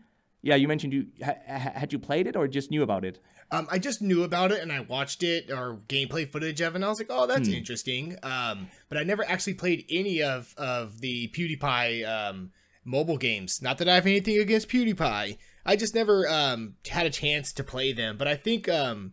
Yeah, 0.48 0.56
you 0.56 0.70
mentioned 0.70 0.94
you 0.94 1.08
ha- 1.22 1.36
had 1.46 1.92
you 1.92 2.00
played 2.00 2.26
it 2.26 2.38
or 2.38 2.48
just 2.48 2.72
knew 2.72 2.82
about 2.82 3.04
it. 3.04 3.20
Um, 3.52 3.68
I 3.70 3.80
just 3.80 4.02
knew 4.02 4.24
about 4.24 4.54
it 4.54 4.62
and 4.62 4.72
I 4.72 4.80
watched 4.80 5.22
it 5.22 5.52
or 5.52 5.82
gameplay 5.90 6.26
footage 6.26 6.62
of 6.62 6.74
it 6.74 6.78
and 6.78 6.86
I 6.86 6.88
was 6.88 7.00
like, 7.00 7.10
oh, 7.10 7.28
that's 7.28 7.50
hmm. 7.50 7.54
interesting. 7.54 8.16
Um, 8.24 8.70
but 8.88 8.98
I 8.98 9.04
never 9.04 9.26
actually 9.26 9.56
played 9.56 9.84
any 9.90 10.24
of, 10.24 10.56
of 10.58 11.02
the 11.02 11.28
PewDiePie 11.36 12.08
um, 12.08 12.52
mobile 12.86 13.18
games. 13.18 13.62
Not 13.62 13.78
that 13.80 13.90
I 13.90 13.96
have 13.96 14.06
anything 14.06 14.40
against 14.40 14.70
PewDiePie. 14.70 15.38
I 15.66 15.76
just 15.76 15.94
never 15.94 16.26
um, 16.30 16.76
had 16.88 17.06
a 17.06 17.10
chance 17.10 17.52
to 17.52 17.64
play 17.66 17.92
them. 17.92 18.16
But 18.16 18.30
I 18.30 18.38
think 18.38 18.70
um, 18.70 19.12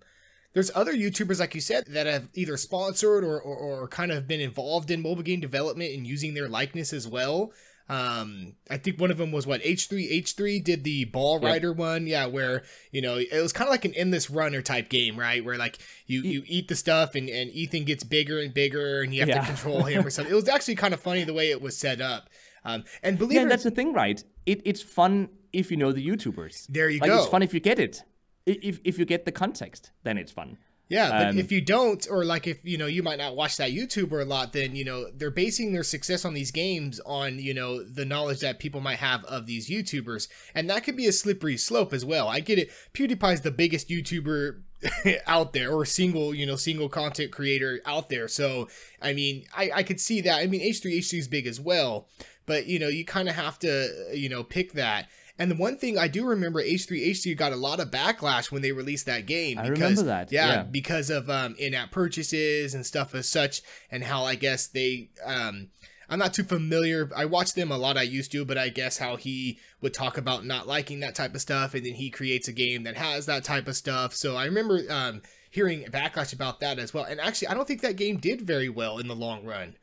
there's 0.53 0.71
other 0.73 0.95
YouTubers, 0.95 1.41
like 1.41 1.57
you 1.57 1.61
said, 1.61 1.87
that 1.89 2.07
have 2.07 2.29
either 2.35 2.57
sponsored 2.57 3.25
or, 3.25 3.41
or, 3.41 3.57
or 3.57 3.89
kind 3.89 4.13
of 4.13 4.29
been 4.29 4.41
involved 4.41 4.89
in 4.89 5.03
mobile 5.03 5.25
game 5.25 5.41
development 5.41 5.95
and 5.95 6.07
using 6.07 6.35
their 6.35 6.49
likeness 6.49 6.93
as 6.93 7.09
well. 7.09 7.51
Um, 7.89 8.55
I 8.71 8.79
think 8.79 8.99
one 8.99 9.11
of 9.11 9.19
them 9.19 9.31
was 9.31 9.47
what 9.47 9.61
H3 9.63 10.23
H3 10.23 10.65
did 10.65 10.85
the 10.85 11.05
ball 11.05 11.39
rider 11.39 11.69
yep. 11.69 11.77
one, 11.77 12.07
yeah, 12.07 12.27
where 12.27 12.63
you 12.93 13.03
know 13.03 13.19
it 13.19 13.43
was 13.43 13.53
kind 13.53 13.69
of 13.69 13.73
like 13.73 13.85
an 13.85 13.93
endless 13.95 14.31
runner 14.31 14.63
type 14.63 14.89
game, 14.89 15.19
right? 15.19 15.45
Where 15.45 15.59
like 15.59 15.79
you 16.07 16.23
you 16.23 16.43
eat 16.47 16.69
the 16.69 16.77
stuff 16.77 17.15
and 17.15 17.29
and 17.29 17.51
Ethan 17.51 17.85
gets 17.85 18.03
bigger 18.03 18.41
and 18.41 18.55
bigger, 18.55 19.03
and 19.03 19.15
you 19.15 19.21
have 19.21 19.29
yeah. 19.29 19.41
to 19.41 19.47
control 19.47 19.83
him 19.83 20.07
or 20.07 20.11
something. 20.11 20.33
It 20.33 20.37
was 20.37 20.49
actually 20.49 20.77
kind 20.77 20.95
of 20.95 21.01
funny 21.01 21.25
the 21.25 21.35
way 21.35 21.51
it 21.51 21.61
was 21.61 21.77
set 21.77 22.01
up. 22.01 22.31
Um, 22.65 22.85
and 23.03 23.19
believe 23.19 23.43
yeah, 23.43 23.49
that's 23.49 23.65
the 23.65 23.71
thing, 23.71 23.93
right? 23.93 24.23
It, 24.47 24.63
it's 24.65 24.81
fun 24.81 25.29
if 25.53 25.71
you 25.71 25.77
know 25.77 25.93
the 25.93 26.07
YouTubers. 26.07 26.67
There 26.69 26.89
you 26.89 27.01
like, 27.01 27.11
go. 27.11 27.19
It's 27.19 27.29
fun 27.29 27.43
if 27.43 27.53
you 27.53 27.61
get 27.61 27.79
it. 27.79 28.03
If 28.47 28.81
if 28.85 28.99
you 28.99 29.05
get 29.05 29.27
the 29.27 29.33
context, 29.33 29.91
then 30.05 30.17
it's 30.17 30.33
fun. 30.33 30.57
Yeah, 30.89 31.11
but 31.11 31.29
um, 31.29 31.39
if 31.39 31.51
you 31.51 31.63
don't, 31.63 32.07
or 32.11 32.25
like 32.25 32.47
if 32.47 32.59
you 32.63 32.77
know 32.77 32.87
you 32.87 33.03
might 33.03 33.19
not 33.19 33.35
watch 33.35 33.57
that 33.57 33.71
YouTuber 33.71 34.21
a 34.21 34.25
lot, 34.25 34.53
then 34.53 34.77
you 34.77 34.85
know 34.85 35.07
they're 35.17 35.31
basing 35.31 35.73
their 35.73 35.83
success 35.83 36.27
on 36.27 36.35
these 36.35 36.51
games 36.51 37.01
on 37.07 37.39
you 37.39 37.55
know 37.55 37.83
the 37.83 38.05
knowledge 38.05 38.41
that 38.41 38.59
people 38.59 38.83
might 38.83 38.99
have 38.99 39.25
of 39.25 39.47
these 39.47 39.71
YouTubers, 39.71 40.29
and 40.55 40.69
that 40.69 40.85
could 40.85 40.97
be 40.97 41.07
a 41.07 41.13
slippery 41.13 41.57
slope 41.57 41.95
as 41.95 42.05
well. 42.05 42.29
I 42.29 42.41
get 42.41 42.59
it. 42.59 42.71
PewDiePie's 42.93 43.41
the 43.41 43.51
biggest 43.51 43.89
YouTuber 43.89 44.61
out 45.27 45.55
there, 45.55 45.73
or 45.73 45.87
single 45.87 46.35
you 46.35 46.45
know 46.45 46.57
single 46.57 46.91
content 46.91 47.33
creator 47.33 47.81
out 47.87 48.11
there. 48.11 48.29
So 48.29 48.69
I 49.01 49.15
mean, 49.15 49.47
I 49.57 49.71
I 49.77 49.83
could 49.85 50.01
see 50.01 50.21
that. 50.21 50.39
I 50.39 50.47
mean, 50.47 50.61
H 50.61 50.83
three 50.83 50.99
H 50.99 51.09
three 51.09 51.19
is 51.19 51.29
big 51.29 51.47
as 51.47 51.59
well, 51.59 52.09
but 52.45 52.67
you 52.67 52.79
know 52.79 52.89
you 52.89 53.07
kind 53.07 53.31
of 53.31 53.37
have 53.37 53.59
to 53.61 54.11
you 54.13 54.29
know 54.29 54.45
pick 54.45 54.73
that. 54.75 55.09
And 55.39 55.51
the 55.51 55.57
one 55.57 55.77
thing 55.77 55.99
I 55.99 56.07
do 56.07 56.25
remember, 56.27 56.63
H3H3 56.63 57.37
got 57.37 57.53
a 57.53 57.57
lot 57.57 57.81
of 57.81 57.91
backlash 57.91 58.53
when 58.53 58.63
they 58.63 58.71
released 58.71 59.07
that 59.07 59.27
game. 59.27 59.57
Because, 59.57 59.69
I 59.69 59.73
remember 59.73 60.03
that. 60.05 60.31
Yeah, 60.31 60.47
yeah. 60.47 60.63
because 60.63 61.11
of 61.11 61.29
um, 61.29 61.57
in-app 61.59 61.91
purchases 61.91 62.75
and 62.75 62.87
stuff 62.87 63.15
as 63.15 63.29
such, 63.29 63.63
and 63.91 64.05
how 64.05 64.25
I 64.25 64.37
guess 64.37 64.67
they. 64.69 65.11
Um, 65.25 65.71
I'm 66.09 66.19
not 66.19 66.35
too 66.35 66.45
familiar. 66.45 67.11
I 67.17 67.25
watched 67.25 67.57
them 67.57 67.73
a 67.73 67.79
lot. 67.79 67.97
I 67.97 68.03
used 68.03 68.31
to, 68.33 68.45
but 68.45 68.59
I 68.59 68.69
guess 68.69 68.99
how 68.99 69.17
he 69.17 69.59
would 69.81 69.95
talk 69.95 70.19
about 70.19 70.45
not 70.45 70.69
liking 70.69 71.01
that 71.01 71.17
type 71.17 71.35
of 71.35 71.41
stuff, 71.41 71.75
and 71.75 71.85
then 71.85 71.95
he 71.95 72.11
creates 72.11 72.47
a 72.47 72.53
game 72.53 72.85
that 72.85 72.97
has 72.97 73.27
that 73.27 73.43
type 73.43 73.67
of 73.67 73.75
stuff. 73.75 74.15
So 74.15 74.37
I 74.37 74.45
remember 74.45 74.83
um, 74.89 75.23
hearing 75.51 75.85
backlash 75.85 76.33
about 76.33 76.61
that 76.61 76.79
as 76.79 76.95
well. 76.95 77.05
And 77.05 77.21
actually, 77.21 77.49
I 77.49 77.55
don't 77.55 77.67
think 77.67 77.81
that 77.81 77.97
game 77.97 78.19
did 78.19 78.43
very 78.43 78.69
well 78.69 78.99
in 78.99 79.09
the 79.09 79.17
long 79.17 79.45
run. 79.45 79.77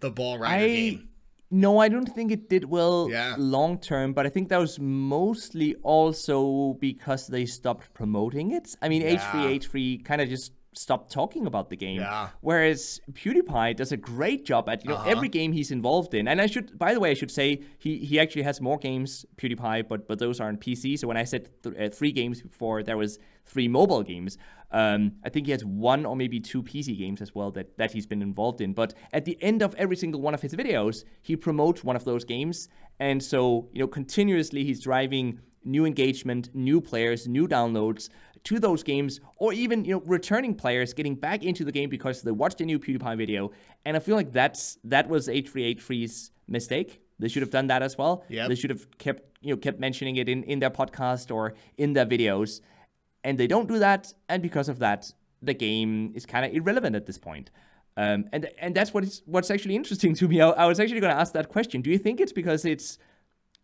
The 0.00 0.10
Ball 0.10 0.38
Rider 0.38 0.64
I... 0.64 0.68
game. 0.68 1.08
No, 1.50 1.78
I 1.78 1.88
don't 1.88 2.12
think 2.12 2.32
it 2.32 2.48
did 2.48 2.64
well 2.64 3.08
yeah. 3.10 3.36
long 3.38 3.78
term, 3.78 4.12
but 4.12 4.26
I 4.26 4.28
think 4.28 4.48
that 4.48 4.58
was 4.58 4.80
mostly 4.80 5.76
also 5.82 6.74
because 6.80 7.28
they 7.28 7.46
stopped 7.46 7.94
promoting 7.94 8.50
it. 8.50 8.74
I 8.82 8.88
mean, 8.88 9.02
yeah. 9.02 9.16
H3H3 9.16 10.04
kind 10.04 10.20
of 10.20 10.28
just 10.28 10.52
stopped 10.78 11.10
talking 11.10 11.46
about 11.46 11.70
the 11.70 11.76
game. 11.76 12.00
Yeah. 12.00 12.28
Whereas 12.40 13.00
PewDiePie 13.12 13.76
does 13.76 13.92
a 13.92 13.96
great 13.96 14.44
job 14.44 14.68
at 14.68 14.84
you 14.84 14.90
know 14.90 14.96
uh-huh. 14.96 15.10
every 15.10 15.28
game 15.28 15.52
he's 15.52 15.70
involved 15.70 16.14
in. 16.14 16.28
And 16.28 16.40
I 16.40 16.46
should, 16.46 16.78
by 16.78 16.94
the 16.94 17.00
way, 17.00 17.10
I 17.10 17.14
should 17.14 17.30
say 17.30 17.62
he 17.78 17.98
he 17.98 18.20
actually 18.20 18.42
has 18.42 18.60
more 18.60 18.78
games 18.78 19.24
PewDiePie, 19.36 19.88
but 19.88 20.06
but 20.06 20.18
those 20.18 20.40
are 20.40 20.48
on 20.48 20.56
PC. 20.56 20.98
So 20.98 21.08
when 21.08 21.16
I 21.16 21.24
said 21.24 21.48
th- 21.62 21.76
uh, 21.76 21.94
three 21.94 22.12
games 22.12 22.42
before, 22.42 22.82
there 22.82 22.96
was 22.96 23.18
three 23.44 23.68
mobile 23.68 24.02
games. 24.02 24.38
Um, 24.72 25.12
I 25.24 25.28
think 25.28 25.46
he 25.46 25.52
has 25.52 25.64
one 25.64 26.04
or 26.04 26.16
maybe 26.16 26.40
two 26.40 26.62
PC 26.62 26.98
games 26.98 27.22
as 27.22 27.34
well 27.34 27.50
that 27.52 27.76
that 27.78 27.92
he's 27.92 28.06
been 28.06 28.22
involved 28.22 28.60
in. 28.60 28.72
But 28.72 28.94
at 29.12 29.24
the 29.24 29.38
end 29.40 29.62
of 29.62 29.74
every 29.76 29.96
single 29.96 30.20
one 30.20 30.34
of 30.34 30.42
his 30.42 30.54
videos, 30.54 31.04
he 31.22 31.36
promotes 31.36 31.84
one 31.84 31.96
of 31.96 32.04
those 32.04 32.24
games, 32.24 32.68
and 32.98 33.22
so 33.22 33.68
you 33.72 33.80
know 33.80 33.88
continuously 33.88 34.64
he's 34.64 34.80
driving 34.80 35.40
new 35.64 35.84
engagement, 35.84 36.48
new 36.54 36.80
players, 36.80 37.26
new 37.26 37.48
downloads 37.48 38.08
to 38.46 38.60
those 38.60 38.82
games, 38.82 39.20
or 39.36 39.52
even 39.52 39.84
you 39.84 39.94
know 39.94 40.02
returning 40.06 40.54
players 40.54 40.94
getting 40.94 41.14
back 41.14 41.42
into 41.42 41.64
the 41.64 41.72
game 41.72 41.90
because 41.90 42.22
they 42.22 42.30
watched 42.30 42.60
a 42.60 42.64
new 42.64 42.78
PewDiePie 42.78 43.16
video. 43.16 43.50
And 43.84 43.96
I 43.96 44.00
feel 44.00 44.16
like 44.16 44.32
that's 44.32 44.78
that 44.84 45.08
was 45.08 45.28
H3H3's 45.28 46.30
mistake. 46.48 47.00
They 47.18 47.28
should 47.28 47.42
have 47.42 47.50
done 47.50 47.66
that 47.68 47.82
as 47.82 47.98
well. 47.98 48.24
Yeah. 48.28 48.46
They 48.48 48.54
should 48.54 48.70
have 48.70 48.86
kept 48.98 49.22
you 49.40 49.52
know 49.52 49.56
kept 49.56 49.80
mentioning 49.80 50.16
it 50.16 50.28
in 50.28 50.44
in 50.44 50.60
their 50.60 50.70
podcast 50.70 51.34
or 51.34 51.54
in 51.76 51.92
their 51.92 52.06
videos, 52.06 52.60
and 53.24 53.36
they 53.36 53.48
don't 53.48 53.68
do 53.68 53.78
that. 53.80 54.12
And 54.28 54.42
because 54.42 54.68
of 54.68 54.78
that, 54.78 55.12
the 55.42 55.54
game 55.54 56.12
is 56.14 56.24
kind 56.24 56.46
of 56.46 56.52
irrelevant 56.52 56.94
at 56.94 57.06
this 57.06 57.18
point. 57.18 57.50
Um, 57.96 58.26
and 58.32 58.48
and 58.58 58.74
that's 58.74 58.94
what 58.94 59.02
is 59.04 59.22
what's 59.26 59.50
actually 59.50 59.74
interesting 59.74 60.14
to 60.14 60.28
me. 60.28 60.40
I, 60.40 60.50
I 60.50 60.66
was 60.66 60.78
actually 60.78 61.00
going 61.00 61.14
to 61.14 61.20
ask 61.20 61.32
that 61.32 61.48
question. 61.48 61.80
Do 61.80 61.90
you 61.90 61.98
think 61.98 62.20
it's 62.20 62.32
because 62.32 62.64
it's 62.64 62.98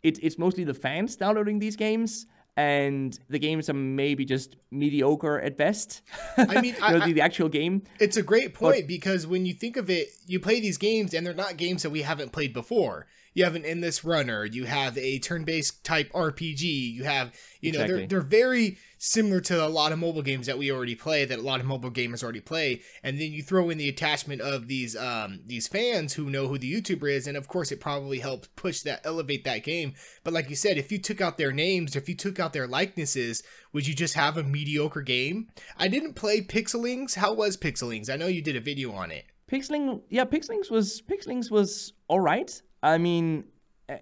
it, 0.03 0.19
it's 0.23 0.39
mostly 0.39 0.65
the 0.65 0.75
fans 0.75 1.15
downloading 1.15 1.61
these 1.61 1.77
games 1.77 2.27
and 2.57 3.19
the 3.29 3.39
games 3.39 3.71
are 3.71 3.75
maybe 3.75 4.25
just 4.25 4.57
mediocre 4.71 5.41
at 5.41 5.57
best. 5.57 6.03
I 6.37 6.61
mean, 6.61 6.75
you 6.75 6.81
know, 6.81 6.87
I- 7.01 7.07
the, 7.07 7.13
the 7.15 7.21
actual 7.21 7.49
game. 7.49 7.83
It's 7.99 8.17
a 8.17 8.23
great 8.23 8.55
point 8.55 8.87
because 8.87 9.27
when 9.27 9.47
you 9.47 9.55
think 9.55 9.77
of 9.77 9.89
it, 9.91 10.09
you 10.27 10.41
play 10.41 10.61
these 10.61 10.79
games 10.79 11.15
and 11.15 11.27
they're 11.27 11.35
not 11.35 11.57
games 11.57 11.83
that 11.83 11.91
we 11.91 12.03
haven't 12.03 12.33
played 12.33 12.53
before. 12.53 13.07
You 13.35 13.45
have 13.45 13.55
an 13.55 13.65
endless 13.65 14.05
runner, 14.05 14.45
you 14.45 14.65
have 14.67 14.99
a 14.99 15.19
turn-based 15.19 15.85
type 15.85 16.13
RPG, 16.13 16.63
you 16.63 17.05
have, 17.05 17.33
you 17.61 17.73
know, 17.73 17.81
Exactly. 17.81 17.99
they're 18.01 18.07
they're 18.07 18.21
very 18.21 18.79
similar 18.99 19.41
to 19.41 19.67
a 19.67 19.69
lot 19.69 19.91
of 19.91 19.99
mobile 19.99 20.23
games 20.23 20.47
that 20.47 20.59
we 20.59 20.71
already 20.71 20.95
play, 20.95 21.25
that 21.25 21.39
a 21.39 21.43
lot 21.43 21.59
of 21.59 21.67
mobile 21.67 21.91
gamers 21.91 22.23
already 22.23 22.41
play, 22.41 22.83
and 23.03 23.19
then 23.21 23.33
you 23.33 23.43
throw 23.43 23.71
in 23.71 23.79
the 23.79 23.89
attachment 23.89 24.41
of 24.43 24.69
these 24.69 24.95
um 24.97 25.41
these 25.47 25.67
fans 25.67 26.13
who 26.13 26.29
know 26.31 26.47
who 26.47 26.59
the 26.59 26.73
YouTuber 26.73 27.11
is, 27.11 27.27
and 27.27 27.37
of 27.37 27.49
course 27.49 27.73
it 27.73 27.81
probably 27.81 28.19
helps 28.19 28.49
push 28.55 28.81
that 28.83 29.01
elevate 29.05 29.45
that 29.45 29.65
game. 29.65 29.95
But 30.25 30.35
like 30.35 30.51
you 30.51 30.57
said, 30.57 30.77
if 30.77 30.93
you 30.93 30.99
took 30.99 31.21
out 31.21 31.39
their 31.39 31.53
names, 31.53 31.97
if 31.97 32.09
you 32.09 32.15
took 32.15 32.39
out 32.39 32.53
their 32.53 32.67
likenesses, 32.69 33.43
would 33.73 33.87
you 33.87 33.95
just 33.95 34.15
have 34.15 34.37
a 34.37 34.43
mediocre 34.43 35.03
game? 35.03 35.49
I 35.79 35.89
didn't 35.89 36.15
play 36.15 36.43
Pixelings. 36.43 37.15
How 37.15 37.33
was 37.33 37.57
Pixelings? 37.57 38.11
I 38.11 38.17
know 38.17 38.27
you 38.27 38.43
did 38.43 38.57
a 38.57 38.61
video 38.61 38.93
on 38.93 39.11
it. 39.11 39.25
Pixeling, 39.51 40.03
yeah, 40.09 40.25
Pixelings 40.25 40.71
was 40.71 41.03
Pixelings 41.03 41.51
was 41.51 41.93
all 42.09 42.21
right. 42.21 42.61
I 42.83 42.99
mean, 42.99 43.45
eh, 43.89 43.99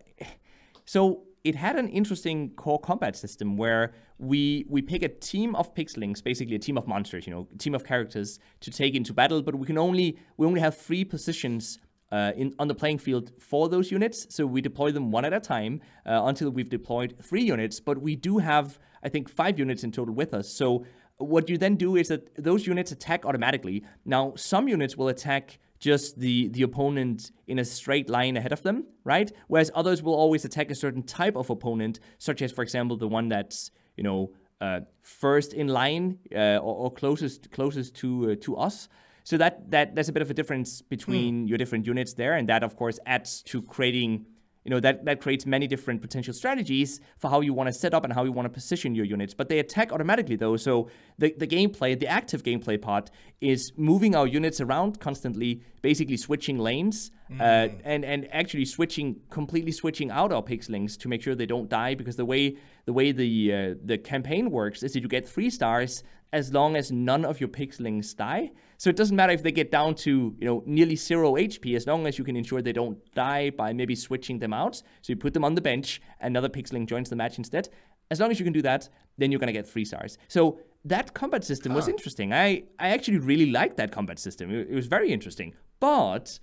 so 0.84 1.22
it 1.44 1.54
had 1.54 1.76
an 1.76 1.88
interesting 1.88 2.50
core 2.50 2.78
combat 2.78 3.16
system 3.16 3.56
where 3.56 3.92
we 4.18 4.66
we 4.68 4.82
pick 4.82 5.02
a 5.02 5.08
team 5.08 5.54
of 5.54 5.74
pixelings, 5.74 6.22
basically 6.22 6.56
a 6.56 6.58
team 6.58 6.76
of 6.76 6.86
monsters, 6.86 7.26
you 7.26 7.32
know, 7.32 7.48
a 7.54 7.58
team 7.58 7.74
of 7.74 7.84
characters 7.84 8.38
to 8.60 8.70
take 8.70 8.94
into 8.94 9.14
battle, 9.14 9.42
but 9.42 9.54
we 9.54 9.66
can 9.66 9.78
only 9.78 10.18
we 10.36 10.46
only 10.46 10.60
have 10.60 10.76
three 10.76 11.04
positions 11.04 11.78
uh, 12.12 12.32
in 12.36 12.54
on 12.58 12.68
the 12.68 12.74
playing 12.74 12.98
field 12.98 13.32
for 13.38 13.68
those 13.68 13.90
units. 13.90 14.26
So 14.34 14.46
we 14.46 14.60
deploy 14.60 14.92
them 14.92 15.10
one 15.10 15.24
at 15.24 15.32
a 15.32 15.40
time 15.40 15.80
uh, 16.04 16.22
until 16.24 16.50
we've 16.50 16.68
deployed 16.68 17.16
three 17.22 17.42
units. 17.42 17.80
But 17.80 18.02
we 18.02 18.16
do 18.16 18.38
have, 18.38 18.78
I 19.02 19.08
think, 19.08 19.28
five 19.28 19.58
units 19.58 19.84
in 19.84 19.92
total 19.92 20.14
with 20.14 20.34
us. 20.34 20.52
So 20.52 20.84
what 21.16 21.48
you 21.48 21.58
then 21.58 21.76
do 21.76 21.96
is 21.96 22.08
that 22.08 22.34
those 22.42 22.66
units 22.66 22.92
attack 22.92 23.24
automatically. 23.24 23.84
Now, 24.04 24.34
some 24.36 24.68
units 24.68 24.96
will 24.96 25.08
attack 25.08 25.58
just 25.80 26.20
the 26.20 26.48
the 26.48 26.62
opponent 26.62 27.32
in 27.46 27.58
a 27.58 27.64
straight 27.64 28.08
line 28.08 28.36
ahead 28.36 28.52
of 28.52 28.62
them, 28.62 28.84
right? 29.02 29.32
Whereas 29.48 29.70
others 29.74 30.02
will 30.02 30.14
always 30.14 30.44
attack 30.44 30.70
a 30.70 30.74
certain 30.74 31.02
type 31.02 31.36
of 31.36 31.50
opponent, 31.50 31.98
such 32.18 32.42
as, 32.42 32.52
for 32.52 32.62
example, 32.62 32.96
the 32.96 33.08
one 33.08 33.28
that's 33.28 33.70
you 33.96 34.04
know 34.04 34.30
uh, 34.60 34.80
first 35.02 35.54
in 35.54 35.68
line 35.68 36.18
uh, 36.34 36.58
or, 36.58 36.74
or 36.84 36.90
closest 36.92 37.50
closest 37.50 37.96
to 37.96 38.32
uh, 38.32 38.36
to 38.42 38.56
us. 38.56 38.88
So 39.24 39.36
that 39.38 39.70
that 39.70 39.94
there's 39.94 40.08
a 40.08 40.12
bit 40.12 40.22
of 40.22 40.30
a 40.30 40.34
difference 40.34 40.82
between 40.82 41.48
your 41.48 41.58
different 41.58 41.86
units 41.86 42.14
there, 42.14 42.34
and 42.34 42.48
that 42.48 42.62
of 42.62 42.76
course 42.76 42.98
adds 43.06 43.42
to 43.44 43.62
creating. 43.62 44.26
You 44.70 44.76
know 44.76 44.80
that 44.82 45.04
that 45.04 45.20
creates 45.20 45.46
many 45.46 45.66
different 45.66 46.00
potential 46.00 46.32
strategies 46.32 47.00
for 47.18 47.28
how 47.28 47.40
you 47.40 47.52
want 47.52 47.66
to 47.66 47.72
set 47.72 47.92
up 47.92 48.04
and 48.04 48.12
how 48.12 48.22
you 48.22 48.30
want 48.30 48.46
to 48.46 48.54
position 48.60 48.94
your 48.94 49.04
units. 49.04 49.34
But 49.34 49.48
they 49.48 49.58
attack 49.58 49.90
automatically 49.90 50.36
though, 50.36 50.56
so 50.56 50.88
the 51.18 51.34
the 51.36 51.48
gameplay, 51.48 51.98
the 51.98 52.06
active 52.06 52.44
gameplay 52.44 52.80
part, 52.80 53.10
is 53.40 53.72
moving 53.76 54.14
our 54.14 54.28
units 54.28 54.60
around 54.60 55.00
constantly, 55.00 55.62
basically 55.82 56.16
switching 56.16 56.56
lanes, 56.56 57.10
uh, 57.40 57.66
and 57.82 58.04
and 58.04 58.28
actually 58.32 58.64
switching 58.64 59.16
completely 59.28 59.72
switching 59.72 60.08
out 60.12 60.30
our 60.30 60.44
pixelings 60.52 60.96
to 60.98 61.08
make 61.08 61.20
sure 61.20 61.34
they 61.34 61.46
don't 61.46 61.68
die. 61.68 61.96
Because 61.96 62.14
the 62.14 62.24
way 62.24 62.56
the 62.84 62.92
way 62.92 63.10
the 63.10 63.52
uh, 63.52 63.74
the 63.84 63.98
campaign 63.98 64.52
works 64.52 64.84
is 64.84 64.92
that 64.92 65.02
you 65.02 65.08
get 65.08 65.28
three 65.28 65.50
stars 65.50 66.04
as 66.32 66.52
long 66.52 66.76
as 66.76 66.92
none 66.92 67.24
of 67.24 67.40
your 67.40 67.48
pixelings 67.48 68.14
die. 68.16 68.52
So 68.80 68.88
it 68.88 68.96
doesn't 68.96 69.14
matter 69.14 69.34
if 69.34 69.42
they 69.42 69.52
get 69.52 69.70
down 69.70 69.94
to 70.06 70.34
you 70.38 70.46
know 70.46 70.62
nearly 70.64 70.96
zero 70.96 71.34
HP, 71.34 71.76
as 71.76 71.86
long 71.86 72.06
as 72.06 72.16
you 72.16 72.24
can 72.24 72.34
ensure 72.34 72.62
they 72.62 72.72
don't 72.72 72.98
die 73.14 73.50
by 73.50 73.74
maybe 73.74 73.94
switching 73.94 74.38
them 74.38 74.54
out. 74.54 74.76
So 75.02 75.12
you 75.12 75.16
put 75.16 75.34
them 75.34 75.44
on 75.44 75.54
the 75.54 75.60
bench, 75.60 76.00
another 76.22 76.48
pixeling 76.48 76.86
joins 76.86 77.10
the 77.10 77.16
match 77.16 77.36
instead. 77.36 77.68
As 78.10 78.20
long 78.20 78.30
as 78.30 78.38
you 78.40 78.44
can 78.44 78.54
do 78.54 78.62
that, 78.62 78.88
then 79.18 79.30
you're 79.30 79.38
gonna 79.38 79.52
get 79.52 79.68
three 79.68 79.84
stars. 79.84 80.16
So 80.28 80.60
that 80.86 81.12
combat 81.12 81.44
system 81.44 81.74
was 81.74 81.88
interesting. 81.88 82.32
I 82.32 82.62
I 82.78 82.88
actually 82.88 83.18
really 83.18 83.50
liked 83.50 83.76
that 83.76 83.92
combat 83.92 84.18
system. 84.18 84.50
It, 84.50 84.70
it 84.70 84.74
was 84.74 84.86
very 84.86 85.12
interesting, 85.12 85.52
but 85.78 86.40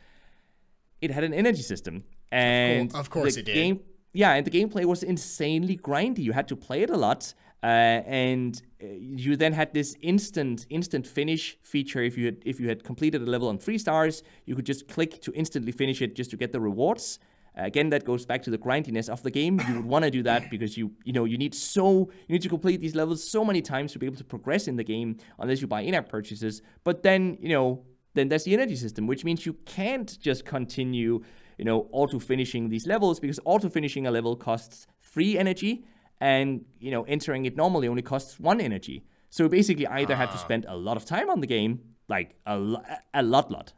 it 1.02 1.10
had 1.10 1.24
an 1.24 1.34
energy 1.34 1.64
system, 1.64 2.04
and 2.32 2.94
of 2.94 3.10
course 3.10 3.34
the 3.34 3.40
it 3.40 3.46
did. 3.48 3.56
Game, 3.56 3.80
yeah, 4.14 4.34
and 4.36 4.46
the 4.46 4.52
gameplay 4.52 4.86
was 4.86 5.02
insanely 5.02 5.76
grindy. 5.76 6.20
You 6.20 6.34
had 6.34 6.48
to 6.50 6.56
play 6.56 6.84
it 6.84 6.92
a 6.92 6.98
lot, 6.98 7.34
uh, 7.64 7.66
and 8.06 8.62
you 8.80 9.36
then 9.36 9.54
had 9.54 9.74
this 9.74 9.96
instant 10.02 10.66
instant 10.70 11.08
finish 11.08 11.58
feature. 11.64 12.02
If 12.04 12.18
you 12.18 12.26
had 12.26 12.38
if 12.46 12.60
you 12.60 12.70
had 12.70 12.84
completed 12.84 13.22
a 13.22 13.26
level 13.26 13.48
on 13.48 13.58
three 13.58 13.78
stars, 13.78 14.24
you 14.46 14.56
could 14.56 14.66
just 14.66 14.88
click 14.88 15.22
to 15.22 15.32
instantly 15.34 15.72
finish 15.72 16.02
it 16.02 16.16
just 16.16 16.30
to 16.32 16.38
get 16.38 16.52
the 16.52 16.60
rewards. 16.60 17.20
Uh, 17.58 17.64
again, 17.64 17.90
that 17.90 18.06
goes 18.06 18.26
back 18.26 18.44
to 18.44 18.52
the 18.52 18.58
grindiness 18.58 19.10
of 19.10 19.24
the 19.24 19.32
game. 19.32 19.60
You 19.68 19.76
would 19.76 19.86
want 19.86 20.06
to 20.06 20.12
do 20.12 20.22
that 20.24 20.52
because 20.52 20.78
you 20.78 20.92
you 21.04 21.14
know 21.14 21.26
you 21.26 21.38
need 21.38 21.56
so 21.56 22.12
you 22.28 22.34
need 22.34 22.44
to 22.44 22.50
complete 22.50 22.82
these 22.82 22.96
levels 22.96 23.28
so 23.28 23.44
many 23.44 23.62
times 23.62 23.94
to 23.94 24.00
be 24.00 24.06
able 24.06 24.18
to 24.18 24.24
progress 24.24 24.68
in 24.68 24.76
the 24.76 24.84
game 24.84 25.18
unless 25.40 25.62
you 25.62 25.68
buy 25.68 25.82
in-app 25.82 26.10
purchases. 26.10 26.62
But 26.84 27.04
then 27.04 27.38
you 27.42 27.50
know 27.50 27.84
then 28.14 28.30
there's 28.30 28.44
the 28.44 28.54
energy 28.54 28.76
system, 28.76 29.08
which 29.08 29.24
means 29.24 29.46
you 29.46 29.54
can't 29.66 30.20
just 30.20 30.44
continue, 30.44 31.24
you 31.58 31.66
know, 31.66 31.88
auto 31.92 32.20
finishing 32.20 32.70
these 32.70 32.86
levels 32.88 33.20
because 33.20 33.40
auto 33.46 33.70
finishing 33.70 34.06
a 34.08 34.12
level 34.12 34.36
costs 34.36 34.88
three 35.02 35.38
energy, 35.38 35.86
and 36.20 36.66
you 36.80 36.92
know, 36.92 37.04
entering 37.04 37.46
it 37.46 37.56
normally 37.56 37.88
only 37.88 38.02
costs 38.02 38.40
one 38.40 38.60
energy. 38.62 39.04
So 39.30 39.48
basically, 39.50 39.86
either 39.88 40.16
have 40.16 40.32
to 40.32 40.38
spend 40.38 40.66
a 40.68 40.76
lot 40.76 40.98
of 40.98 41.06
time 41.06 41.30
on 41.30 41.42
the 41.42 41.48
game, 41.48 41.82
like 42.08 42.36
a, 42.46 42.58
lo- 42.58 42.82
a 43.14 43.22
lot, 43.22 43.52
lot, 43.52 43.74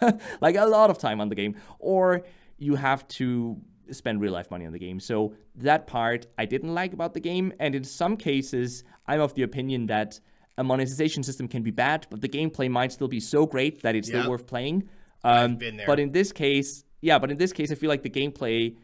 like 0.40 0.56
a 0.56 0.66
lot 0.66 0.90
of 0.90 0.98
time 0.98 1.20
on 1.20 1.28
the 1.30 1.34
game, 1.34 1.56
or 1.78 2.22
you 2.58 2.74
have 2.76 3.08
to 3.08 3.56
spend 3.90 4.20
real 4.20 4.32
life 4.32 4.50
money 4.50 4.66
on 4.66 4.72
the 4.72 4.78
game. 4.78 5.00
So 5.00 5.34
that 5.56 5.86
part 5.86 6.26
I 6.38 6.44
didn't 6.44 6.74
like 6.74 6.92
about 6.92 7.14
the 7.14 7.20
game, 7.20 7.52
and 7.58 7.74
in 7.74 7.82
some 7.84 8.16
cases, 8.16 8.84
I'm 9.06 9.20
of 9.20 9.34
the 9.34 9.42
opinion 9.42 9.86
that 9.86 10.20
a 10.58 10.62
monetization 10.62 11.22
system 11.22 11.48
can 11.48 11.62
be 11.62 11.70
bad, 11.70 12.06
but 12.10 12.20
the 12.20 12.28
gameplay 12.28 12.70
might 12.70 12.92
still 12.92 13.08
be 13.08 13.20
so 13.20 13.46
great 13.46 13.82
that 13.82 13.96
it's 13.96 14.08
Yep. 14.08 14.18
still 14.20 14.30
worth 14.30 14.46
playing. 14.46 14.88
Um, 15.24 15.56
been 15.56 15.76
there. 15.78 15.86
But 15.86 15.98
in 15.98 16.12
this 16.12 16.30
case, 16.32 16.84
yeah, 17.00 17.18
but 17.18 17.30
in 17.30 17.38
this 17.38 17.52
case, 17.52 17.72
I 17.72 17.74
feel 17.74 17.88
like 17.88 18.02
the 18.02 18.10
gameplay 18.10 18.76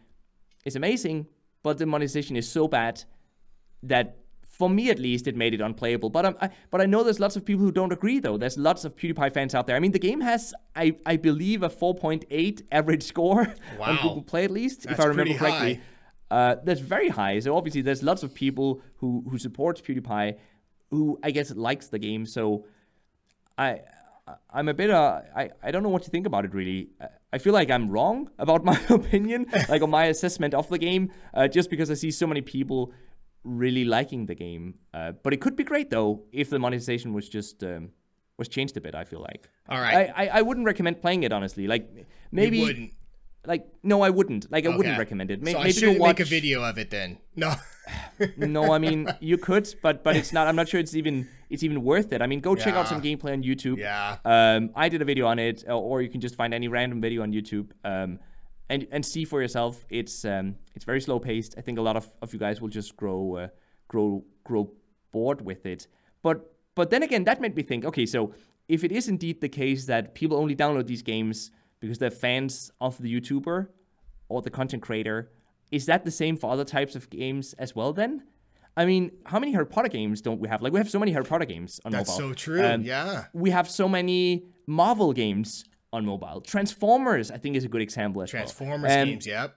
is 0.65 0.75
amazing, 0.77 1.27
but 1.67 1.79
the 1.79 1.87
monetization 1.87 2.37
is 2.37 2.49
so 2.49 2.69
bad 2.69 3.03
that, 3.83 4.19
for 4.59 4.71
me 4.71 4.89
at 4.89 5.01
least, 5.01 5.27
it 5.27 5.35
made 5.35 5.53
it 5.53 5.61
unplayable. 5.61 6.11
But 6.17 6.25
um, 6.29 6.37
I, 6.41 6.51
but 6.71 6.81
I 6.81 6.87
know 6.87 7.03
there's 7.03 7.19
lots 7.19 7.35
of 7.35 7.45
people 7.45 7.65
who 7.65 7.73
don't 7.73 7.93
agree 7.99 8.21
though. 8.21 8.37
There's 8.43 8.57
lots 8.57 8.85
of 8.85 8.95
PewDiePie 8.95 9.33
fans 9.35 9.53
out 9.53 9.67
there. 9.67 9.75
I 9.75 9.81
mean, 9.81 9.91
the 9.91 10.05
game 10.11 10.21
has, 10.21 10.55
I, 10.77 10.95
I 11.05 11.17
believe, 11.17 11.65
a 11.65 11.69
4.8 11.69 12.63
average 12.71 13.03
score 13.03 13.53
on 13.81 13.97
Google 13.97 14.23
Play 14.23 14.45
at 14.45 14.53
least, 14.53 14.87
if 14.87 15.01
I 15.01 15.07
remember 15.07 15.35
correctly. 15.35 15.81
Uh, 16.31 16.55
that's 16.63 16.81
very 16.81 17.09
high. 17.09 17.41
So 17.41 17.57
obviously, 17.57 17.83
there's 17.83 18.05
lots 18.11 18.23
of 18.23 18.33
people 18.33 18.81
who 18.99 19.25
who 19.29 19.37
supports 19.37 19.81
PewDiePie, 19.81 20.37
who 20.91 21.19
I 21.25 21.33
guess 21.33 21.53
likes 21.69 21.89
the 21.89 21.99
game. 21.99 22.27
So 22.27 22.65
I- 23.59 23.81
I'm 24.53 24.69
a 24.69 24.75
bit 24.75 24.91
uh 24.91 25.21
I, 25.37 25.51
I 25.63 25.71
don't 25.71 25.83
know 25.83 25.89
what 25.89 26.03
to 26.05 26.11
think 26.11 26.27
about 26.27 26.45
it 26.45 26.55
really. 26.55 26.91
Uh, 27.01 27.07
I 27.33 27.39
feel 27.39 27.53
like 27.53 27.71
I'm 27.71 27.89
wrong 27.91 28.31
about 28.39 28.65
my 28.71 28.79
opinion, 28.89 29.47
like 29.69 29.83
on 29.83 29.91
my 29.91 30.07
assessment 30.15 30.55
of 30.55 30.69
the 30.69 30.79
game, 30.79 31.13
uh, 31.35 31.49
just 31.49 31.71
because 31.71 31.91
I 31.91 31.95
see 31.95 32.11
so 32.11 32.27
many 32.27 32.41
people 32.41 32.93
really 33.45 33.85
liking 33.85 34.27
the 34.27 34.35
game. 34.35 34.75
Uh, 34.93 35.13
but 35.13 35.33
it 35.33 35.41
could 35.41 35.57
be 35.57 35.65
great 35.65 35.91
though 35.91 36.25
if 36.33 36.51
the 36.51 36.59
monetization 36.59 37.13
was 37.13 37.29
just 37.29 37.63
um, 37.63 37.91
was 38.39 38.49
changed 38.49 38.77
a 38.77 38.81
bit. 38.81 38.95
I 38.95 39.05
feel 39.05 39.21
like. 39.21 39.49
All 39.69 39.81
right. 39.81 40.11
I, 40.17 40.27
I, 40.27 40.39
I 40.39 40.43
wouldn't 40.43 40.67
recommend 40.67 41.01
playing 41.01 41.23
it 41.23 41.33
honestly. 41.33 41.67
Like 41.67 41.89
maybe 42.33 42.59
you 42.59 42.65
wouldn't. 42.65 42.93
like 43.47 43.69
no, 43.83 44.03
I 44.03 44.11
wouldn't. 44.11 44.51
Like 44.51 44.67
I 44.67 44.77
wouldn't 44.77 44.99
recommend 44.99 45.31
it. 45.31 45.43
May- 45.43 45.53
so 45.53 45.59
I 45.59 45.63
maybe 45.65 45.73
go 45.75 45.81
shouldn't 45.81 46.01
watch 46.01 46.19
make 46.19 46.27
a 46.27 46.31
video 46.31 46.65
of 46.65 46.79
it 46.79 46.91
then. 46.91 47.19
No. 47.37 47.55
no, 48.37 48.73
I 48.73 48.79
mean 48.79 49.09
you 49.21 49.39
could, 49.39 49.73
but 49.83 50.03
but 50.03 50.17
it's 50.17 50.33
not. 50.37 50.49
I'm 50.49 50.57
not 50.57 50.69
sure 50.69 50.81
it's 50.81 50.97
even 50.97 51.29
it's 51.49 51.63
even 51.63 51.83
worth 51.83 52.13
it. 52.13 52.23
I 52.23 52.27
mean, 52.27 52.41
go 52.41 52.55
check 52.55 52.75
out 52.75 52.89
some 52.89 53.01
gameplay 53.01 53.33
on 53.33 53.43
YouTube. 53.43 53.79
Yeah. 53.79 54.19
Um, 54.25 54.71
I 54.75 54.89
did 54.89 55.03
a 55.03 55.05
video 55.05 55.27
on 55.27 55.39
it, 55.39 55.65
uh, 55.69 55.79
or 55.79 56.03
you 56.03 56.09
can 56.09 56.21
just 56.21 56.35
find 56.35 56.53
any 56.53 56.69
random 56.69 57.01
video 57.01 57.23
on 57.23 57.33
YouTube. 57.33 57.71
Um, 57.85 58.19
and 58.69 58.87
and 58.91 59.05
see 59.05 59.25
for 59.25 59.41
yourself. 59.41 59.85
It's 59.91 60.25
um 60.25 60.57
it's 60.75 60.85
very 60.85 61.01
slow 61.01 61.19
paced. 61.19 61.55
I 61.57 61.61
think 61.61 61.79
a 61.79 61.83
lot 61.83 61.97
of, 61.97 62.11
of 62.23 62.33
you 62.33 62.39
guys 62.39 62.61
will 62.61 62.69
just 62.69 62.97
grow 62.97 63.37
uh, 63.37 63.49
grow 63.89 64.25
grow 64.45 64.73
bored 65.13 65.41
with 65.41 65.67
it. 65.67 65.87
But 66.23 66.55
but 66.75 66.91
then 66.91 67.03
again, 67.03 67.25
that 67.25 67.41
made 67.41 67.57
me 67.57 67.63
think. 67.63 67.85
Okay, 67.85 68.07
so 68.07 68.33
if 68.69 68.83
it 68.83 68.93
is 68.93 69.09
indeed 69.09 69.41
the 69.41 69.49
case 69.49 69.87
that 69.87 70.15
people 70.15 70.37
only 70.37 70.57
download 70.57 70.87
these 70.87 71.03
games 71.03 71.51
because 71.81 71.99
they're 71.99 72.11
fans 72.11 72.71
of 72.81 73.01
the 73.01 73.21
YouTuber 73.21 73.69
or 74.29 74.43
the 74.43 74.51
content 74.51 74.83
creator, 74.83 75.31
is 75.71 75.87
that 75.87 76.05
the 76.05 76.11
same 76.11 76.37
for 76.37 76.51
other 76.51 76.65
types 76.65 76.97
of 76.97 77.09
games 77.11 77.53
as 77.55 77.77
well? 77.77 77.93
Then, 77.93 78.25
I 78.77 78.85
mean, 78.85 79.13
how 79.25 79.39
many 79.39 79.53
Harry 79.53 79.67
Potter 79.67 79.89
games 79.89 80.21
don't 80.21 80.41
we 80.41 80.49
have? 80.49 80.61
Like 80.63 80.73
we 80.73 80.79
have 80.79 80.91
so 80.91 80.99
many 80.99 81.13
Harry 81.13 81.25
Potter 81.25 81.47
games 81.47 81.81
on 81.85 81.93
That's 81.93 82.11
mobile. 82.11 82.31
so 82.31 82.35
true. 82.35 82.65
Um, 82.65 82.83
yeah. 82.83 83.25
we 83.33 83.51
have 83.51 83.71
so 83.71 83.89
many 83.89 84.45
Marvel 84.67 85.13
games 85.13 85.65
on 85.93 86.05
mobile. 86.05 86.43
Transformers, 86.43 87.31
I 87.31 87.39
think, 87.39 87.57
is 87.57 87.65
a 87.65 87.69
good 87.69 87.81
example 87.81 88.23
as 88.23 88.31
Transformers 88.31 88.89
well. 88.91 89.03
Um, 89.03 89.09
games. 89.09 89.27
Yep. 89.27 89.57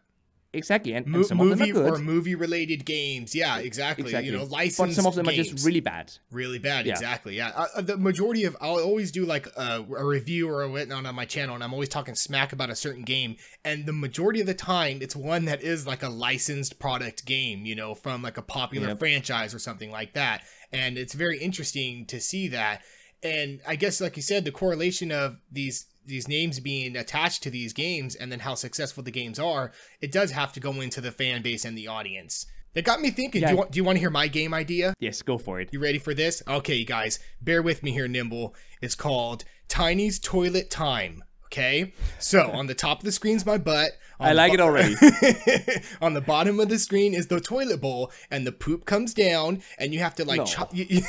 Exactly, 0.54 0.94
and, 0.94 1.06
and 1.06 1.16
Mo- 1.16 1.22
some 1.24 1.40
of 1.40 1.50
them 1.50 1.60
movie 1.60 1.72
are 1.72 1.74
good. 1.76 1.94
or 1.94 1.98
movie 2.00 2.36
related 2.36 2.86
games. 2.86 3.34
Yeah, 3.36 3.60
exactly. 3.60 4.06
exactly, 4.06 4.32
You 4.32 4.38
know, 4.38 4.44
licensed. 4.46 4.78
but 4.80 4.94
some 4.94 5.06
of 5.06 5.16
them 5.16 5.28
are 5.28 5.32
just 5.32 5.66
really 5.66 5.80
bad. 5.80 6.12
really 6.32 6.60
bad. 6.60 6.86
Yeah. 6.86 6.94
Exactly. 6.94 7.36
Yeah. 7.38 7.50
Uh, 7.56 7.68
uh, 7.76 7.82
the 7.82 7.98
majority 7.98 8.46
of 8.46 8.56
I'll 8.62 8.80
always 8.80 9.12
do 9.12 9.26
like 9.26 9.48
a, 9.58 9.86
a 9.98 10.06
review 10.06 10.50
or 10.50 10.64
a 10.64 10.70
whatnot 10.70 11.06
on 11.06 11.16
my 11.16 11.26
channel, 11.26 11.56
and 11.56 11.64
I'm 11.64 11.74
always 11.74 11.90
talking 11.90 12.16
smack 12.16 12.52
about 12.54 12.70
a 12.70 12.76
certain 12.76 13.04
game. 13.04 13.36
And 13.64 13.86
the 13.86 13.94
majority 13.94 14.40
of 14.42 14.48
the 14.48 14.54
time, 14.54 15.00
it's 15.02 15.16
one 15.16 15.46
that 15.46 15.62
is 15.62 15.86
like 15.86 16.04
a 16.04 16.10
licensed 16.10 16.80
product 16.80 17.26
game. 17.26 17.66
You 17.66 17.76
know, 17.76 17.94
from 17.96 18.22
like 18.22 18.38
a 18.38 18.42
popular 18.42 18.90
Yep. 18.90 19.00
franchise 19.00 19.54
or 19.54 19.60
something 19.60 19.92
like 19.92 20.14
that. 20.14 20.42
And 20.72 20.98
it's 20.98 21.14
very 21.14 21.40
interesting 21.40 22.06
to 22.08 22.20
see 22.20 22.48
that. 22.50 22.82
And 23.22 23.60
I 23.68 23.76
guess, 23.76 24.00
like 24.00 24.16
you 24.16 24.22
said, 24.24 24.46
the 24.46 24.52
correlation 24.52 25.12
of 25.12 25.38
these 25.52 25.88
these 26.10 26.28
names 26.28 26.60
being 26.60 26.96
attached 26.98 27.44
to 27.44 27.50
these 27.50 27.72
games 27.72 28.16
and 28.16 28.32
then 28.32 28.40
how 28.40 28.56
successful 28.56 29.04
the 29.04 29.12
games 29.12 29.40
are, 29.40 29.72
it 30.02 30.12
does 30.12 30.32
have 30.32 30.52
to 30.54 30.60
go 30.60 30.82
into 30.82 31.00
the 31.00 31.12
fan 31.12 31.42
base 31.42 31.64
and 31.64 31.78
the 31.78 31.88
audience. 31.88 32.46
That 32.74 32.86
got 32.86 33.02
me 33.02 33.10
thinking. 33.10 33.42
Do 33.42 33.50
you 33.50 33.58
want, 33.58 33.72
do 33.72 33.78
you 33.78 33.84
want 33.84 33.96
to 33.96 34.00
hear 34.00 34.12
my 34.12 34.28
game 34.28 34.54
idea? 34.54 34.94
Yes, 35.00 35.22
go 35.22 35.38
for 35.38 35.60
it. 35.60 35.70
You 35.72 35.80
ready 35.80 35.98
for 35.98 36.14
this? 36.14 36.44
Okay, 36.48 36.76
you 36.76 36.86
guys, 36.86 37.20
bear 37.42 37.62
with 37.62 37.82
me 37.82 37.92
here, 37.92 38.08
Nimble. 38.08 38.54
It's 38.82 38.96
called 38.96 39.44
Tiny's 39.68 40.20
Toilet 40.20 40.70
Time. 40.70 41.24
Okay, 41.52 41.94
so 42.20 42.52
on 42.52 42.68
the 42.68 42.76
top 42.76 43.00
of 43.00 43.06
the 43.06 43.12
screen's 43.12 43.44
my 43.44 43.58
butt. 43.58 43.92
I 44.20 44.34
like 44.34 44.52
bo- 44.52 44.54
it 44.54 44.60
already. 44.60 44.94
on 46.02 46.14
the 46.14 46.22
bottom 46.22 46.60
of 46.60 46.70
the 46.70 46.78
screen 46.78 47.16
is 47.16 47.26
the 47.26 47.40
toilet 47.40 47.82
bowl, 47.82 48.12
and 48.30 48.46
the 48.46 48.52
poop 48.52 48.86
comes 48.86 49.16
down, 49.16 49.64
and 49.80 49.92
you 49.92 50.00
have 50.00 50.14
to 50.16 50.26
like 50.26 50.38
No. 50.38 50.46
chop. 50.46 50.76
You, 50.76 51.02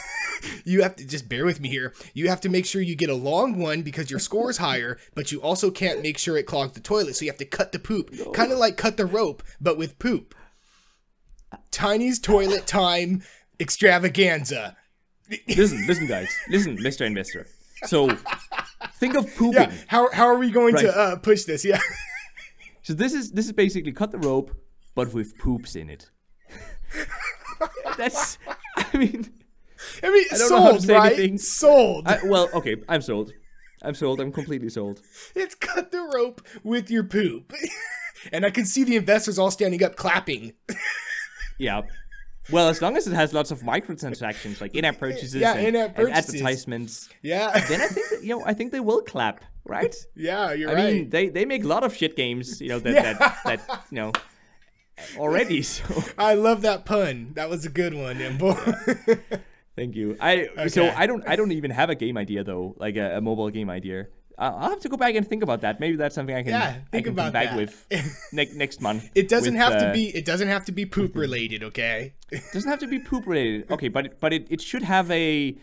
you- 0.64 0.80
have 0.82 0.97
to 0.97 1.07
just 1.07 1.28
bear 1.28 1.45
with 1.45 1.61
me 1.61 1.68
here. 1.68 1.93
You 2.14 2.28
have 2.30 2.41
to 2.43 2.49
make 2.49 2.64
sure 2.64 2.80
you 2.80 2.97
get 2.97 3.11
a 3.11 3.14
long 3.14 3.59
one 3.59 3.82
because 3.82 4.11
your 4.11 4.18
score's 4.20 4.57
higher, 4.57 4.97
but 5.14 5.30
you 5.30 5.43
also 5.43 5.70
can't 5.70 6.01
make 6.01 6.16
sure 6.16 6.38
it 6.38 6.45
clogs 6.47 6.72
the 6.72 6.80
toilet, 6.80 7.16
so 7.16 7.26
you 7.26 7.30
have 7.30 7.38
to 7.38 7.45
cut 7.45 7.72
the 7.72 7.78
poop, 7.78 8.11
kind 8.32 8.51
of 8.51 8.57
like 8.59 8.78
cut 8.78 8.97
the 8.97 9.05
rope, 9.07 9.43
but 9.61 9.76
with 9.76 9.99
poop. 9.99 10.34
Tiny's 11.70 12.18
Toilet 12.18 12.66
Time 12.66 13.22
Extravaganza. 13.59 14.76
listen, 15.49 15.86
listen, 15.86 16.07
guys. 16.07 16.30
Listen, 16.49 16.78
Mr. 16.78 17.05
Investor. 17.05 17.47
So 17.86 18.16
think 19.01 19.16
of 19.16 19.24
pooping. 19.36 19.62
Yeah, 19.62 19.72
how, 19.88 20.11
how 20.12 20.26
are 20.26 20.38
we 20.38 20.51
going 20.51 20.74
Right. 20.74 20.82
to 20.82 20.96
uh, 20.96 21.16
push 21.16 21.44
this? 21.44 21.64
Yeah. 21.64 21.80
So 22.82 22.94
this 22.94 23.12
is 23.12 23.32
this 23.32 23.44
is 23.44 23.53
basically 23.53 23.92
cut 23.92 24.11
the 24.11 24.18
rope, 24.18 24.51
but 24.94 25.12
with 25.12 25.36
poops 25.38 25.76
in 25.76 25.90
it. 25.90 26.11
That's 27.98 28.38
I 28.74 28.96
mean 28.96 29.28
I 30.03 30.11
mean, 30.11 30.24
I 30.32 30.38
don't 30.38 30.51
know 30.51 30.62
how 30.62 30.72
to 30.72 30.80
sold, 30.80 30.88
right? 30.88 31.12
anything. 31.12 31.38
Sold. 31.38 32.09
I, 32.09 32.18
well, 32.24 32.48
okay, 32.55 32.76
I'm 32.88 33.03
sold. 33.03 33.32
I'm 33.82 33.94
sold. 33.94 34.20
I'm 34.20 34.32
completely 34.32 34.70
sold. 34.70 35.03
It's 35.34 35.55
cut 35.55 35.90
the 35.92 36.03
rope 36.14 36.40
with 36.64 36.90
your 36.90 37.05
poop. 37.05 37.53
and 38.32 38.44
I 38.46 38.51
can 38.51 38.64
see 38.64 38.82
the 38.84 38.96
investors 38.96 39.38
all 39.38 39.51
standing 39.51 39.82
up 39.84 39.96
clapping. 39.96 40.55
Yeah. 41.59 41.82
Well, 42.53 42.68
as 42.68 42.80
long 42.82 42.96
as 42.96 43.07
it 43.07 43.12
has 43.14 43.32
lots 43.32 43.51
of 43.51 43.61
microtransactions, 43.62 44.61
like 44.61 44.74
in-app 44.74 44.98
purchases, 44.98 45.34
Yeah, 45.36 45.55
and, 45.55 45.68
in-app 45.68 45.94
purchases. 45.94 46.34
advertisements, 46.34 47.09
Yeah. 47.22 47.51
then 47.68 47.80
I 47.80 47.86
think 47.86 48.09
that, 48.11 48.20
you 48.22 48.28
know 48.38 48.42
I 48.44 48.55
think 48.55 48.72
they 48.72 48.80
will 48.80 49.03
clap, 49.03 49.44
right? 49.64 49.94
yeah, 50.16 50.53
you're 50.53 50.70
I 50.70 50.74
right. 50.74 50.84
I 50.86 50.92
mean, 50.92 51.11
they 51.11 51.28
they 51.28 51.44
make 51.44 51.64
a 51.64 51.68
lot 51.68 51.84
of 51.84 51.94
shit 51.96 52.16
games, 52.16 52.61
you 52.61 52.68
know 52.68 52.78
that 52.80 52.94
Yeah. 52.94 53.12
that, 53.14 53.38
that 53.44 53.84
you 53.90 53.96
know 53.96 54.12
already. 55.16 55.62
So 55.76 55.84
I 56.18 56.34
love 56.34 56.62
that 56.62 56.84
pun. 56.84 57.32
That 57.34 57.48
was 57.48 57.64
a 57.66 57.70
good 57.70 57.94
one, 57.94 58.18
Nimble. 58.18 58.55
thank 59.76 59.94
you. 59.96 60.16
I 60.20 60.48
so 60.68 60.88
I 60.96 61.07
don't 61.07 61.26
I 61.26 61.36
don't 61.36 61.53
even 61.53 61.70
have 61.70 61.90
a 61.90 61.94
game 61.94 62.16
idea 62.16 62.44
though, 62.44 62.74
like 62.78 62.96
a, 62.96 63.16
a 63.18 63.20
mobile 63.20 63.51
game 63.51 63.70
idea. 63.70 64.07
I- 64.41 64.47
I'll 64.49 64.70
have 64.70 64.80
to 64.80 64.88
go 64.88 64.97
back 64.97 65.14
and 65.14 65.26
think 65.28 65.43
about 65.43 65.61
that. 65.61 65.80
Maybe 65.80 65.97
that's 65.97 66.14
something 66.14 66.34
I 66.34 66.43
can 66.43 66.53
Yeah, 66.53 66.68
I 66.68 66.72
think 66.91 67.05
can 67.05 67.12
about 67.12 67.24
come 67.24 67.32
back 67.34 67.51
that. 67.51 67.57
with 67.57 67.86
ne- 68.32 68.53
next 68.55 68.80
month. 68.80 69.09
it 69.14 69.28
doesn't 69.28 69.53
with, 69.55 69.62
have 69.62 69.72
uh, 69.74 69.86
to 69.88 69.93
be 69.93 70.05
it 70.16 70.24
doesn't 70.24 70.49
have 70.49 70.64
to 70.64 70.72
be 70.72 70.86
poop 70.86 71.14
related, 71.24 71.62
okay? 71.64 72.14
It 72.32 72.43
doesn't 72.53 72.70
have 72.70 72.80
to 72.80 72.86
be 72.88 72.99
poop 72.99 73.26
related. 73.26 73.70
Okay, 73.70 73.88
but 73.88 74.07
it, 74.07 74.20
but 74.20 74.32
it, 74.32 74.47
it 74.51 74.61
should 74.61 74.82
have 74.82 75.11
a, 75.11 75.57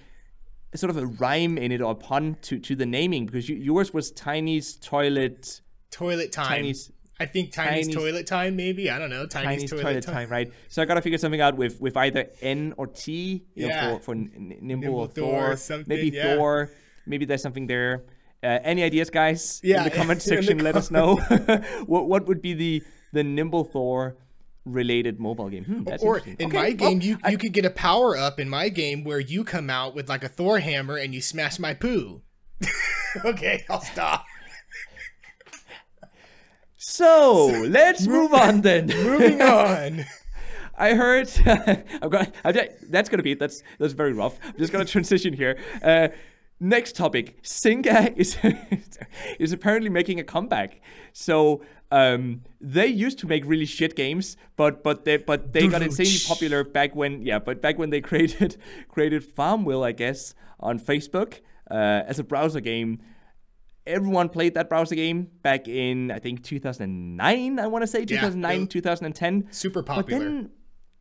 a 0.73 0.77
sort 0.77 0.89
of 0.91 0.97
a 0.97 1.05
rhyme 1.07 1.57
in 1.57 1.71
it 1.71 1.81
or 1.81 1.95
pun 1.95 2.37
to, 2.43 2.59
to 2.59 2.75
the 2.75 2.85
naming 2.85 3.25
because 3.25 3.49
you, 3.49 3.55
yours 3.55 3.93
was 3.93 4.11
Tiny's 4.11 4.75
toilet, 4.75 5.61
toilet 5.91 6.31
time. 6.31 6.47
Tiny's 6.47 6.91
I 7.19 7.25
think 7.25 7.51
Tiny's, 7.51 7.87
Tiny's- 7.87 7.95
toilet 7.95 8.27
time, 8.27 8.55
maybe. 8.55 8.91
I 8.91 8.99
don't 8.99 9.09
know. 9.09 9.25
Tiny's, 9.25 9.47
Tiny's 9.61 9.69
toilet, 9.71 9.81
toilet, 9.83 10.03
time. 10.03 10.13
time. 10.13 10.29
right? 10.29 10.51
So 10.69 10.83
I 10.83 10.85
gotta 10.85 11.01
figure 11.01 11.17
something 11.17 11.41
out 11.41 11.57
with 11.57 11.81
with 11.81 11.97
either 11.97 12.27
N 12.43 12.75
or 12.77 12.85
T, 12.85 13.43
Yeah. 13.55 13.67
know, 13.67 13.97
for 13.97 14.03
for 14.03 14.15
Nimble, 14.15 14.57
Nimble 14.61 14.95
or 14.99 15.07
Thor, 15.07 15.31
Thor, 15.47 15.55
something, 15.57 15.85
maybe 15.87 16.15
yeah. 16.15 16.35
Thor, 16.35 16.69
maybe 17.07 17.25
there's 17.25 17.41
something 17.41 17.65
there. 17.65 18.03
Uh, 18.43 18.59
any 18.63 18.83
ideas, 18.83 19.09
guys? 19.09 19.59
Yeah, 19.63 19.79
in 19.79 19.83
the 19.85 19.89
comment 19.95 20.25
in 20.25 20.29
the 20.35 20.41
section, 20.41 20.59
let 20.59 20.75
us 20.75 20.91
know 20.91 21.15
what 21.85 22.07
what 22.07 22.27
would 22.27 22.41
be 22.41 22.53
the 22.53 22.83
the 23.13 23.23
Nimble 23.23 23.63
Thor 23.63 24.15
related 24.65 25.19
mobile 25.19 25.49
game. 25.49 25.63
Hmm, 25.63 25.83
Or 26.01 26.19
in 26.19 26.33
Okay, 26.33 26.45
my 26.47 26.75
well, 26.79 26.91
game, 26.91 27.01
you 27.01 27.17
you 27.29 27.37
could 27.37 27.53
get 27.53 27.65
a 27.65 27.69
power 27.69 28.15
up 28.17 28.39
in 28.39 28.49
my 28.49 28.69
game 28.69 29.03
where 29.03 29.19
you 29.19 29.43
come 29.43 29.69
out 29.69 29.95
with 29.95 30.09
like 30.09 30.23
a 30.23 30.29
Thor 30.29 30.59
hammer 30.59 30.97
and 30.97 31.13
you 31.15 31.21
smash 31.21 31.57
my 31.57 31.73
poo. 31.73 32.21
okay, 33.25 33.63
I'll 33.69 33.81
stop. 33.81 34.25
So 36.77 37.47
let's 37.67 38.05
move 38.07 38.33
on 38.33 38.61
then. 38.61 38.87
Moving 38.87 39.41
on. 39.41 40.05
I 40.77 40.93
heard. 40.93 41.29
I'm 42.01 42.09
going. 42.09 42.31
I'm 42.43 42.53
just, 42.53 42.91
that's 42.91 43.09
gonna 43.09 43.23
be. 43.23 43.33
That's 43.33 43.63
that's 43.79 43.93
very 43.93 44.13
rough. 44.13 44.37
I'm 44.43 44.57
just 44.57 44.71
gonna 44.71 44.85
transition 44.85 45.33
here. 45.33 45.57
Uh, 45.81 46.09
next 46.59 46.95
topic. 46.95 47.41
Zynga 47.43 48.15
is 48.17 48.37
is 49.39 49.51
apparently 49.51 49.89
making 49.89 50.19
a 50.19 50.23
comeback. 50.23 50.81
So 51.13 51.63
um, 51.91 52.41
they 52.59 52.87
used 52.87 53.19
to 53.19 53.27
make 53.27 53.45
really 53.45 53.65
shit 53.65 53.95
games, 53.95 54.37
but 54.55 54.83
but 54.83 55.05
they 55.05 55.17
but 55.17 55.53
they 55.53 55.67
got 55.67 55.81
insanely 55.81 56.19
popular 56.27 56.63
back 56.63 56.95
when 56.95 57.21
yeah, 57.21 57.39
but 57.39 57.61
back 57.61 57.77
when 57.77 57.89
they 57.89 58.01
created 58.09 58.57
created 58.89 59.23
Farmville, 59.23 59.83
I 59.83 59.91
guess, 59.91 60.35
on 60.59 60.79
Facebook 60.79 61.39
uh, 61.69 62.03
as 62.07 62.19
a 62.19 62.23
browser 62.23 62.59
game 62.61 63.01
everyone 63.85 64.27
played 64.27 64.53
that 64.53 64.67
browser 64.67 64.95
game 64.95 65.29
back 65.43 65.65
in 65.67 66.11
I 66.11 66.19
think 66.19 66.43
2009. 66.43 67.57
I 67.59 67.67
want 67.67 67.83
to 67.83 67.87
say 67.87 68.03
2009, 68.03 68.63
it- 68.63 68.69
2010. 68.69 69.47
Super 69.51 69.81
popular. 69.81 70.19
But 70.19 70.25
then 70.25 70.49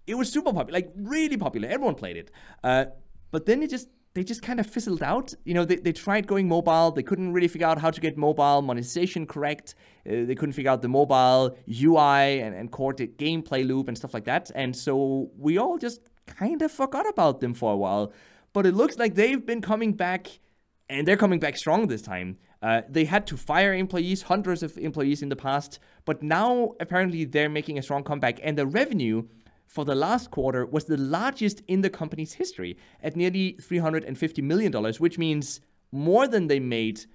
it 0.06 0.14
was 0.14 0.30
super 0.32 0.52
popular, 0.52 0.72
like 0.72 0.92
really 0.96 1.36
popular. 1.36 1.68
Everyone 1.68 1.96
played 1.96 2.16
it. 2.16 2.30
Uh, 2.62 2.86
but 3.32 3.44
then 3.44 3.62
it 3.62 3.70
just 3.70 3.88
they 4.16 4.24
just 4.24 4.40
kind 4.40 4.58
of 4.58 4.66
fizzled 4.66 5.02
out. 5.02 5.34
You 5.44 5.52
know, 5.52 5.66
they, 5.66 5.76
they 5.76 5.92
tried 5.92 6.26
going 6.26 6.48
mobile. 6.48 6.90
They 6.90 7.02
couldn't 7.02 7.34
really 7.34 7.48
figure 7.48 7.66
out 7.66 7.78
how 7.78 7.90
to 7.90 8.00
get 8.00 8.16
mobile 8.16 8.62
monetization 8.62 9.26
correct. 9.26 9.74
Uh, 10.08 10.24
they 10.24 10.34
couldn't 10.34 10.54
figure 10.54 10.70
out 10.70 10.80
the 10.80 10.88
mobile 10.88 11.54
UI 11.70 12.40
and, 12.40 12.54
and 12.54 12.70
core 12.70 12.94
gameplay 12.94 13.66
loop 13.66 13.88
and 13.88 13.96
stuff 13.96 14.14
like 14.14 14.24
that. 14.24 14.50
And 14.54 14.74
so 14.74 15.30
we 15.36 15.58
all 15.58 15.76
just 15.76 16.00
kind 16.24 16.62
of 16.62 16.72
forgot 16.72 17.06
about 17.06 17.40
them 17.40 17.52
for 17.52 17.74
a 17.74 17.76
while. 17.76 18.10
But 18.54 18.64
it 18.64 18.72
looks 18.72 18.96
like 18.96 19.16
they've 19.16 19.44
been 19.44 19.60
coming 19.60 19.92
back 19.92 20.40
and 20.88 21.06
they're 21.06 21.18
coming 21.18 21.38
back 21.38 21.58
strong 21.58 21.88
this 21.88 22.00
time. 22.00 22.38
Uh, 22.62 22.80
they 22.88 23.04
had 23.04 23.26
to 23.26 23.36
fire 23.36 23.74
employees, 23.74 24.22
hundreds 24.22 24.62
of 24.62 24.78
employees 24.78 25.20
in 25.20 25.28
the 25.28 25.36
past, 25.36 25.78
but 26.06 26.22
now 26.22 26.72
apparently 26.80 27.26
they're 27.26 27.50
making 27.50 27.78
a 27.78 27.82
strong 27.82 28.02
comeback, 28.02 28.40
and 28.42 28.56
the 28.56 28.66
revenue 28.66 29.24
for 29.66 29.84
the 29.84 29.94
last 29.94 30.30
quarter 30.30 30.64
was 30.64 30.84
the 30.84 30.96
largest 30.96 31.62
in 31.68 31.80
the 31.82 31.90
company's 31.90 32.34
history 32.34 32.76
at 33.02 33.16
nearly 33.16 33.52
350 33.60 34.42
million 34.42 34.72
dollars, 34.72 35.00
which 35.00 35.18
means 35.18 35.60
more 35.92 36.26
than 36.26 36.46
they 36.46 36.60
made 36.60 37.06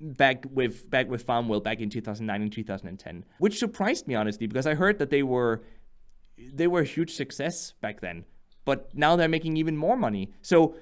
back 0.00 0.44
with 0.50 0.90
back 0.90 1.08
with 1.08 1.22
Farmville 1.22 1.60
back 1.60 1.80
in 1.80 1.90
2009 1.90 2.42
and 2.42 2.52
2010, 2.52 3.24
which 3.38 3.58
surprised 3.58 4.06
me 4.06 4.14
honestly 4.14 4.46
because 4.46 4.66
I 4.66 4.74
heard 4.74 4.98
that 4.98 5.10
they 5.10 5.22
were 5.22 5.62
they 6.38 6.66
were 6.66 6.80
a 6.80 6.84
huge 6.84 7.14
success 7.14 7.74
back 7.80 8.00
then, 8.00 8.24
but 8.64 8.94
now 8.94 9.16
they're 9.16 9.28
making 9.28 9.56
even 9.56 9.76
more 9.76 9.96
money. 9.96 10.32
So, 10.42 10.76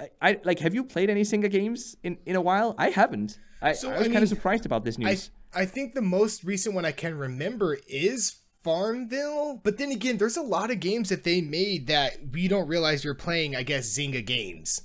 I, 0.00 0.08
I 0.20 0.40
like. 0.44 0.60
Have 0.60 0.74
you 0.74 0.84
played 0.84 1.10
any 1.10 1.22
Zynga 1.22 1.50
games 1.50 1.96
in 2.02 2.18
in 2.26 2.36
a 2.36 2.40
while? 2.40 2.74
I 2.78 2.90
haven't. 2.90 3.38
I, 3.60 3.72
So, 3.72 3.90
I 3.90 3.96
I 3.96 3.98
was 3.98 4.08
kind 4.08 4.22
of 4.22 4.28
surprised 4.28 4.66
about 4.66 4.84
this 4.84 4.98
I 4.98 5.02
news. 5.02 5.30
I 5.54 5.66
think 5.66 5.94
the 5.94 6.02
most 6.02 6.42
recent 6.42 6.74
one 6.74 6.84
I 6.84 6.92
can 6.92 7.16
remember 7.16 7.78
is 7.86 8.36
Farmville, 8.64 9.60
but 9.62 9.78
then 9.78 9.92
again, 9.92 10.16
there's 10.16 10.38
a 10.38 10.42
lot 10.42 10.70
of 10.70 10.80
games 10.80 11.10
that 11.10 11.22
they 11.22 11.40
made 11.40 11.86
that 11.86 12.16
we 12.32 12.48
don't 12.48 12.66
realize 12.66 13.04
you're 13.04 13.14
playing. 13.14 13.54
I 13.54 13.62
guess 13.62 13.86
Zynga 13.96 14.24
games. 14.24 14.80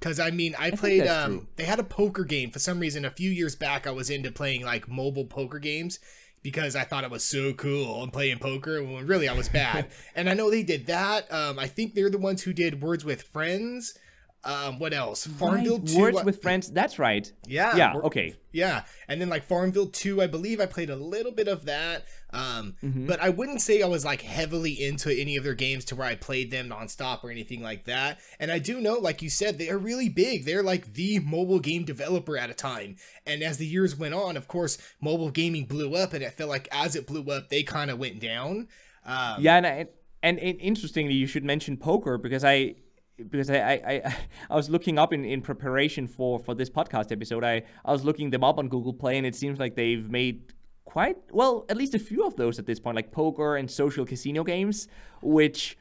Cause 0.00 0.20
I 0.20 0.30
mean, 0.30 0.54
I, 0.58 0.70
played. 0.70 1.06
Um, 1.06 1.30
true. 1.30 1.46
they 1.56 1.64
had 1.64 1.80
a 1.80 1.84
poker 1.84 2.24
game 2.24 2.50
for 2.50 2.58
some 2.58 2.78
reason. 2.78 3.04
A 3.04 3.10
few 3.10 3.30
years 3.30 3.56
back, 3.56 3.86
I 3.86 3.90
was 3.90 4.08
into 4.08 4.30
playing 4.30 4.64
like 4.64 4.88
mobile 4.88 5.24
poker 5.24 5.58
games 5.58 5.98
because 6.42 6.76
I 6.76 6.84
thought 6.84 7.02
it 7.02 7.10
was 7.10 7.24
so 7.24 7.52
cool 7.54 8.04
and 8.04 8.12
playing 8.12 8.38
poker 8.38 8.80
when 8.84 9.06
really 9.06 9.28
I 9.28 9.32
was 9.32 9.48
bad. 9.48 9.88
and 10.14 10.30
I 10.30 10.34
know 10.34 10.48
they 10.48 10.62
did 10.62 10.86
that. 10.86 11.32
Um, 11.32 11.58
I 11.58 11.66
think 11.66 11.94
they're 11.94 12.10
the 12.10 12.18
ones 12.18 12.42
who 12.42 12.52
did 12.52 12.82
Words 12.82 13.04
with 13.04 13.22
Friends. 13.22 13.98
Um, 14.46 14.78
what 14.78 14.94
else? 14.94 15.26
Farmville 15.26 15.78
Right, 15.78 15.88
2. 15.88 15.98
Words 16.00 16.18
I- 16.18 16.22
with 16.22 16.40
Friends. 16.40 16.70
That's 16.70 16.98
right. 16.98 17.30
Yeah. 17.48 17.76
Yeah. 17.76 17.94
Okay. 17.96 18.34
Yeah, 18.52 18.84
and 19.08 19.20
then 19.20 19.28
like 19.28 19.44
Farmville 19.44 19.88
2, 19.88 20.22
I 20.22 20.28
believe 20.28 20.60
I 20.60 20.66
played 20.66 20.88
a 20.88 20.96
little 20.96 21.32
bit 21.32 21.46
of 21.48 21.66
that. 21.66 22.06
Um, 22.32 22.76
Mm-hmm. 22.82 23.06
but 23.06 23.20
I 23.20 23.28
wouldn't 23.28 23.60
say 23.60 23.82
I 23.82 23.86
was 23.86 24.04
like 24.04 24.22
heavily 24.22 24.72
into 24.82 25.10
any 25.12 25.36
of 25.36 25.44
their 25.44 25.54
games 25.54 25.84
to 25.86 25.96
where 25.96 26.06
I 26.06 26.14
played 26.14 26.50
them 26.50 26.68
nonstop 26.70 27.22
or 27.24 27.30
anything 27.30 27.60
like 27.60 27.84
that. 27.84 28.18
And 28.40 28.50
I 28.50 28.58
do 28.58 28.80
know, 28.80 28.94
like 28.94 29.20
you 29.20 29.28
said, 29.30 29.58
they 29.58 29.68
are 29.68 29.76
really 29.78 30.08
big. 30.08 30.44
They're 30.44 30.62
like 30.62 30.94
the 30.94 31.18
mobile 31.18 31.58
game 31.60 31.84
developer 31.84 32.38
at 32.38 32.48
a 32.48 32.54
time. 32.54 32.96
And 33.26 33.42
as 33.42 33.58
the 33.58 33.66
years 33.66 33.94
went 33.96 34.14
on, 34.14 34.36
of 34.38 34.48
course, 34.48 34.78
mobile 35.02 35.30
gaming 35.30 35.64
blew 35.66 35.94
up, 35.94 36.12
and 36.14 36.22
it 36.22 36.32
felt 36.32 36.48
like 36.50 36.68
as 36.72 36.94
it 36.96 37.06
blew 37.06 37.24
up, 37.30 37.48
they 37.50 37.62
kind 37.62 37.90
of 37.90 37.98
went 37.98 38.20
down. 38.20 38.68
Um, 39.04 39.36
Yeah, 39.42 39.56
and, 39.56 39.66
I, 39.66 39.86
and 40.22 40.38
and 40.38 40.60
interestingly, 40.60 41.14
you 41.14 41.26
should 41.26 41.44
mention 41.44 41.76
poker 41.76 42.16
because 42.16 42.42
I 42.44 42.76
because 43.16 43.50
I 43.50 43.56
I, 43.58 44.16
I, 44.50 44.56
was 44.56 44.68
looking 44.68 44.98
up 44.98 45.12
in, 45.12 45.24
in 45.24 45.42
preparation 45.42 46.06
for 46.06 46.38
for 46.38 46.54
this 46.54 46.70
podcast 46.70 47.12
episode. 47.12 47.44
I 47.44 47.62
I 47.84 47.92
was 47.92 48.04
looking 48.04 48.30
them 48.30 48.44
up 48.44 48.58
on 48.58 48.68
Google 48.68 48.92
Play, 48.92 49.16
and 49.18 49.26
it 49.26 49.34
seems 49.34 49.58
like 49.58 49.74
they've 49.76 50.08
made 50.10 50.52
quite 50.84 51.16
well 51.30 51.64
at 51.68 51.76
least 51.76 51.94
a 51.94 51.98
few 51.98 52.26
of 52.26 52.36
those 52.36 52.58
at 52.58 52.66
this 52.66 52.80
point, 52.80 52.96
like 52.96 53.12
poker 53.12 53.56
and 53.56 53.70
social 53.70 54.04
casino 54.04 54.44
games. 54.44 54.88
Which, 55.22 55.76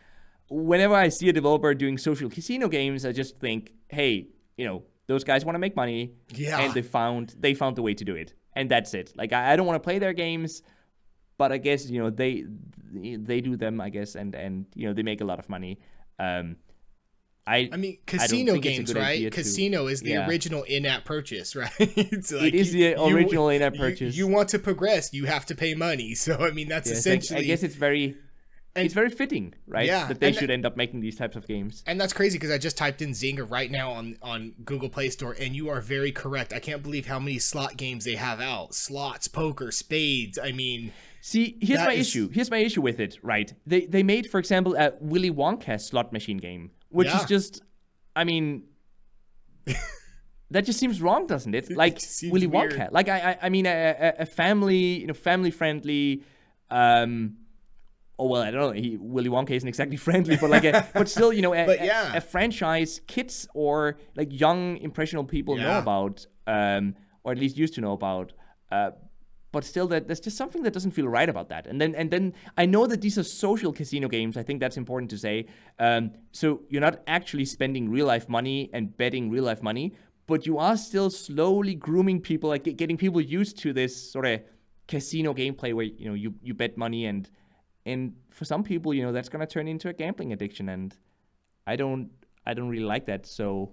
whenever 0.50 0.96
I 0.96 1.10
see 1.10 1.30
a 1.30 1.34
developer 1.34 1.74
doing 1.74 1.98
social 1.98 2.30
casino 2.30 2.68
games, 2.68 3.06
I 3.06 3.12
just 3.12 3.40
think, 3.40 3.74
hey, 3.90 4.28
you 4.58 4.66
know, 4.66 4.84
those 5.08 5.24
guys 5.24 5.46
want 5.46 5.56
to 5.56 5.60
make 5.60 5.76
money, 5.76 6.14
Yeah. 6.34 6.60
and 6.60 6.74
they 6.74 6.82
found 6.82 7.36
they 7.40 7.54
found 7.54 7.76
the 7.76 7.82
way 7.82 7.94
to 7.94 8.04
do 8.06 8.16
it, 8.16 8.34
and 8.54 8.70
that's 8.70 8.94
it. 8.94 9.14
Like 9.16 9.34
I, 9.34 9.54
I 9.54 9.56
don't 9.56 9.68
want 9.68 9.82
to 9.82 9.86
play 9.86 10.00
their 10.00 10.14
games 10.14 10.62
but 11.38 11.52
I 11.52 11.58
guess 11.58 11.90
you 11.90 12.00
know 12.02 12.10
they 12.10 12.46
they 12.94 13.42
do 13.42 13.58
them 13.58 13.82
I 13.82 13.90
guess 13.90 14.16
and 14.16 14.34
and 14.36 14.66
you 14.74 14.88
know 14.88 14.94
they 14.94 15.04
make 15.04 15.20
a 15.20 15.26
lot 15.26 15.38
of 15.38 15.50
money. 15.50 15.80
Um, 16.18 16.56
I 17.48 17.70
I 17.72 17.78
mean, 17.78 17.98
casino 18.08 18.56
a 18.56 18.60
games, 18.60 18.94
right? 18.94 19.04
idea 19.18 19.30
to- 19.30 19.36
Casino 19.38 19.88
is 19.88 20.02
the 20.02 20.12
yeah. 20.12 20.28
original 20.28 20.64
in-app 20.64 21.06
purchase, 21.06 21.56
right? 21.62 21.70
It's 21.80 22.32
like 22.32 22.54
is 22.54 22.74
you- 22.74 22.96
the 22.96 23.02
you- 23.08 23.16
original 23.16 23.50
in-app 23.50 23.76
purchase. 23.76 24.16
You, 24.18 24.28
want 24.28 24.50
to 24.50 24.60
progress, 24.60 25.14
you 25.14 25.26
have 25.26 25.46
to 25.48 25.56
pay 25.56 25.76
money. 25.76 26.16
So 26.26 26.38
I 26.40 26.52
mean, 26.52 26.68
that's 26.70 26.90
yeah, 26.90 26.96
it's 26.98 27.06
like- 27.06 27.18
essentially. 27.20 27.40
I 27.42 27.44
guess 27.44 27.62
it's 27.64 27.76
very 27.76 28.16
And- 28.76 28.84
it's 28.86 28.94
very 28.96 29.10
fitting, 29.10 29.54
right? 29.68 29.86
Yeah, 29.86 30.08
that 30.08 30.20
they 30.20 30.32
should 30.34 30.50
end 30.50 30.66
up 30.66 30.76
making 30.76 31.00
these 31.02 31.16
types 31.18 31.36
of 31.36 31.48
games. 31.48 31.84
and 31.88 32.02
that's 32.02 32.14
crazy 32.14 32.38
because 32.38 32.52
I 32.52 32.58
just 32.58 32.78
typed 32.78 33.02
in 33.02 33.12
Zynga 33.12 33.50
right 33.50 33.70
now 33.72 33.92
on 33.92 34.18
on 34.22 34.54
Google 34.66 34.90
Play 34.90 35.10
Store, 35.12 35.36
and 35.40 35.56
you 35.56 35.70
are 35.70 35.82
very 35.82 36.12
correct. 36.12 36.52
I 36.52 36.60
can't 36.60 36.82
believe 36.84 37.06
how 37.06 37.20
many 37.20 37.38
slot 37.40 37.78
games 37.78 38.06
they 38.06 38.16
have 38.16 38.42
out: 38.42 38.74
slots, 38.74 39.28
poker, 39.28 39.72
spades. 39.72 40.38
I 40.38 40.52
mean, 40.52 40.92
See, 41.22 41.58
here's 41.62 41.80
my 41.80 41.94
is- 41.94 42.08
issue. 42.08 42.30
Here's 42.30 42.52
my 42.52 42.58
issue 42.58 42.82
with 42.82 43.00
it, 43.00 43.18
right? 43.24 43.54
They 43.68 43.86
they 43.86 44.04
made, 44.04 44.26
for 44.32 44.40
example, 44.40 44.76
a 44.76 44.94
Willy 45.00 45.32
Wonka 45.32 45.80
slot 45.80 46.12
machine 46.12 46.38
game, 46.38 46.72
which 46.90 47.08
is 47.08 47.26
just, 47.26 47.62
I 48.16 48.24
mean, 48.24 48.64
that 50.52 50.66
just 50.66 50.80
seems 50.80 51.02
wrong, 51.02 51.28
doesn't 51.28 51.54
it? 51.54 51.70
Like 51.76 52.00
seems 52.00 52.32
Willy 52.32 52.48
weird. 52.48 52.74
Wonka. 52.74 52.92
Like 52.92 53.10
I, 53.10 53.32
I, 53.32 53.38
I 53.44 53.50
mean, 53.50 53.66
a, 53.66 53.96
a, 54.20 54.22
a 54.22 54.26
family, 54.26 55.00
you 55.02 55.08
know, 55.08 55.14
family 55.14 55.52
friendly. 55.52 56.24
Um, 56.70 57.38
oh 58.18 58.28
well, 58.28 58.42
I 58.42 58.52
don't 58.52 58.62
know. 58.62 58.72
He, 58.72 58.98
Willy 58.98 59.30
Wonka 59.30 59.52
isn't 59.52 59.68
exactly 59.68 59.98
friendly, 60.08 60.38
but 60.38 60.50
like, 60.50 60.64
a, 60.64 60.88
but 60.94 61.10
still, 61.10 61.34
you 61.34 61.42
know, 61.42 61.54
a, 61.54 61.66
But 61.72 61.84
yeah. 61.84 62.16
a, 62.16 62.22
franchise 62.22 63.02
kids 63.08 63.48
or 63.54 63.98
like 64.16 64.30
young 64.32 64.78
impressionable 64.78 65.28
people 65.28 65.58
know 65.58 65.80
about, 65.80 66.26
um, 66.48 66.96
or 67.24 67.32
at 67.32 67.40
least 67.40 67.58
used 67.58 67.74
to 67.76 67.82
know 67.82 67.94
about. 67.94 68.34
Uh, 68.72 68.92
but 69.56 69.64
still 69.64 69.88
that 69.88 70.06
there's 70.08 70.20
just 70.20 70.36
something 70.36 70.64
that 70.64 70.74
doesn't 70.74 70.92
feel 70.92 71.08
right 71.08 71.30
about 71.30 71.48
that. 71.48 71.66
And 71.66 71.80
then 71.80 71.96
and 71.96 72.12
then 72.12 72.34
i 72.58 72.66
know 72.66 72.86
that 72.88 73.00
these 73.00 73.18
are 73.18 73.24
social 73.24 73.72
casino 73.80 74.10
games. 74.10 74.36
I 74.36 74.44
think 74.44 74.60
that's 74.60 74.76
important 74.84 75.10
to 75.12 75.18
say. 75.18 75.36
Um, 75.80 76.12
so 76.34 76.48
you're 76.70 76.86
not 76.90 77.00
actually 77.08 77.46
spending 77.46 77.90
real 77.90 78.08
life 78.14 78.28
money 78.28 78.70
and 78.74 78.84
betting 78.98 79.30
real 79.36 79.46
life 79.52 79.64
money 79.64 79.94
but 80.28 80.46
you 80.46 80.58
are 80.58 80.76
still 80.76 81.10
slowly 81.10 81.76
grooming 81.88 82.20
people 82.20 82.50
like 82.50 82.64
getting 82.82 82.98
people 82.98 83.22
used 83.22 83.58
to 83.60 83.72
this 83.72 83.94
sort 84.14 84.26
of 84.26 84.42
casino 84.88 85.34
gameplay 85.34 85.72
where 85.74 85.86
you 85.86 86.08
know 86.10 86.18
you, 86.24 86.34
you 86.48 86.54
bet 86.54 86.76
money 86.86 87.06
and 87.06 87.30
and 87.86 88.14
for 88.38 88.44
some 88.44 88.64
people 88.72 88.94
you 88.94 89.04
know 89.04 89.14
that's 89.14 89.30
going 89.30 89.46
to 89.48 89.52
turn 89.56 89.68
into 89.70 89.88
a 89.88 89.94
gambling 89.94 90.34
addiction. 90.34 90.68
And 90.68 90.90
i 91.66 91.78
don't 91.78 92.10
i 92.46 92.54
don't 92.54 92.70
really 92.74 92.90
like 92.96 93.06
that. 93.06 93.26
So 93.26 93.72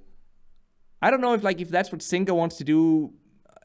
i 1.05 1.11
don't 1.11 1.23
know 1.25 1.35
if 1.35 1.43
like 1.43 1.61
if 1.61 1.71
that's 1.71 1.91
what 1.91 2.03
Zynga 2.03 2.35
wants 2.43 2.57
to 2.59 2.65
do 2.65 3.13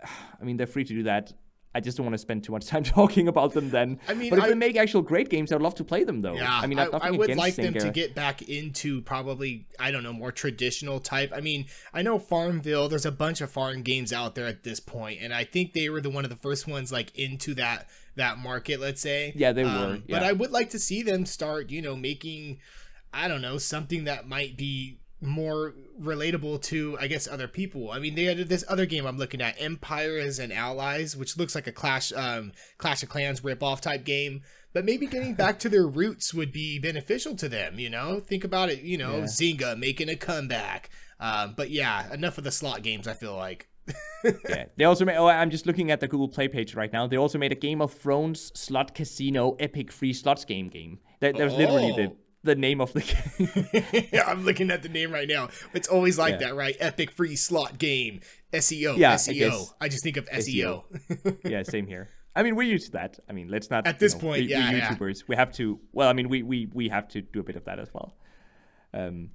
I 0.41 0.43
mean, 0.43 0.57
they're 0.57 0.67
free 0.67 0.83
to 0.83 0.93
do 0.93 1.03
that. 1.03 1.33
I 1.77 1.79
just 1.79 1.95
don't 1.95 2.05
want 2.07 2.15
to 2.15 2.17
spend 2.17 2.43
too 2.43 2.51
much 2.51 2.65
time 2.65 2.83
talking 2.99 3.27
about 3.27 3.53
them 3.53 3.69
then. 3.69 3.99
I 4.07 4.15
mean, 4.15 4.31
but 4.31 4.39
if 4.39 4.45
I- 4.45 4.49
they 4.49 4.55
make 4.55 4.75
actual 4.77 5.03
great 5.03 5.29
games, 5.29 5.51
I'd 5.51 5.61
love 5.61 5.75
to 5.75 5.83
play 5.83 6.03
them 6.03 6.21
though. 6.23 6.33
Yeah, 6.33 6.51
I 6.51 6.65
mean, 6.65 6.79
I, 6.79 6.85
I 6.85 7.11
would 7.11 7.35
like 7.35 7.53
them 7.55 7.75
to 7.75 7.91
get 7.91 8.15
back 8.15 8.41
into 8.41 9.01
probably 9.03 9.67
I 9.79 9.91
don't 9.91 10.01
know 10.01 10.11
more 10.13 10.31
traditional 10.31 10.99
type. 10.99 11.31
I 11.35 11.39
mean, 11.41 11.67
I 11.93 12.01
know 12.01 12.17
Farmville. 12.17 12.89
There's 12.89 13.05
a 13.05 13.11
bunch 13.11 13.41
of 13.41 13.51
farm 13.51 13.83
games 13.83 14.11
out 14.11 14.33
there 14.33 14.47
at 14.47 14.63
this 14.63 14.79
point, 14.79 15.19
and 15.21 15.31
I 15.33 15.43
think 15.43 15.73
they 15.73 15.89
were 15.89 16.01
the 16.01 16.09
one 16.09 16.23
of 16.23 16.31
the 16.31 16.35
first 16.35 16.67
ones 16.67 16.91
like 16.91 17.15
into 17.15 17.53
that 17.55 17.87
that 18.15 18.39
market. 18.39 18.79
Let's 18.79 18.99
say. 19.01 19.33
Yeah, 19.35 19.51
they 19.51 19.63
were, 19.63 19.69
Um, 19.69 20.03
But. 20.09 20.23
I 20.23 20.31
would 20.31 20.49
like 20.51 20.71
to 20.71 20.79
see 20.79 21.03
them 21.03 21.27
start, 21.27 21.69
you 21.69 21.83
know, 21.83 21.95
making 21.95 22.57
I 23.13 23.27
don't 23.27 23.41
know 23.43 23.59
something 23.59 24.05
that 24.05 24.27
might 24.27 24.57
be 24.57 24.97
more 25.21 25.73
relatable 25.99 26.61
to 26.61 26.97
I 26.99 27.07
guess 27.07 27.27
other 27.27 27.47
people. 27.47 27.91
I 27.91 27.99
mean, 27.99 28.15
they 28.15 28.25
had 28.25 28.37
this 28.49 28.63
other 28.67 28.85
game 28.85 29.05
I'm 29.05 29.17
looking 29.17 29.41
at, 29.41 29.59
Empires 29.61 30.39
and 30.39 30.53
Allies, 30.53 31.15
which 31.17 31.37
looks 31.37 31.55
like 31.55 31.67
a 31.67 31.71
Clash 31.71 32.11
um 32.13 32.51
Clash 32.77 33.03
of 33.03 33.09
Clans 33.09 33.41
ripoff 33.41 33.81
type 33.81 34.03
game. 34.03 34.41
But 34.73 34.85
maybe 34.85 35.07
getting 35.07 35.33
back 35.33 35.57
to 35.59 35.69
their 35.69 35.87
roots 35.87 36.33
would 36.35 36.51
be 36.51 36.77
beneficial 36.77 37.35
to 37.37 37.49
them, 37.49 37.79
you 37.79 37.89
know? 37.89 38.19
Think 38.19 38.43
about 38.43 38.69
it, 38.69 38.81
you 38.81 38.97
know, 38.97 39.19
Yeah. 39.19 39.23
Zynga 39.23 39.79
making 39.79 40.09
a 40.09 40.15
comeback. 40.15 40.89
Um, 41.19 41.55
but 41.57 41.71
yeah, 41.71 42.13
enough 42.13 42.37
of 42.37 42.43
the 42.43 42.51
slot 42.51 42.83
games, 42.83 43.07
I 43.07 43.13
feel 43.13 43.35
like. 43.35 43.67
yeah. 44.49 44.65
They 44.75 44.83
also 44.83 45.03
made. 45.05 45.15
Oh, 45.15 45.27
I'm 45.27 45.49
just 45.49 45.65
looking 45.65 45.89
at 45.89 45.99
the 45.99 46.07
Google 46.07 46.27
Play 46.27 46.47
page 46.47 46.75
right 46.75 46.91
now. 46.93 47.07
They 47.07 47.17
also 47.17 47.39
made 47.39 47.51
a 47.51 47.55
Game 47.55 47.81
of 47.81 47.93
Thrones 47.93 48.51
slot 48.53 48.93
casino 48.93 49.55
epic 49.59 49.91
free 49.91 50.13
slots 50.13 50.45
game 50.45 50.67
game. 50.67 50.99
That, 51.21 51.37
that 51.37 51.43
was 51.45 51.53
literally 51.53 51.91
the 51.93 52.11
Oh. 52.11 52.17
The 52.47 52.55
name 52.55 52.81
of 52.81 52.91
the 52.93 53.01
game. 53.01 54.07
yeah, 54.11 54.23
I'm 54.25 54.43
looking 54.43 54.71
at 54.71 54.81
the 54.81 54.89
name 54.89 55.11
right 55.11 55.27
now. 55.27 55.49
It's 55.73 55.87
always 55.87 56.17
like 56.17 56.33
Yeah. 56.33 56.47
that, 56.47 56.55
right? 56.55 56.75
Epic 56.79 57.11
free 57.11 57.35
slot 57.35 57.77
game. 57.77 58.21
SEO. 58.53 58.97
Yeah, 58.97 59.15
SEO. 59.15 59.33
guess. 59.37 59.73
I 59.79 59.87
just 59.89 60.03
think 60.03 60.17
of 60.17 60.27
E 60.33 60.37
SEO. 60.37 60.83
yeah, 61.43 61.61
same 61.63 61.85
here. 61.85 62.09
I 62.35 62.43
mean, 62.43 62.55
we're 62.55 62.71
used 62.71 62.87
to 62.87 62.91
that. 62.93 63.19
I 63.29 63.33
mean, 63.33 63.49
let's 63.49 63.69
not. 63.69 63.85
At 63.85 63.99
this 63.99 64.13
know, 64.13 64.21
point, 64.21 64.43
we, 64.43 64.49
yeah, 64.49 64.71
we 64.71 64.77
yeah. 64.77 64.95
YouTubers, 64.95 65.27
we 65.27 65.35
have 65.35 65.51
to. 65.53 65.79
Well, 65.91 66.09
I 66.09 66.13
mean, 66.13 66.29
we 66.29 66.43
we 66.43 66.67
we 66.73 66.89
have 66.89 67.07
to 67.09 67.21
do 67.21 67.39
a 67.39 67.43
bit 67.43 67.55
of 67.55 67.65
that 67.65 67.79
as 67.79 67.89
well. 67.93 68.15
Um, 68.93 69.31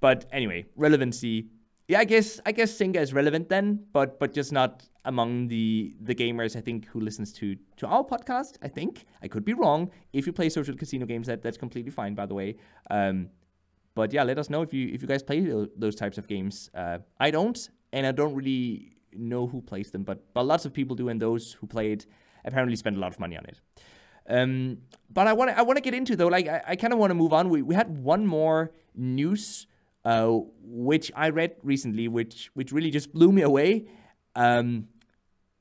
but 0.00 0.26
anyway, 0.32 0.66
relevancy. 0.76 1.48
Yeah, 1.92 1.98
I 1.98 2.04
guess 2.04 2.40
I 2.46 2.52
guess 2.52 2.72
Zynga 2.78 3.02
is 3.02 3.12
relevant 3.12 3.50
then, 3.50 3.84
but 3.92 4.18
but 4.18 4.32
just 4.32 4.50
not 4.50 4.88
among 5.04 5.48
the 5.48 5.94
the 6.00 6.14
gamers 6.14 6.56
I 6.56 6.62
think 6.62 6.86
who 6.86 7.00
listens 7.00 7.34
to 7.34 7.54
to 7.76 7.86
our 7.86 8.02
podcast. 8.02 8.56
I 8.62 8.68
think 8.68 9.04
I 9.22 9.28
could 9.28 9.44
be 9.44 9.52
wrong. 9.52 9.90
If 10.14 10.26
you 10.26 10.32
play 10.32 10.48
social 10.48 10.74
casino 10.74 11.04
games, 11.04 11.26
that 11.26 11.42
that's 11.42 11.58
completely 11.58 11.90
fine, 11.90 12.14
by 12.14 12.24
the 12.24 12.32
way. 12.32 12.56
Um, 12.90 13.28
but 13.94 14.10
yeah, 14.10 14.22
let 14.22 14.38
us 14.38 14.48
know 14.48 14.62
if 14.62 14.72
you 14.72 14.88
if 14.88 15.02
you 15.02 15.08
guys 15.08 15.22
play 15.22 15.40
those 15.76 15.94
types 15.94 16.16
of 16.16 16.26
games. 16.26 16.70
Uh, 16.74 17.00
I 17.20 17.30
don't, 17.30 17.68
and 17.92 18.06
I 18.06 18.12
don't 18.12 18.34
really 18.34 18.96
know 19.12 19.46
who 19.46 19.60
plays 19.60 19.90
them, 19.90 20.02
but 20.02 20.32
but 20.32 20.46
lots 20.46 20.64
of 20.64 20.72
people 20.72 20.96
do, 20.96 21.10
and 21.10 21.20
those 21.20 21.52
who 21.52 21.66
play 21.66 21.92
it 21.92 22.06
apparently 22.46 22.76
spend 22.76 22.96
a 22.96 23.00
lot 23.00 23.12
of 23.12 23.20
money 23.20 23.36
on 23.36 23.44
it. 23.44 23.60
Um, 24.30 24.78
but 25.10 25.26
I 25.26 25.34
want 25.34 25.50
I 25.50 25.60
want 25.60 25.76
to 25.76 25.82
get 25.82 25.92
into 25.92 26.16
though, 26.16 26.28
like 26.28 26.48
I, 26.48 26.62
I 26.68 26.76
kind 26.76 26.94
of 26.94 26.98
want 26.98 27.10
to 27.10 27.14
move 27.14 27.34
on. 27.34 27.50
We 27.50 27.60
we 27.60 27.74
had 27.74 27.98
one 27.98 28.26
more 28.26 28.72
news, 28.94 29.66
uh, 30.04 30.30
which 30.62 31.12
I 31.14 31.28
read 31.30 31.56
recently, 31.62 32.08
which 32.08 32.50
which 32.54 32.72
really 32.72 32.90
just 32.90 33.12
blew 33.12 33.32
me 33.32 33.42
away. 33.42 33.86
Um, 34.34 34.88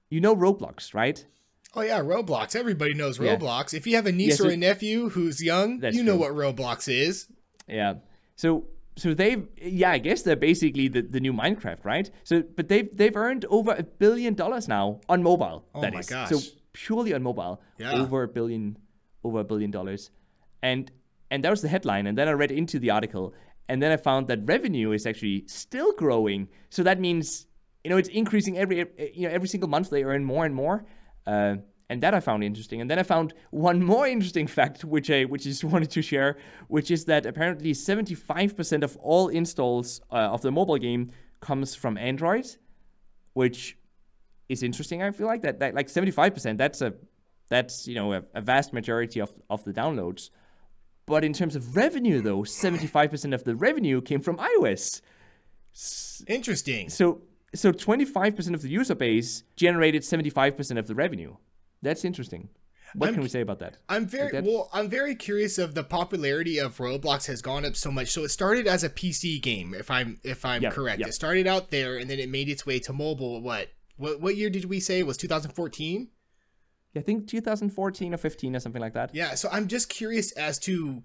you 0.10 0.20
know 0.22 0.36
Roblox, 0.36 0.94
right? 0.94 1.26
Oh 1.74 1.82
yeah, 1.82 2.00
Roblox. 2.02 2.56
Everybody 2.56 2.94
knows 2.94 3.20
Yeah. 3.20 3.36
Roblox. 3.38 3.74
If 3.74 3.88
you 3.88 3.96
have 3.96 4.06
a 4.08 4.12
niece 4.12 4.40
Yeah, 4.40 4.48
or 4.48 4.50
a 4.52 4.58
nephew 4.58 5.10
who's 5.10 5.42
young, 5.42 5.82
you 5.94 6.04
know 6.04 6.18
true. 6.18 6.22
what 6.22 6.32
Roblox 6.34 6.92
is. 6.92 7.28
Yeah. 7.68 7.96
So 8.36 8.66
so 8.98 9.14
they've 9.14 9.48
yeah, 9.62 9.92
I 9.92 9.98
guess 10.00 10.24
they're 10.24 10.36
basically 10.36 10.88
the, 10.90 11.02
the 11.02 11.20
new 11.20 11.32
Minecraft, 11.34 11.86
right? 11.86 12.10
So 12.24 12.44
but 12.56 12.68
they've 12.68 12.90
they've 12.96 13.16
earned 13.16 13.46
over 13.46 13.72
a 13.72 13.84
billion 13.84 14.34
dollars 14.34 14.68
now 14.68 15.00
on 15.08 15.24
mobile. 15.24 15.66
Oh 15.74 15.82
that 15.82 15.94
my 15.94 16.00
is. 16.02 16.10
gosh. 16.10 16.30
So 16.30 16.40
purely 16.74 17.14
on 17.14 17.24
mobile. 17.24 17.62
Yeah. 17.78 17.94
Over 17.94 18.24
a 18.24 18.28
billion 18.28 18.78
over 19.24 19.40
a 19.40 19.44
billion 19.46 19.72
dollars. 19.72 20.12
And 20.62 20.92
and 21.30 21.44
that 21.46 21.50
was 21.52 21.62
the 21.62 21.70
headline. 21.70 22.06
And 22.08 22.18
then 22.18 22.28
I 22.28 22.32
read 22.32 22.52
into 22.52 22.80
the 22.80 22.90
article 22.90 23.34
and 23.72 23.82
then 23.82 23.92
I 23.94 23.96
found 23.96 24.28
that 24.28 24.40
revenue 24.46 24.92
is 24.92 25.06
actually 25.06 25.46
still 25.48 25.94
growing. 25.94 26.50
So 26.70 26.84
that 26.84 27.00
means 27.00 27.48
you 27.86 27.90
know 27.90 27.96
it's 27.96 28.10
increasing 28.10 28.58
every 28.58 28.86
you 29.14 29.24
know 29.26 29.34
every 29.34 29.48
single 29.48 29.70
month 29.70 29.90
they 29.90 30.04
earn 30.04 30.26
more 30.26 30.46
and 30.46 30.54
more. 30.54 30.86
Uh, 31.26 31.56
and 31.90 32.04
that 32.04 32.14
I 32.14 32.20
found 32.20 32.44
interesting. 32.44 32.82
And 32.82 32.90
then 32.92 33.00
I 33.00 33.04
found 33.04 33.34
one 33.50 33.82
more 33.82 34.06
interesting 34.08 34.48
fact, 34.60 34.84
which 34.84 35.10
I 35.10 35.24
which 35.24 35.44
I 35.48 35.50
just 35.52 35.64
wanted 35.64 35.90
to 35.92 36.02
share, 36.02 36.38
which 36.68 36.92
is 36.92 37.06
that 37.06 37.26
apparently 37.26 37.72
75% 37.72 38.84
of 38.84 38.98
all 38.98 39.30
installs 39.30 40.02
uh, 40.12 40.36
of 40.36 40.42
the 40.42 40.52
mobile 40.52 40.78
game 40.78 41.12
comes 41.40 41.74
from 41.74 41.98
Android, 41.98 42.48
which 43.34 43.78
is 44.50 44.64
interesting. 44.64 45.02
I 45.02 45.12
feel 45.12 45.28
like 45.28 45.44
that, 45.44 45.60
that 45.60 45.74
like 45.76 45.88
75%. 45.88 46.58
That's 46.58 46.82
a 46.82 46.94
that's 47.48 47.88
you 47.88 47.96
know 47.96 48.12
a, 48.18 48.24
a 48.36 48.42
vast 48.42 48.74
majority 48.74 49.22
of 49.22 49.32
of 49.50 49.64
the 49.64 49.72
downloads. 49.72 50.30
But 51.12 51.26
in 51.26 51.34
terms 51.34 51.58
of 51.58 51.76
revenue, 51.76 52.22
though, 52.22 52.44
75% 52.44 53.34
of 53.34 53.44
the 53.44 53.54
revenue 53.54 54.00
came 54.02 54.22
from 54.22 54.38
iOS. 54.38 55.02
Interesting. 56.26 56.90
So 56.90 57.22
so 57.54 57.74
25% 57.74 58.54
of 58.54 58.62
the 58.62 58.70
user 58.70 58.96
base 58.96 59.44
generated 59.58 60.04
75% 60.04 60.80
of 60.80 60.88
the 60.88 60.96
revenue. 60.96 61.36
That's 61.82 62.06
interesting. 62.06 62.48
What 62.96 63.08
I'm- 63.08 63.16
can 63.16 63.24
we 63.24 63.28
say 63.30 63.42
about 63.42 63.60
that? 63.60 63.76
I'm 63.90 64.06
very 64.08 64.32
that's- 64.32 64.50
well. 64.50 64.70
I'm 64.72 64.88
very 64.90 65.16
curious 65.16 65.58
of 65.58 65.76
the 65.76 65.84
popularity 65.84 66.58
of 66.60 66.78
Roblox 66.78 67.26
has 67.28 67.42
gone 67.42 67.66
up 67.66 67.76
so 67.76 67.92
much. 67.92 68.08
So 68.08 68.24
it 68.24 68.30
started 68.30 68.66
as 68.66 68.86
a 68.86 68.90
PC 68.90 69.42
game, 69.42 69.74
if 69.74 69.92
I'm 69.92 70.18
if 70.24 70.46
I'm 70.46 70.62
Yeah, 70.64 70.70
correct. 70.72 71.02
yeah. 71.02 71.08
It 71.08 71.14
started 71.14 71.46
out 71.46 71.72
there, 71.72 71.98
and 71.98 72.10
then 72.10 72.20
it 72.20 72.30
made 72.30 72.48
its 72.48 72.66
way 72.66 72.80
to 72.80 72.94
mobile. 72.94 73.42
What 73.42 73.68
what 73.98 74.22
what 74.22 74.38
year 74.38 74.50
did 74.50 74.66
we 74.66 74.80
say 74.80 75.00
it 75.00 75.08
was 75.08 75.18
2014? 75.18 76.08
I 76.96 77.00
think 77.02 77.28
2014 77.28 78.14
or 78.14 78.18
15 78.18 78.56
or 78.56 78.60
something 78.60 78.82
like 78.82 78.94
that. 78.94 79.14
Yeah. 79.14 79.36
So 79.36 79.50
I'm 79.52 79.68
just 79.68 79.90
curious 79.90 80.32
as 80.34 80.60
to 80.60 81.04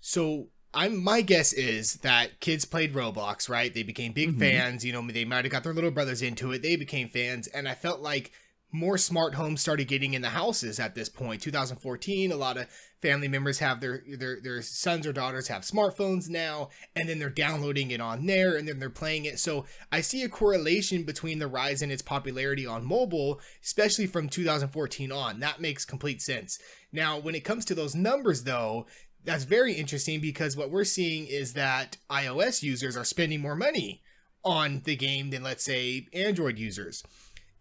so. 0.00 0.48
I'm 0.76 1.04
my 1.04 1.20
guess 1.20 1.52
is 1.52 1.94
that 1.98 2.40
kids 2.40 2.64
played 2.64 2.94
Roblox, 2.94 3.48
right? 3.48 3.72
They 3.72 3.84
became 3.84 4.12
big 4.12 4.30
Mm-hmm. 4.30 4.40
fans. 4.40 4.84
You 4.84 4.92
know, 4.92 5.06
they 5.06 5.24
might 5.24 5.44
have 5.44 5.52
got 5.52 5.62
their 5.62 5.72
little 5.72 5.92
brothers 5.92 6.20
into 6.20 6.50
it. 6.50 6.62
They 6.62 6.74
became 6.74 7.08
fans, 7.08 7.46
and 7.46 7.68
I 7.68 7.74
felt 7.74 8.00
like 8.00 8.32
more 8.74 8.98
smart 8.98 9.36
homes 9.36 9.60
started 9.60 9.86
getting 9.86 10.14
in 10.14 10.22
the 10.22 10.30
houses 10.30 10.80
at 10.80 10.96
this 10.96 11.08
point. 11.08 11.40
2014 11.40 12.32
a 12.32 12.36
lot 12.36 12.56
of 12.56 12.66
family 13.00 13.28
members 13.28 13.60
have 13.60 13.80
their 13.80 14.02
their 14.18 14.40
their 14.40 14.62
sons 14.62 15.06
or 15.06 15.12
daughters 15.12 15.46
have 15.46 15.62
smartphones 15.62 16.28
now 16.28 16.68
and 16.96 17.08
then 17.08 17.20
they're 17.20 17.30
downloading 17.30 17.92
it 17.92 18.00
on 18.00 18.26
there 18.26 18.56
and 18.56 18.66
then 18.66 18.80
they're 18.80 18.90
playing 18.90 19.26
it. 19.26 19.38
So 19.38 19.64
i 19.92 20.00
see 20.00 20.24
a 20.24 20.28
correlation 20.28 21.04
between 21.04 21.38
the 21.38 21.46
rise 21.46 21.82
in 21.82 21.92
its 21.92 22.02
popularity 22.02 22.66
on 22.66 22.84
mobile 22.84 23.40
especially 23.62 24.08
from 24.08 24.28
2014 24.28 25.12
on. 25.12 25.38
That 25.38 25.60
makes 25.60 25.84
complete 25.84 26.20
sense. 26.20 26.58
Now 26.92 27.16
when 27.16 27.36
it 27.36 27.44
comes 27.44 27.64
to 27.66 27.76
those 27.76 27.94
numbers 27.94 28.42
though 28.42 28.86
that's 29.22 29.44
very 29.44 29.74
interesting 29.74 30.20
because 30.20 30.56
what 30.56 30.70
we're 30.72 30.82
seeing 30.82 31.28
is 31.28 31.52
that 31.52 31.96
ios 32.10 32.60
users 32.60 32.96
are 32.96 33.04
spending 33.04 33.40
more 33.40 33.54
money 33.54 34.02
on 34.44 34.82
the 34.84 34.96
game 34.96 35.30
than 35.30 35.44
let's 35.44 35.64
say 35.64 36.08
android 36.12 36.58
users 36.58 37.04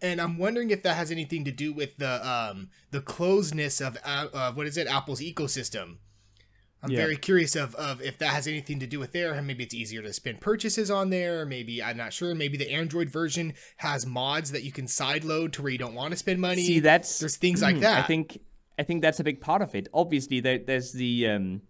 and 0.03 0.21
I'm 0.21 0.37
wondering 0.37 0.69
if 0.69 0.83
that 0.83 0.95
has 0.97 1.09
anything 1.09 1.45
to 1.45 1.51
do 1.51 1.73
with 1.73 1.97
the 1.97 2.13
um 2.29 2.69
the 2.91 3.01
closeness 3.01 3.81
of 3.81 3.97
uh, 4.05 4.27
uh, 4.33 4.51
what 4.51 4.67
is 4.67 4.77
it 4.77 4.85
Apple's 4.87 5.21
ecosystem. 5.21 5.97
I'm 6.83 6.91
Yeah. 6.91 6.97
very 6.97 7.15
curious 7.15 7.55
of, 7.55 7.73
of 7.75 8.01
if 8.01 8.17
that 8.17 8.27
has 8.33 8.45
anything 8.45 8.81
to 8.81 8.87
do 8.87 8.99
with 8.99 9.13
there. 9.13 9.31
and 9.33 9.47
Maybe 9.47 9.63
it's 9.63 9.73
easier 9.73 10.01
to 10.01 10.11
spin 10.11 10.35
purchases 10.37 10.91
on 10.91 11.09
there. 11.11 11.45
Maybe 11.45 11.81
I'm 11.81 11.95
not 11.95 12.11
sure. 12.11 12.35
Maybe 12.35 12.57
the 12.57 12.69
Android 12.73 13.09
version 13.09 13.53
has 13.77 14.05
mods 14.05 14.51
that 14.51 14.63
you 14.63 14.73
can 14.73 14.87
sideload 14.87 15.53
to 15.53 15.61
where 15.61 15.71
you 15.71 15.77
don't 15.77 15.93
want 15.93 16.11
to 16.11 16.17
spend 16.17 16.41
money. 16.41 16.61
See, 16.65 16.81
that's 16.81 17.19
There's 17.19 17.37
things 17.37 17.61
like 17.61 17.77
Mm, 17.77 17.81
that. 17.81 18.03
I 18.03 18.07
think 18.07 18.37
I 18.77 18.83
think 18.83 19.01
that's 19.01 19.21
a 19.21 19.23
big 19.23 19.39
part 19.39 19.61
of 19.61 19.73
it. 19.75 19.87
Obviously, 19.93 20.41
there, 20.41 20.57
there's 20.59 20.91
the 20.91 21.29
um, 21.29 21.61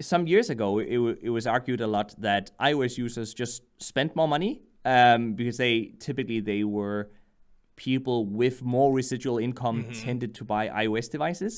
some 0.00 0.28
years 0.28 0.50
ago 0.50 0.78
it, 0.78 1.18
it 1.22 1.30
was 1.30 1.46
argued 1.48 1.80
a 1.80 1.88
lot 1.88 2.14
that 2.18 2.52
iOS 2.60 2.96
users 2.96 3.34
just 3.34 3.62
spent 3.82 4.14
more 4.14 4.28
money 4.28 4.62
um, 4.84 5.32
because 5.34 5.56
they 5.56 5.94
typically 5.98 6.38
they 6.38 6.62
were 6.62 7.10
people 7.88 8.18
with 8.42 8.56
more 8.62 8.88
residual 9.00 9.38
income 9.38 9.78
Mm-hmm. 9.84 10.04
tended 10.06 10.30
to 10.38 10.44
buy 10.44 10.62
iOS 10.84 11.06
devices. 11.16 11.54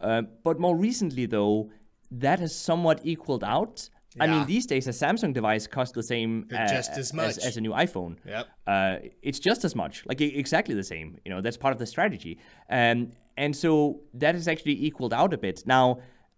Uh, 0.00 0.22
but 0.46 0.56
more 0.66 0.76
recently, 0.88 1.26
though, 1.26 1.70
that 2.10 2.38
has 2.44 2.52
somewhat 2.68 2.98
equaled 3.04 3.44
out. 3.44 3.76
I 4.20 4.26
mean, 4.26 4.44
these 4.54 4.66
days 4.66 4.84
a 4.88 4.94
Samsung 5.04 5.32
device 5.32 5.64
costs 5.76 5.94
the 5.94 6.02
same 6.14 6.30
uh, 6.52 6.66
just 6.76 6.92
as 7.02 7.08
much. 7.12 7.38
as 7.48 7.56
a 7.56 7.60
new 7.66 7.70
iPhone 7.86 8.12
Yep. 8.26 8.44
uh, 8.66 8.94
it's 9.28 9.38
just 9.48 9.60
as 9.68 9.74
much, 9.82 9.94
like 10.10 10.20
exactly 10.44 10.74
the 10.82 10.88
same. 10.94 11.08
You 11.24 11.30
know, 11.32 11.40
that's 11.44 11.56
part 11.64 11.72
of 11.76 11.78
the 11.78 11.86
strategy. 11.86 12.32
Um, 12.78 12.98
and 13.36 13.54
so 13.54 14.00
that 14.22 14.34
is 14.34 14.48
actually 14.52 14.76
equaled 14.88 15.14
out 15.20 15.32
a 15.34 15.38
bit. 15.38 15.62
Now, 15.66 15.86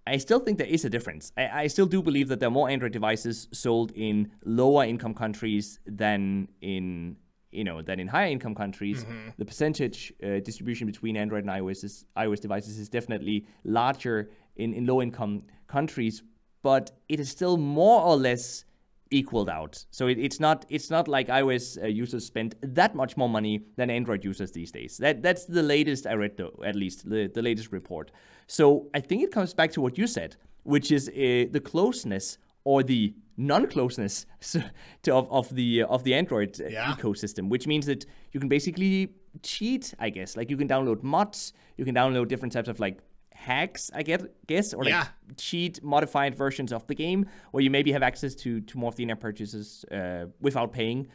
I 0.07 0.19
still 0.19 0.41
think 0.45 0.59
there 0.59 0.67
is 0.77 0.85
a 0.85 0.91
difference. 0.91 1.25
I, 1.43 1.45
I 1.63 1.67
still 1.69 1.87
do 1.87 2.03
believe 2.03 2.29
that 2.29 2.39
there 2.41 2.49
are 2.53 2.57
more 2.61 2.69
Android 2.69 2.93
devices 2.93 3.49
sold 3.53 3.93
in 3.95 4.31
lower 4.45 4.85
income 4.85 5.15
countries 5.15 5.79
than 5.87 6.49
in 6.61 7.17
you 7.53 7.65
know 7.65 7.83
than 7.83 8.01
in 8.01 8.09
higher 8.09 8.29
income 8.29 8.55
countries. 8.55 9.05
The 9.39 9.45
percentage 9.45 10.13
uh, 10.23 10.41
distribution 10.41 10.87
between 10.87 11.17
Android 11.17 11.45
and 11.45 11.51
iOS 11.51 11.85
is, 11.85 12.05
iOS 12.17 12.41
devices 12.41 12.79
is 12.79 12.89
definitely 12.89 13.47
larger 13.65 14.31
in, 14.57 14.75
in 14.75 14.87
low 14.87 15.03
income 15.03 15.43
countries, 15.67 16.23
but 16.63 16.91
it 17.09 17.21
is 17.21 17.29
still 17.31 17.57
more 17.57 18.03
or 18.03 18.17
less 18.17 18.65
equaled 19.11 19.49
out. 19.49 19.85
So 19.91 20.07
it, 20.07 20.19
it's 20.19 20.41
not 20.41 20.65
it's 20.69 20.91
not 20.91 21.09
like 21.09 21.29
iOS 21.29 21.83
uh, 21.83 21.87
users 21.87 22.25
spend 22.25 22.55
that 22.63 22.95
much 22.95 23.17
more 23.17 23.29
money 23.29 23.65
than 23.77 23.91
Android 23.91 24.25
users 24.25 24.53
these 24.53 24.71
days. 24.71 24.99
That 24.99 25.23
that's 25.23 25.45
the 25.47 25.63
latest 25.63 26.07
I 26.07 26.15
read 26.15 26.37
though, 26.37 26.63
at 26.65 26.77
least 26.77 27.09
the, 27.09 27.31
the 27.33 27.43
latest 27.43 27.73
report. 27.73 28.13
So 28.47 28.89
I 28.95 29.01
think 29.01 29.23
it 29.23 29.33
comes 29.33 29.55
back 29.55 29.73
to 29.73 29.81
what 29.81 29.99
you 29.99 30.07
said, 30.07 30.37
which 30.63 30.93
is 30.93 31.09
uh, 31.09 31.51
the 31.51 31.61
closeness 31.63 32.39
or 32.65 32.83
the 32.83 33.15
non-closeness 33.47 34.27
to, 35.03 35.15
of, 35.15 35.31
of 35.31 35.55
the 35.55 35.83
of 35.83 36.05
the 36.05 36.15
Android 36.15 36.61
uh, 36.61 36.69
Yeah. 36.69 36.93
ecosystem, 36.95 37.49
which 37.49 37.67
means 37.67 37.87
that 37.87 38.05
you 38.33 38.41
can 38.41 38.49
basically 38.49 38.95
cheat, 39.43 39.95
I 39.99 40.11
guess. 40.11 40.37
Like 40.37 40.51
you 40.51 40.57
can 40.57 40.69
download 40.69 41.03
mods, 41.03 41.53
you 41.79 41.85
can 41.85 41.95
download 41.95 42.29
different 42.29 42.53
types 42.53 42.69
of 42.69 42.79
like 42.81 42.99
hacks, 43.33 43.91
I 43.95 44.03
get 44.03 44.21
guess, 44.47 44.75
or 44.75 44.85
like 44.85 44.93
Yeah. 44.93 45.07
cheat 45.37 45.83
modified 45.83 46.35
versions 46.35 46.73
of 46.73 46.87
the 46.87 46.95
game 46.95 47.27
where 47.53 47.63
you 47.65 47.71
maybe 47.71 47.93
have 47.93 48.03
access 48.03 48.35
to 48.43 48.61
to 48.61 48.79
more 48.79 48.89
of 48.89 48.97
the 48.97 49.03
in-app 49.05 49.21
purchases 49.21 49.85
uh, 49.91 50.27
without 50.41 50.73
paying 50.73 51.09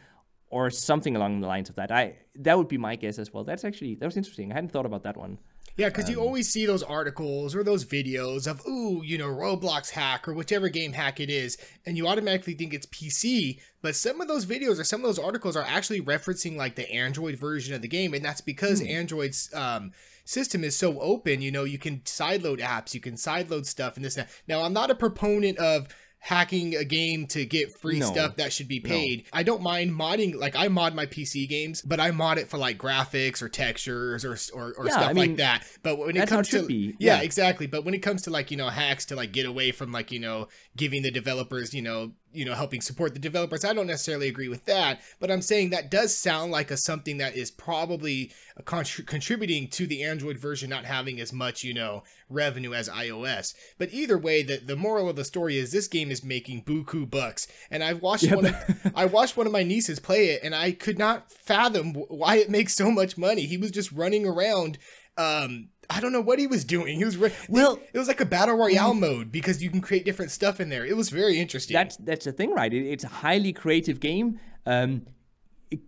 or 0.49 0.69
something 0.69 1.15
along 1.15 1.41
the 1.41 1.47
lines 1.47 1.69
of 1.69 1.75
that. 1.75 1.91
I 1.91 2.03
that 2.45 2.57
would 2.57 2.67
be 2.67 2.77
my 2.77 2.95
guess 2.95 3.19
as 3.19 3.31
well. 3.33 3.43
That's 3.43 3.63
actually 3.69 3.95
that 3.99 4.05
was 4.05 4.17
interesting. 4.17 4.51
I 4.51 4.55
hadn't 4.55 4.71
thought 4.71 4.85
about 4.85 5.03
that 5.03 5.17
one. 5.17 5.37
Yeah, 5.77 5.89
because 5.89 6.05
Um, 6.05 6.11
you 6.11 6.21
always 6.21 6.49
see 6.49 6.65
those 6.65 6.83
articles 6.83 7.53
or 7.53 7.63
those 7.63 7.83
videos 7.83 8.47
of, 8.47 8.65
ooh, 8.65 9.01
you 9.03 9.17
know, 9.17 9.27
Roblox 9.27 9.89
hack 9.89 10.27
or 10.27 10.33
whichever 10.33 10.69
game 10.69 10.93
hack 10.93 11.19
it 11.19 11.29
is, 11.29 11.57
and 11.85 11.97
you 11.97 12.07
automatically 12.07 12.53
think 12.53 12.73
it's 12.73 12.85
PC. 12.85 13.59
But 13.81 13.95
some 13.95 14.21
of 14.21 14.27
those 14.27 14.45
videos 14.45 14.79
or 14.79 14.83
some 14.85 15.01
of 15.01 15.07
those 15.07 15.19
articles 15.19 15.55
are 15.57 15.65
actually 15.67 16.01
referencing 16.01 16.55
like 16.55 16.75
the 16.75 16.89
Android 16.91 17.35
version 17.37 17.73
of 17.75 17.81
the 17.81 17.87
game, 17.89 18.13
and 18.13 18.23
that's 18.23 18.41
because 18.41 18.79
Hmm. 18.79 18.87
Android's 18.87 19.53
um, 19.53 19.91
system 20.23 20.63
is 20.63 20.77
so 20.77 20.99
open. 21.01 21.41
You 21.41 21.51
know, 21.51 21.65
you 21.65 21.77
can 21.77 21.99
sideload 21.99 22.59
apps, 22.59 22.93
you 22.93 23.01
can 23.01 23.15
sideload 23.15 23.65
stuff, 23.65 23.95
and 23.97 24.05
this. 24.05 24.15
And 24.17 24.27
that. 24.27 24.33
Now, 24.47 24.61
I'm 24.61 24.73
not 24.73 24.91
a 24.91 24.95
proponent 24.95 25.57
of 25.57 25.87
hacking 26.25 26.75
a 26.75 26.83
game 26.83 27.27
to 27.27 27.45
get 27.45 27.71
free 27.77 27.99
No. 27.99 28.07
stuff 28.07 28.37
that 28.37 28.51
should 28.51 28.67
be 28.67 28.79
paid. 28.79 29.25
I 29.31 29.43
don't 29.43 29.61
mind 29.61 29.91
modding 29.91 30.33
like 30.33 30.55
I 30.55 30.67
mod 30.69 30.95
my 30.95 31.05
PC 31.05 31.47
games, 31.47 31.83
but 31.83 31.99
I 31.99 32.09
mod 32.09 32.39
it 32.39 32.47
for 32.49 32.57
like 32.57 32.79
graphics 32.79 33.43
or 33.43 33.47
textures 33.49 34.25
or 34.25 34.35
or, 34.59 34.73
or 34.73 34.85
Yeah, 34.87 34.91
stuff 34.93 35.09
I 35.09 35.11
like 35.11 35.37
that. 35.37 35.67
But 35.83 35.99
when 35.99 36.17
it 36.17 36.27
comes 36.27 36.49
to 36.49 36.65
yeah, 36.73 36.93
yeah. 36.97 37.21
exactly. 37.21 37.67
But 37.67 37.85
when 37.85 37.93
it 37.93 37.99
comes 37.99 38.23
to 38.23 38.31
like 38.31 38.49
you 38.49 38.57
know 38.57 38.69
hacks 38.69 39.05
to 39.05 39.15
like 39.15 39.33
get 39.33 39.45
away 39.45 39.71
from 39.71 39.91
like 39.91 40.11
you 40.11 40.19
know 40.19 40.47
giving 40.77 41.03
the 41.03 41.11
developers 41.11 41.73
you 41.73 41.81
know 41.81 42.11
you 42.31 42.43
know 42.43 42.53
helping 42.53 42.81
support 42.81 43.13
the 43.13 43.19
developers, 43.19 43.63
I 43.63 43.73
don't 43.73 43.87
necessarily 43.87 44.27
agree 44.27 44.49
with 44.49 44.65
that. 44.65 45.01
But 45.19 45.31
I'm 45.31 45.41
saying 45.41 45.69
that 45.69 45.89
does 45.89 46.15
sound 46.15 46.51
like 46.51 46.69
a 46.69 46.77
something 46.77 47.17
that 47.17 47.35
is 47.35 47.49
probably 47.49 48.31
contr- 48.63 49.05
contributing 49.05 49.69
to 49.69 49.87
the 49.87 50.03
Android 50.03 50.37
version 50.37 50.69
not 50.69 50.85
having 50.85 51.19
as 51.19 51.31
much 51.31 51.63
you 51.63 51.73
know 51.73 52.03
revenue 52.29 52.73
as 52.73 52.89
iOS. 52.89 53.53
But 53.77 53.93
either 53.93 54.17
way, 54.17 54.43
the 54.43 54.57
the 54.57 54.75
moral 54.75 55.09
of 55.09 55.15
the 55.15 55.23
story 55.23 55.57
is 55.57 55.71
this 55.71 55.87
game 55.87 56.11
is 56.11 56.23
making 56.23 56.63
buku 56.63 57.09
bucks, 57.09 57.47
and 57.71 57.83
I've 57.83 58.01
watched 58.01 58.31
one 58.31 58.47
of 58.47 58.91
I 58.95 59.05
watched 59.05 59.37
one 59.37 59.47
of 59.47 59.53
my 59.53 59.63
nieces 59.63 59.99
play 59.99 60.29
it, 60.29 60.41
and 60.43 60.53
I 60.53 60.71
could 60.71 60.99
not 60.99 61.31
fathom 61.31 61.93
why 61.93 62.37
it 62.37 62.49
makes 62.49 62.73
so 62.73 62.91
much 62.91 63.17
money. 63.17 63.45
He 63.45 63.57
was 63.57 63.71
just 63.71 63.91
running 63.91 64.25
around. 64.25 64.77
Um, 65.17 65.69
I 65.89 65.99
don't 65.99 66.11
know 66.11 66.21
what 66.21 66.39
he 66.39 66.47
was 66.47 66.63
doing. 66.65 66.97
He 66.97 67.05
was 67.05 67.17
re- 67.17 67.33
Well- 67.49 67.79
it 67.93 67.97
was 67.97 68.07
like 68.07 68.21
a 68.21 68.25
battle 68.25 68.55
royale 68.57 68.93
mode 68.93 69.31
because 69.31 69.61
you 69.63 69.69
can 69.69 69.81
create 69.81 70.05
different 70.05 70.31
stuff 70.31 70.59
in 70.59 70.69
there. 70.69 70.85
It 70.85 70.95
was 70.95 71.09
very 71.09 71.39
interesting. 71.39 71.73
That's 71.75 71.97
that's 71.97 72.25
the 72.25 72.31
thing, 72.31 72.51
right? 72.53 72.73
It, 72.73 72.85
it's 72.87 73.03
a 73.03 73.07
highly 73.25 73.53
creative 73.53 73.99
game. 73.99 74.39
Um, 74.65 75.05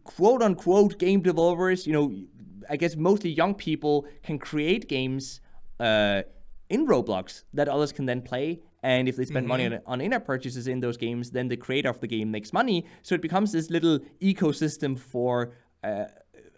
quote 0.03 0.41
unquote 0.41 0.97
game 0.99 1.21
developers, 1.21 1.87
you 1.87 1.93
know, 1.93 2.13
I 2.69 2.77
guess 2.77 2.95
mostly 2.95 3.29
young 3.31 3.53
people 3.55 4.05
can 4.23 4.37
create 4.39 4.87
games 4.87 5.41
uh, 5.79 6.23
in 6.69 6.85
Roblox 6.87 7.43
that 7.53 7.67
others 7.69 7.91
can 7.91 8.05
then 8.05 8.21
play. 8.21 8.59
And 8.83 9.09
if 9.09 9.15
they 9.15 9.25
spend 9.25 9.47
money 9.47 9.65
on, 9.65 9.79
on 9.85 10.01
in-app 10.01 10.25
purchases 10.25 10.67
in 10.67 10.79
those 10.79 10.97
games, 10.97 11.31
then 11.31 11.47
the 11.47 11.57
creator 11.57 11.89
of 11.89 11.99
the 11.99 12.07
game 12.07 12.29
makes 12.31 12.53
money. 12.53 12.85
So 13.01 13.15
it 13.15 13.21
becomes 13.21 13.51
this 13.51 13.69
little 13.69 13.99
ecosystem 14.21 14.97
for, 14.97 15.53
uh, 15.83 16.05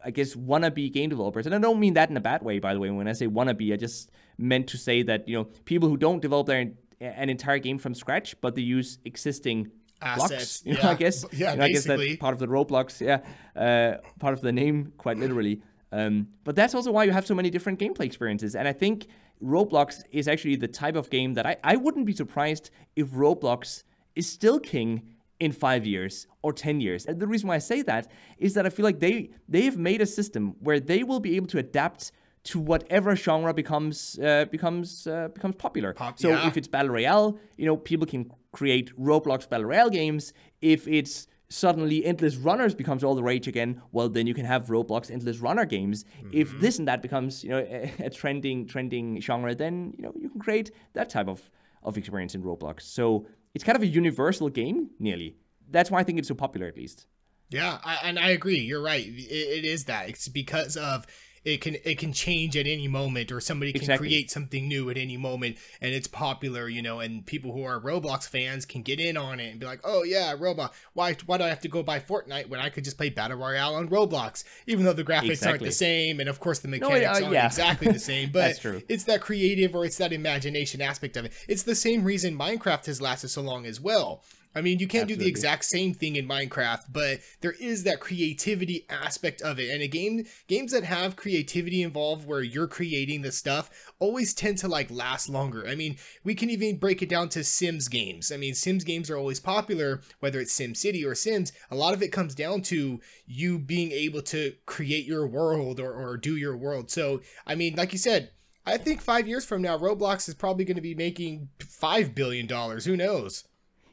I 0.04 0.12
guess, 0.12 0.36
wannabe 0.36 0.92
game 0.92 1.10
developers. 1.10 1.46
And 1.46 1.54
I 1.54 1.60
don't 1.60 1.80
mean 1.80 1.94
that 1.96 2.10
in 2.10 2.18
a 2.18 2.22
bad 2.22 2.42
way, 2.42 2.60
by 2.60 2.74
the 2.74 2.80
way. 2.80 2.90
When 2.90 3.08
I 3.08 3.14
say 3.14 3.28
wannabe, 3.28 3.74
I 3.74 3.76
just 3.76 4.12
meant 4.38 4.68
to 4.68 4.78
say 4.78 5.04
that 5.04 5.28
you 5.28 5.38
know 5.38 5.46
people 5.66 5.90
who 5.90 5.98
don't 5.98 6.22
develop 6.22 6.48
their 6.48 6.72
an 7.02 7.30
entire 7.30 7.60
game 7.60 7.78
from 7.78 7.94
scratch, 7.94 8.40
but 8.42 8.56
they 8.56 8.62
use 8.62 9.00
existing 9.06 9.72
blocks. 10.02 10.24
Assets, 10.32 10.62
You 10.66 10.74
know, 10.74 10.80
yeah. 10.84 10.90
I 10.90 10.96
guess. 10.96 11.26
Yeah, 11.32 11.52
you 11.52 11.58
know, 11.58 11.64
I 11.64 11.70
guess 11.70 11.86
that's 11.86 12.16
part 12.18 12.34
of 12.34 12.40
the 12.40 12.48
Roblox. 12.48 13.02
Yeah, 13.02 13.20
uh, 13.56 13.98
part 14.20 14.34
of 14.34 14.42
the 14.42 14.52
name, 14.52 14.94
quite 14.98 15.18
literally. 15.18 15.62
Um, 15.92 16.28
but 16.44 16.56
that's 16.56 16.76
also 16.76 16.92
why 16.92 17.04
you 17.06 17.12
have 17.12 17.26
so 17.26 17.34
many 17.34 17.50
different 17.50 17.80
gameplay 17.80 18.06
experiences. 18.06 18.56
And 18.56 18.68
I 18.68 18.74
think 18.74 19.08
Roblox 19.44 20.04
is 20.12 20.28
actually 20.28 20.56
the 20.56 20.68
type 20.68 20.96
of 20.96 21.10
game 21.10 21.34
that 21.34 21.46
I, 21.46 21.58
I 21.64 21.76
wouldn't 21.78 22.06
be 22.06 22.14
surprised 22.14 22.70
if 22.96 23.10
Roblox 23.10 23.84
is 24.16 24.30
still 24.30 24.60
king 24.60 25.16
in 25.40 25.52
five 25.52 25.86
years 25.86 26.28
or 26.42 26.54
10 26.54 26.82
years. 26.82 27.06
And 27.06 27.20
the 27.20 27.28
reason 27.28 27.48
why 27.48 27.56
I 27.56 27.60
say 27.60 27.82
that 27.84 28.12
is 28.38 28.54
that 28.54 28.66
I 28.66 28.70
feel 28.70 28.84
like 28.84 29.00
they, 29.00 29.32
they 29.48 29.64
have 29.64 29.78
made 29.78 30.02
a 30.02 30.06
system 30.06 30.56
where 30.60 30.80
they 30.80 31.04
will 31.04 31.20
be 31.20 31.36
able 31.36 31.48
to 31.48 31.60
adapt 31.60 32.12
to 32.46 32.60
whatever 32.60 33.16
genre 33.16 33.54
becomes 33.54 34.18
uh, 34.20 34.46
becomes 34.46 35.08
uh, 35.08 35.28
becomes 35.34 35.56
popular. 35.56 35.94
Pop- 35.94 36.20
so 36.20 36.30
yeah. 36.30 36.48
if 36.48 36.58
it's 36.58 36.68
battle 36.68 36.92
royale, 36.92 37.38
you 37.58 37.66
know, 37.66 37.76
people 37.76 38.08
can 38.08 38.32
create 38.52 38.98
Roblox 38.98 39.48
battle 39.48 39.66
royale 39.66 39.90
games. 39.90 40.34
If 40.62 40.88
it's 40.88 41.28
suddenly 41.50 42.06
Endless 42.06 42.38
Runners 42.38 42.74
becomes 42.74 43.04
all 43.04 43.16
the 43.16 43.24
rage 43.24 43.48
again, 43.48 43.82
well, 43.92 44.08
then 44.08 44.26
you 44.26 44.34
can 44.34 44.46
have 44.46 44.68
Roblox 44.68 45.12
Endless 45.12 45.40
Runner 45.40 45.66
games. 45.66 46.06
Mm-hmm. 46.06 46.30
If 46.34 46.60
this 46.60 46.80
and 46.80 46.88
that 46.88 47.02
becomes, 47.02 47.44
you 47.44 47.50
know, 47.50 47.60
a, 47.70 47.92
a, 48.06 48.10
trending 48.10 48.66
trending 48.66 49.20
genre, 49.20 49.54
then 49.54 49.94
you 49.98 50.04
know 50.04 50.14
you 50.16 50.30
can 50.30 50.40
create 50.40 50.72
that 50.94 51.10
type 51.10 51.28
of 51.28 51.50
of 51.84 51.98
experience 51.98 52.36
in 52.36 52.44
Roblox. 52.44 52.82
So 52.82 53.28
it's 53.60 53.66
kind 53.66 53.76
of 53.76 53.82
a 53.82 53.88
universal 53.88 54.48
game, 54.48 54.92
nearly. 55.00 55.36
That's 55.70 55.92
why 55.92 56.00
I 56.00 56.04
think 56.04 56.18
it's 56.18 56.30
so 56.30 56.34
popular, 56.34 56.66
at 56.66 56.78
least. 56.78 57.08
Yeah, 57.50 57.78
I, 57.84 57.98
and 58.04 58.18
I 58.18 58.30
agree. 58.30 58.60
You're 58.60 58.82
right. 58.82 59.06
It, 59.06 59.10
it 59.10 59.66
is 59.66 59.84
that. 59.86 60.08
It's 60.08 60.30
because 60.30 60.78
of 60.78 61.06
it 61.50 61.62
can 61.62 61.76
it 61.84 61.98
can 61.98 62.14
change 62.14 62.56
at 62.56 62.68
any 62.68 62.88
moment 62.88 63.32
or 63.32 63.42
somebody 63.42 63.72
can 63.72 63.82
exactly. 63.82 64.08
create 64.08 64.32
something 64.32 64.68
new 64.68 64.90
at 64.90 64.98
any 64.98 65.18
moment 65.18 65.58
and 65.82 65.94
it's 65.94 66.08
popular 66.08 66.70
you 66.70 66.82
know 66.82 67.00
and 67.00 67.26
people 67.26 67.52
who 67.52 67.64
are 67.64 67.80
roblox 67.80 68.28
fans 68.28 68.66
can 68.66 68.82
get 68.82 69.00
in 69.00 69.18
on 69.18 69.40
it 69.40 69.52
and 69.52 69.60
be 69.60 69.66
like 69.66 69.80
oh 69.84 70.04
yeah 70.04 70.36
roblox. 70.36 70.72
Why 70.94 71.16
why 71.26 71.38
do 71.38 71.44
i 71.44 71.50
have 71.50 71.62
to 71.62 71.68
go 71.68 71.84
buy 71.84 72.00
fortnite 72.00 72.50
when 72.50 72.60
i 72.60 72.70
could 72.70 72.84
just 72.84 72.98
play 72.98 73.10
battle 73.10 73.38
royale 73.38 73.76
on 73.76 73.90
roblox? 73.90 74.44
Even 74.68 74.86
though 74.86 74.94
the 74.94 75.04
graphics 75.04 75.30
exactly. 75.30 75.50
aren't 75.50 75.64
the 75.64 75.72
same 75.72 76.20
and 76.20 76.30
of 76.30 76.40
course 76.40 76.60
the 76.60 76.68
mechanics 76.68 77.20
no, 77.20 77.26
uh, 77.26 77.30
aren't 77.30 77.46
exactly 77.46 77.92
the 77.92 78.00
same 78.00 78.30
but 78.34 78.60
it's 78.88 79.04
that 79.06 79.22
creative 79.22 79.76
or 79.76 79.86
it's 79.86 79.98
that 79.98 80.14
imagination 80.14 80.82
aspect 80.82 81.18
of 81.18 81.26
it. 81.26 81.34
It's 81.48 81.64
the 81.64 81.76
same 81.76 82.04
reason 82.04 82.38
minecraft 82.38 82.86
has 82.86 83.02
lasted 83.02 83.30
so 83.30 83.42
long 83.42 83.66
as 83.66 83.80
well 83.80 84.24
I 84.56 84.62
mean, 84.62 84.80
you 84.80 84.88
can't 84.88 85.04
Absolutely. 85.04 85.26
do 85.26 85.26
the 85.26 85.30
exact 85.30 85.66
same 85.66 85.94
thing 85.94 86.16
in 86.16 86.28
Minecraft, 86.28 86.86
but 86.92 87.20
there 87.42 87.54
is 87.60 87.84
that 87.84 88.00
creativity 88.00 88.86
aspect 88.90 89.42
of 89.44 89.60
it. 89.60 89.70
And 89.70 89.84
a 89.84 89.88
game 89.88 90.26
games 90.48 90.72
that 90.72 90.84
have 90.84 91.16
creativity 91.16 91.84
involved 91.84 92.28
where 92.28 92.42
you're 92.42 92.68
creating 92.68 93.22
the 93.22 93.32
stuff 93.32 93.70
always 94.00 94.34
tend 94.34 94.58
to 94.60 94.68
like 94.68 94.90
last 94.90 95.30
longer. 95.30 95.68
I 95.68 95.76
mean, 95.76 95.98
we 96.24 96.34
can 96.34 96.50
even 96.50 96.78
break 96.78 97.04
it 97.04 97.10
down 97.10 97.30
to 97.30 97.44
Sims 97.44 97.88
games. 97.88 98.32
I 98.32 98.38
mean, 98.38 98.56
Sims 98.56 98.84
games 98.84 99.10
are 99.12 99.18
always 99.18 99.40
popular, 99.40 100.02
whether 100.20 100.40
it's 100.40 100.54
Sim 100.54 100.74
City 100.74 101.06
or 101.06 101.14
Sims. 101.14 101.52
A 101.70 101.76
lot 101.76 101.94
of 101.94 102.02
it 102.02 102.12
comes 102.12 102.34
down 102.34 102.64
to 102.64 103.00
you 103.28 103.60
being 103.60 103.92
able 103.92 104.24
to 104.24 104.54
create 104.66 105.06
your 105.06 105.28
world 105.28 105.80
or, 105.80 105.94
or 105.94 106.18
do 106.18 106.36
your 106.36 106.58
world. 106.58 106.90
So, 106.90 107.22
I 107.46 107.54
mean, 107.54 107.76
like 107.76 107.94
you 107.94 108.00
said, 108.00 108.32
I 108.66 108.78
think 108.78 109.02
five 109.02 109.28
years 109.28 109.46
from 109.46 109.62
now, 109.62 109.78
Roblox 109.78 110.28
is 110.28 110.36
probably 110.36 110.66
going 110.66 110.76
to 110.76 110.82
be 110.82 110.96
making 110.96 111.50
$5 111.60 112.14
billion. 112.14 112.48
Who 112.48 112.98
knows? 112.98 113.46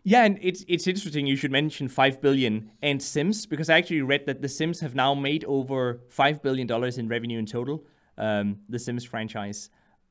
Yeah, 0.08 0.22
and 0.22 0.38
it's 0.40 0.64
it's 0.68 0.86
interesting. 0.86 1.26
You 1.26 1.34
should 1.34 1.50
mention 1.50 1.88
five 1.88 2.20
billion 2.20 2.70
and 2.80 3.02
Sims 3.02 3.44
because 3.44 3.68
I 3.68 3.76
actually 3.78 4.02
read 4.02 4.26
that 4.26 4.40
the 4.40 4.48
Sims 4.48 4.78
have 4.78 4.94
now 4.94 5.16
made 5.16 5.44
over 5.46 6.00
five 6.08 6.44
billion 6.44 6.68
dollars 6.68 6.96
in 6.96 7.08
revenue 7.08 7.40
in 7.40 7.46
total. 7.46 7.84
Um, 8.16 8.58
the 8.68 8.78
Sims 8.78 9.02
franchise. 9.02 9.68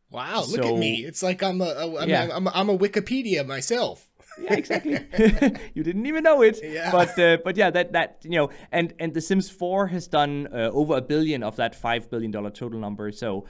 Wow! 0.10 0.41
So, 0.41 0.58
look 0.58 0.66
at 0.66 0.78
me. 0.78 1.06
It's 1.06 1.24
like 1.24 1.41
I'm 1.41 1.62
a, 1.62 1.64
a 1.64 2.02
I'm, 2.02 2.10
yeah. 2.10 2.28
I'm, 2.34 2.46
a, 2.46 2.52
I'm 2.54 2.68
a 2.68 2.78
Wikipedia 2.78 3.48
myself. 3.48 4.10
yeah, 4.38 4.56
exactly. 4.56 5.00
you 5.74 5.82
didn't 5.82 6.06
even 6.06 6.24
know 6.24 6.41
it. 6.41 6.60
Yeah. 6.62 6.91
But 6.91 7.18
uh, 7.18 7.38
but 7.41 7.56
yeah, 7.56 7.70
that 7.70 7.93
that 7.93 8.20
you 8.26 8.32
know, 8.32 8.50
and 8.74 8.93
and 9.00 9.14
The 9.14 9.22
Sims 9.22 9.50
4 9.50 9.88
has 9.88 10.10
done 10.10 10.50
uh, 10.52 10.72
over 10.74 10.98
a 10.98 11.02
billion 11.02 11.41
of 11.41 11.56
that 11.56 11.74
five 11.74 12.10
billion 12.10 12.32
dollar 12.32 12.50
total 12.50 12.82
number. 12.82 13.14
So 13.14 13.46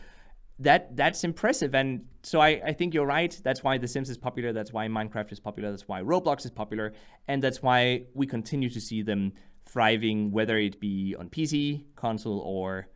that 0.60 0.96
that's 0.96 1.24
impressive. 1.24 1.76
And 1.76 2.06
so 2.24 2.40
I, 2.40 2.62
I 2.66 2.74
think 2.74 2.94
you're 2.94 3.06
right. 3.06 3.40
That's 3.44 3.64
why 3.64 3.78
The 3.78 3.88
Sims 3.88 4.10
is 4.10 4.18
popular. 4.18 4.54
That's 4.54 4.72
why 4.72 4.88
Minecraft 4.88 5.32
is 5.32 5.40
popular. 5.40 5.70
That's 5.70 5.88
why 5.88 6.02
Roblox 6.02 6.46
is 6.46 6.52
popular. 6.52 6.94
And 7.28 7.44
that's 7.44 7.62
why 7.62 8.06
we 8.14 8.26
continue 8.26 8.70
to 8.70 8.80
see 8.80 9.02
them 9.02 9.34
thriving, 9.66 10.32
whether 10.32 10.58
it 10.58 10.80
be 10.80 11.16
on 11.18 11.30
PC, 11.30 11.84
console, 11.96 12.40
or 12.40 12.88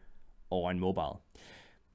or 0.50 0.70
on 0.70 0.80
mobile. 0.80 1.22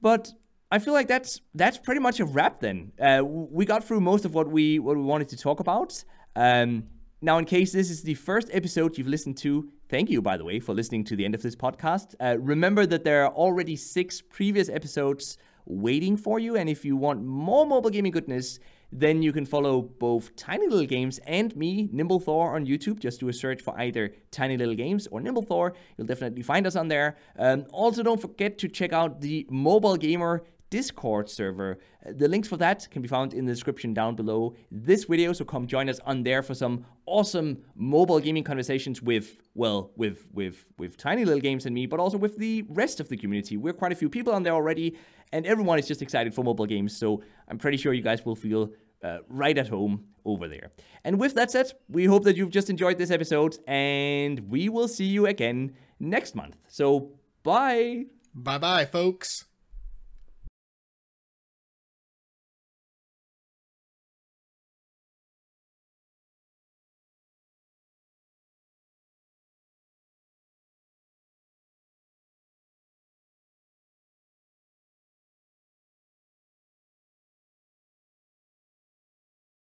But 0.01 0.31
I 0.71 0.79
feel 0.79 0.93
like 0.93 1.07
that's 1.07 1.41
that's 1.55 1.77
pretty 1.77 2.01
much 2.01 2.19
a 2.19 2.25
wrap. 2.25 2.59
Then 2.59 2.91
uh, 3.01 3.23
we 3.25 3.65
got 3.65 3.83
through 3.83 4.01
most 4.01 4.25
of 4.25 4.33
what 4.33 4.47
we 4.49 4.79
what 4.79 4.95
we 4.95 5.03
wanted 5.03 5.29
to 5.29 5.37
talk 5.37 5.59
about. 5.59 6.03
Um, 6.35 6.83
now, 7.21 7.39
in 7.39 7.45
case 7.45 7.71
this 7.71 7.89
is 7.89 8.03
the 8.03 8.13
first 8.13 8.49
episode 8.51 8.97
you've 8.97 9.07
listened 9.07 9.37
to, 9.37 9.69
thank 9.89 10.11
you, 10.11 10.21
by 10.21 10.37
the 10.37 10.45
way, 10.45 10.59
for 10.59 10.75
listening 10.75 11.03
to 11.05 11.15
the 11.15 11.25
end 11.25 11.33
of 11.33 11.41
this 11.41 11.55
podcast. 11.55 12.13
Uh, 12.19 12.37
remember 12.39 12.85
that 12.85 13.03
there 13.03 13.25
are 13.25 13.33
already 13.33 13.75
six 13.75 14.21
previous 14.21 14.69
episodes 14.69 15.37
waiting 15.65 16.17
for 16.17 16.39
you. 16.39 16.55
And 16.55 16.69
if 16.69 16.85
you 16.85 16.95
want 16.95 17.23
more 17.23 17.65
mobile 17.65 17.89
gaming 17.89 18.11
goodness, 18.11 18.59
then 18.91 19.21
you 19.21 19.33
can 19.33 19.45
follow 19.45 19.81
both 19.81 20.35
Tiny 20.35 20.67
Little 20.67 20.85
Games 20.85 21.19
and 21.25 21.55
me, 21.55 21.89
Nimble 21.91 22.19
Thor, 22.19 22.55
on 22.55 22.65
YouTube. 22.65 22.99
Just 22.99 23.19
do 23.19 23.27
a 23.27 23.33
search 23.33 23.61
for 23.61 23.77
either 23.79 24.13
Tiny 24.31 24.57
Little 24.57 24.75
Games 24.75 25.07
or 25.07 25.19
Nimble 25.19 25.41
Thor. 25.41 25.73
You'll 25.97 26.07
definitely 26.07 26.43
find 26.43 26.65
us 26.65 26.75
on 26.75 26.87
there. 26.87 27.17
Um, 27.37 27.65
also, 27.71 28.03
don't 28.03 28.21
forget 28.21 28.57
to 28.59 28.67
check 28.67 28.93
out 28.93 29.21
the 29.21 29.45
Mobile 29.49 29.97
Gamer 29.97 30.43
Discord 30.69 31.29
server. 31.29 31.77
The 32.05 32.27
links 32.27 32.47
for 32.47 32.57
that 32.57 32.89
can 32.89 33.01
be 33.01 33.07
found 33.07 33.33
in 33.33 33.45
the 33.45 33.53
description 33.53 33.93
down 33.93 34.15
below 34.15 34.55
this 34.71 35.05
video, 35.05 35.31
so 35.31 35.45
come 35.45 35.67
join 35.67 35.89
us 35.89 35.99
on 36.05 36.23
there 36.23 36.41
for 36.41 36.53
some 36.53 36.85
awesome 37.05 37.63
mobile 37.75 38.19
gaming 38.19 38.43
conversations 38.43 39.01
with, 39.01 39.41
well, 39.53 39.91
with 39.95 40.27
with 40.33 40.65
with 40.77 40.97
Tiny 40.97 41.23
Little 41.23 41.39
Games 41.39 41.65
and 41.65 41.73
me, 41.73 41.85
but 41.85 41.99
also 41.99 42.17
with 42.17 42.37
the 42.37 42.63
rest 42.69 42.99
of 42.99 43.09
the 43.09 43.17
community. 43.17 43.57
We're 43.57 43.73
quite 43.73 43.91
a 43.91 43.95
few 43.95 44.09
people 44.09 44.33
on 44.33 44.43
there 44.43 44.53
already, 44.53 44.97
and 45.31 45.45
everyone 45.45 45.79
is 45.79 45.87
just 45.87 46.01
excited 46.01 46.33
for 46.33 46.43
mobile 46.43 46.65
games, 46.65 46.95
so 46.95 47.21
I'm 47.47 47.57
pretty 47.57 47.77
sure 47.77 47.93
you 47.93 48.01
guys 48.01 48.25
will 48.25 48.35
feel 48.35 48.71
uh, 49.03 49.19
right 49.29 49.57
at 49.57 49.67
home 49.67 50.05
over 50.25 50.47
there. 50.47 50.71
And 51.03 51.19
with 51.19 51.35
that 51.35 51.51
said, 51.51 51.71
we 51.89 52.05
hope 52.05 52.23
that 52.23 52.35
you've 52.35 52.49
just 52.49 52.69
enjoyed 52.69 52.97
this 52.97 53.11
episode, 53.11 53.57
and 53.67 54.39
we 54.49 54.69
will 54.69 54.87
see 54.87 55.05
you 55.05 55.27
again 55.27 55.75
next 55.99 56.35
month. 56.35 56.57
So, 56.67 57.11
bye! 57.43 58.05
Bye 58.33 58.57
bye, 58.57 58.85
folks. 58.85 59.45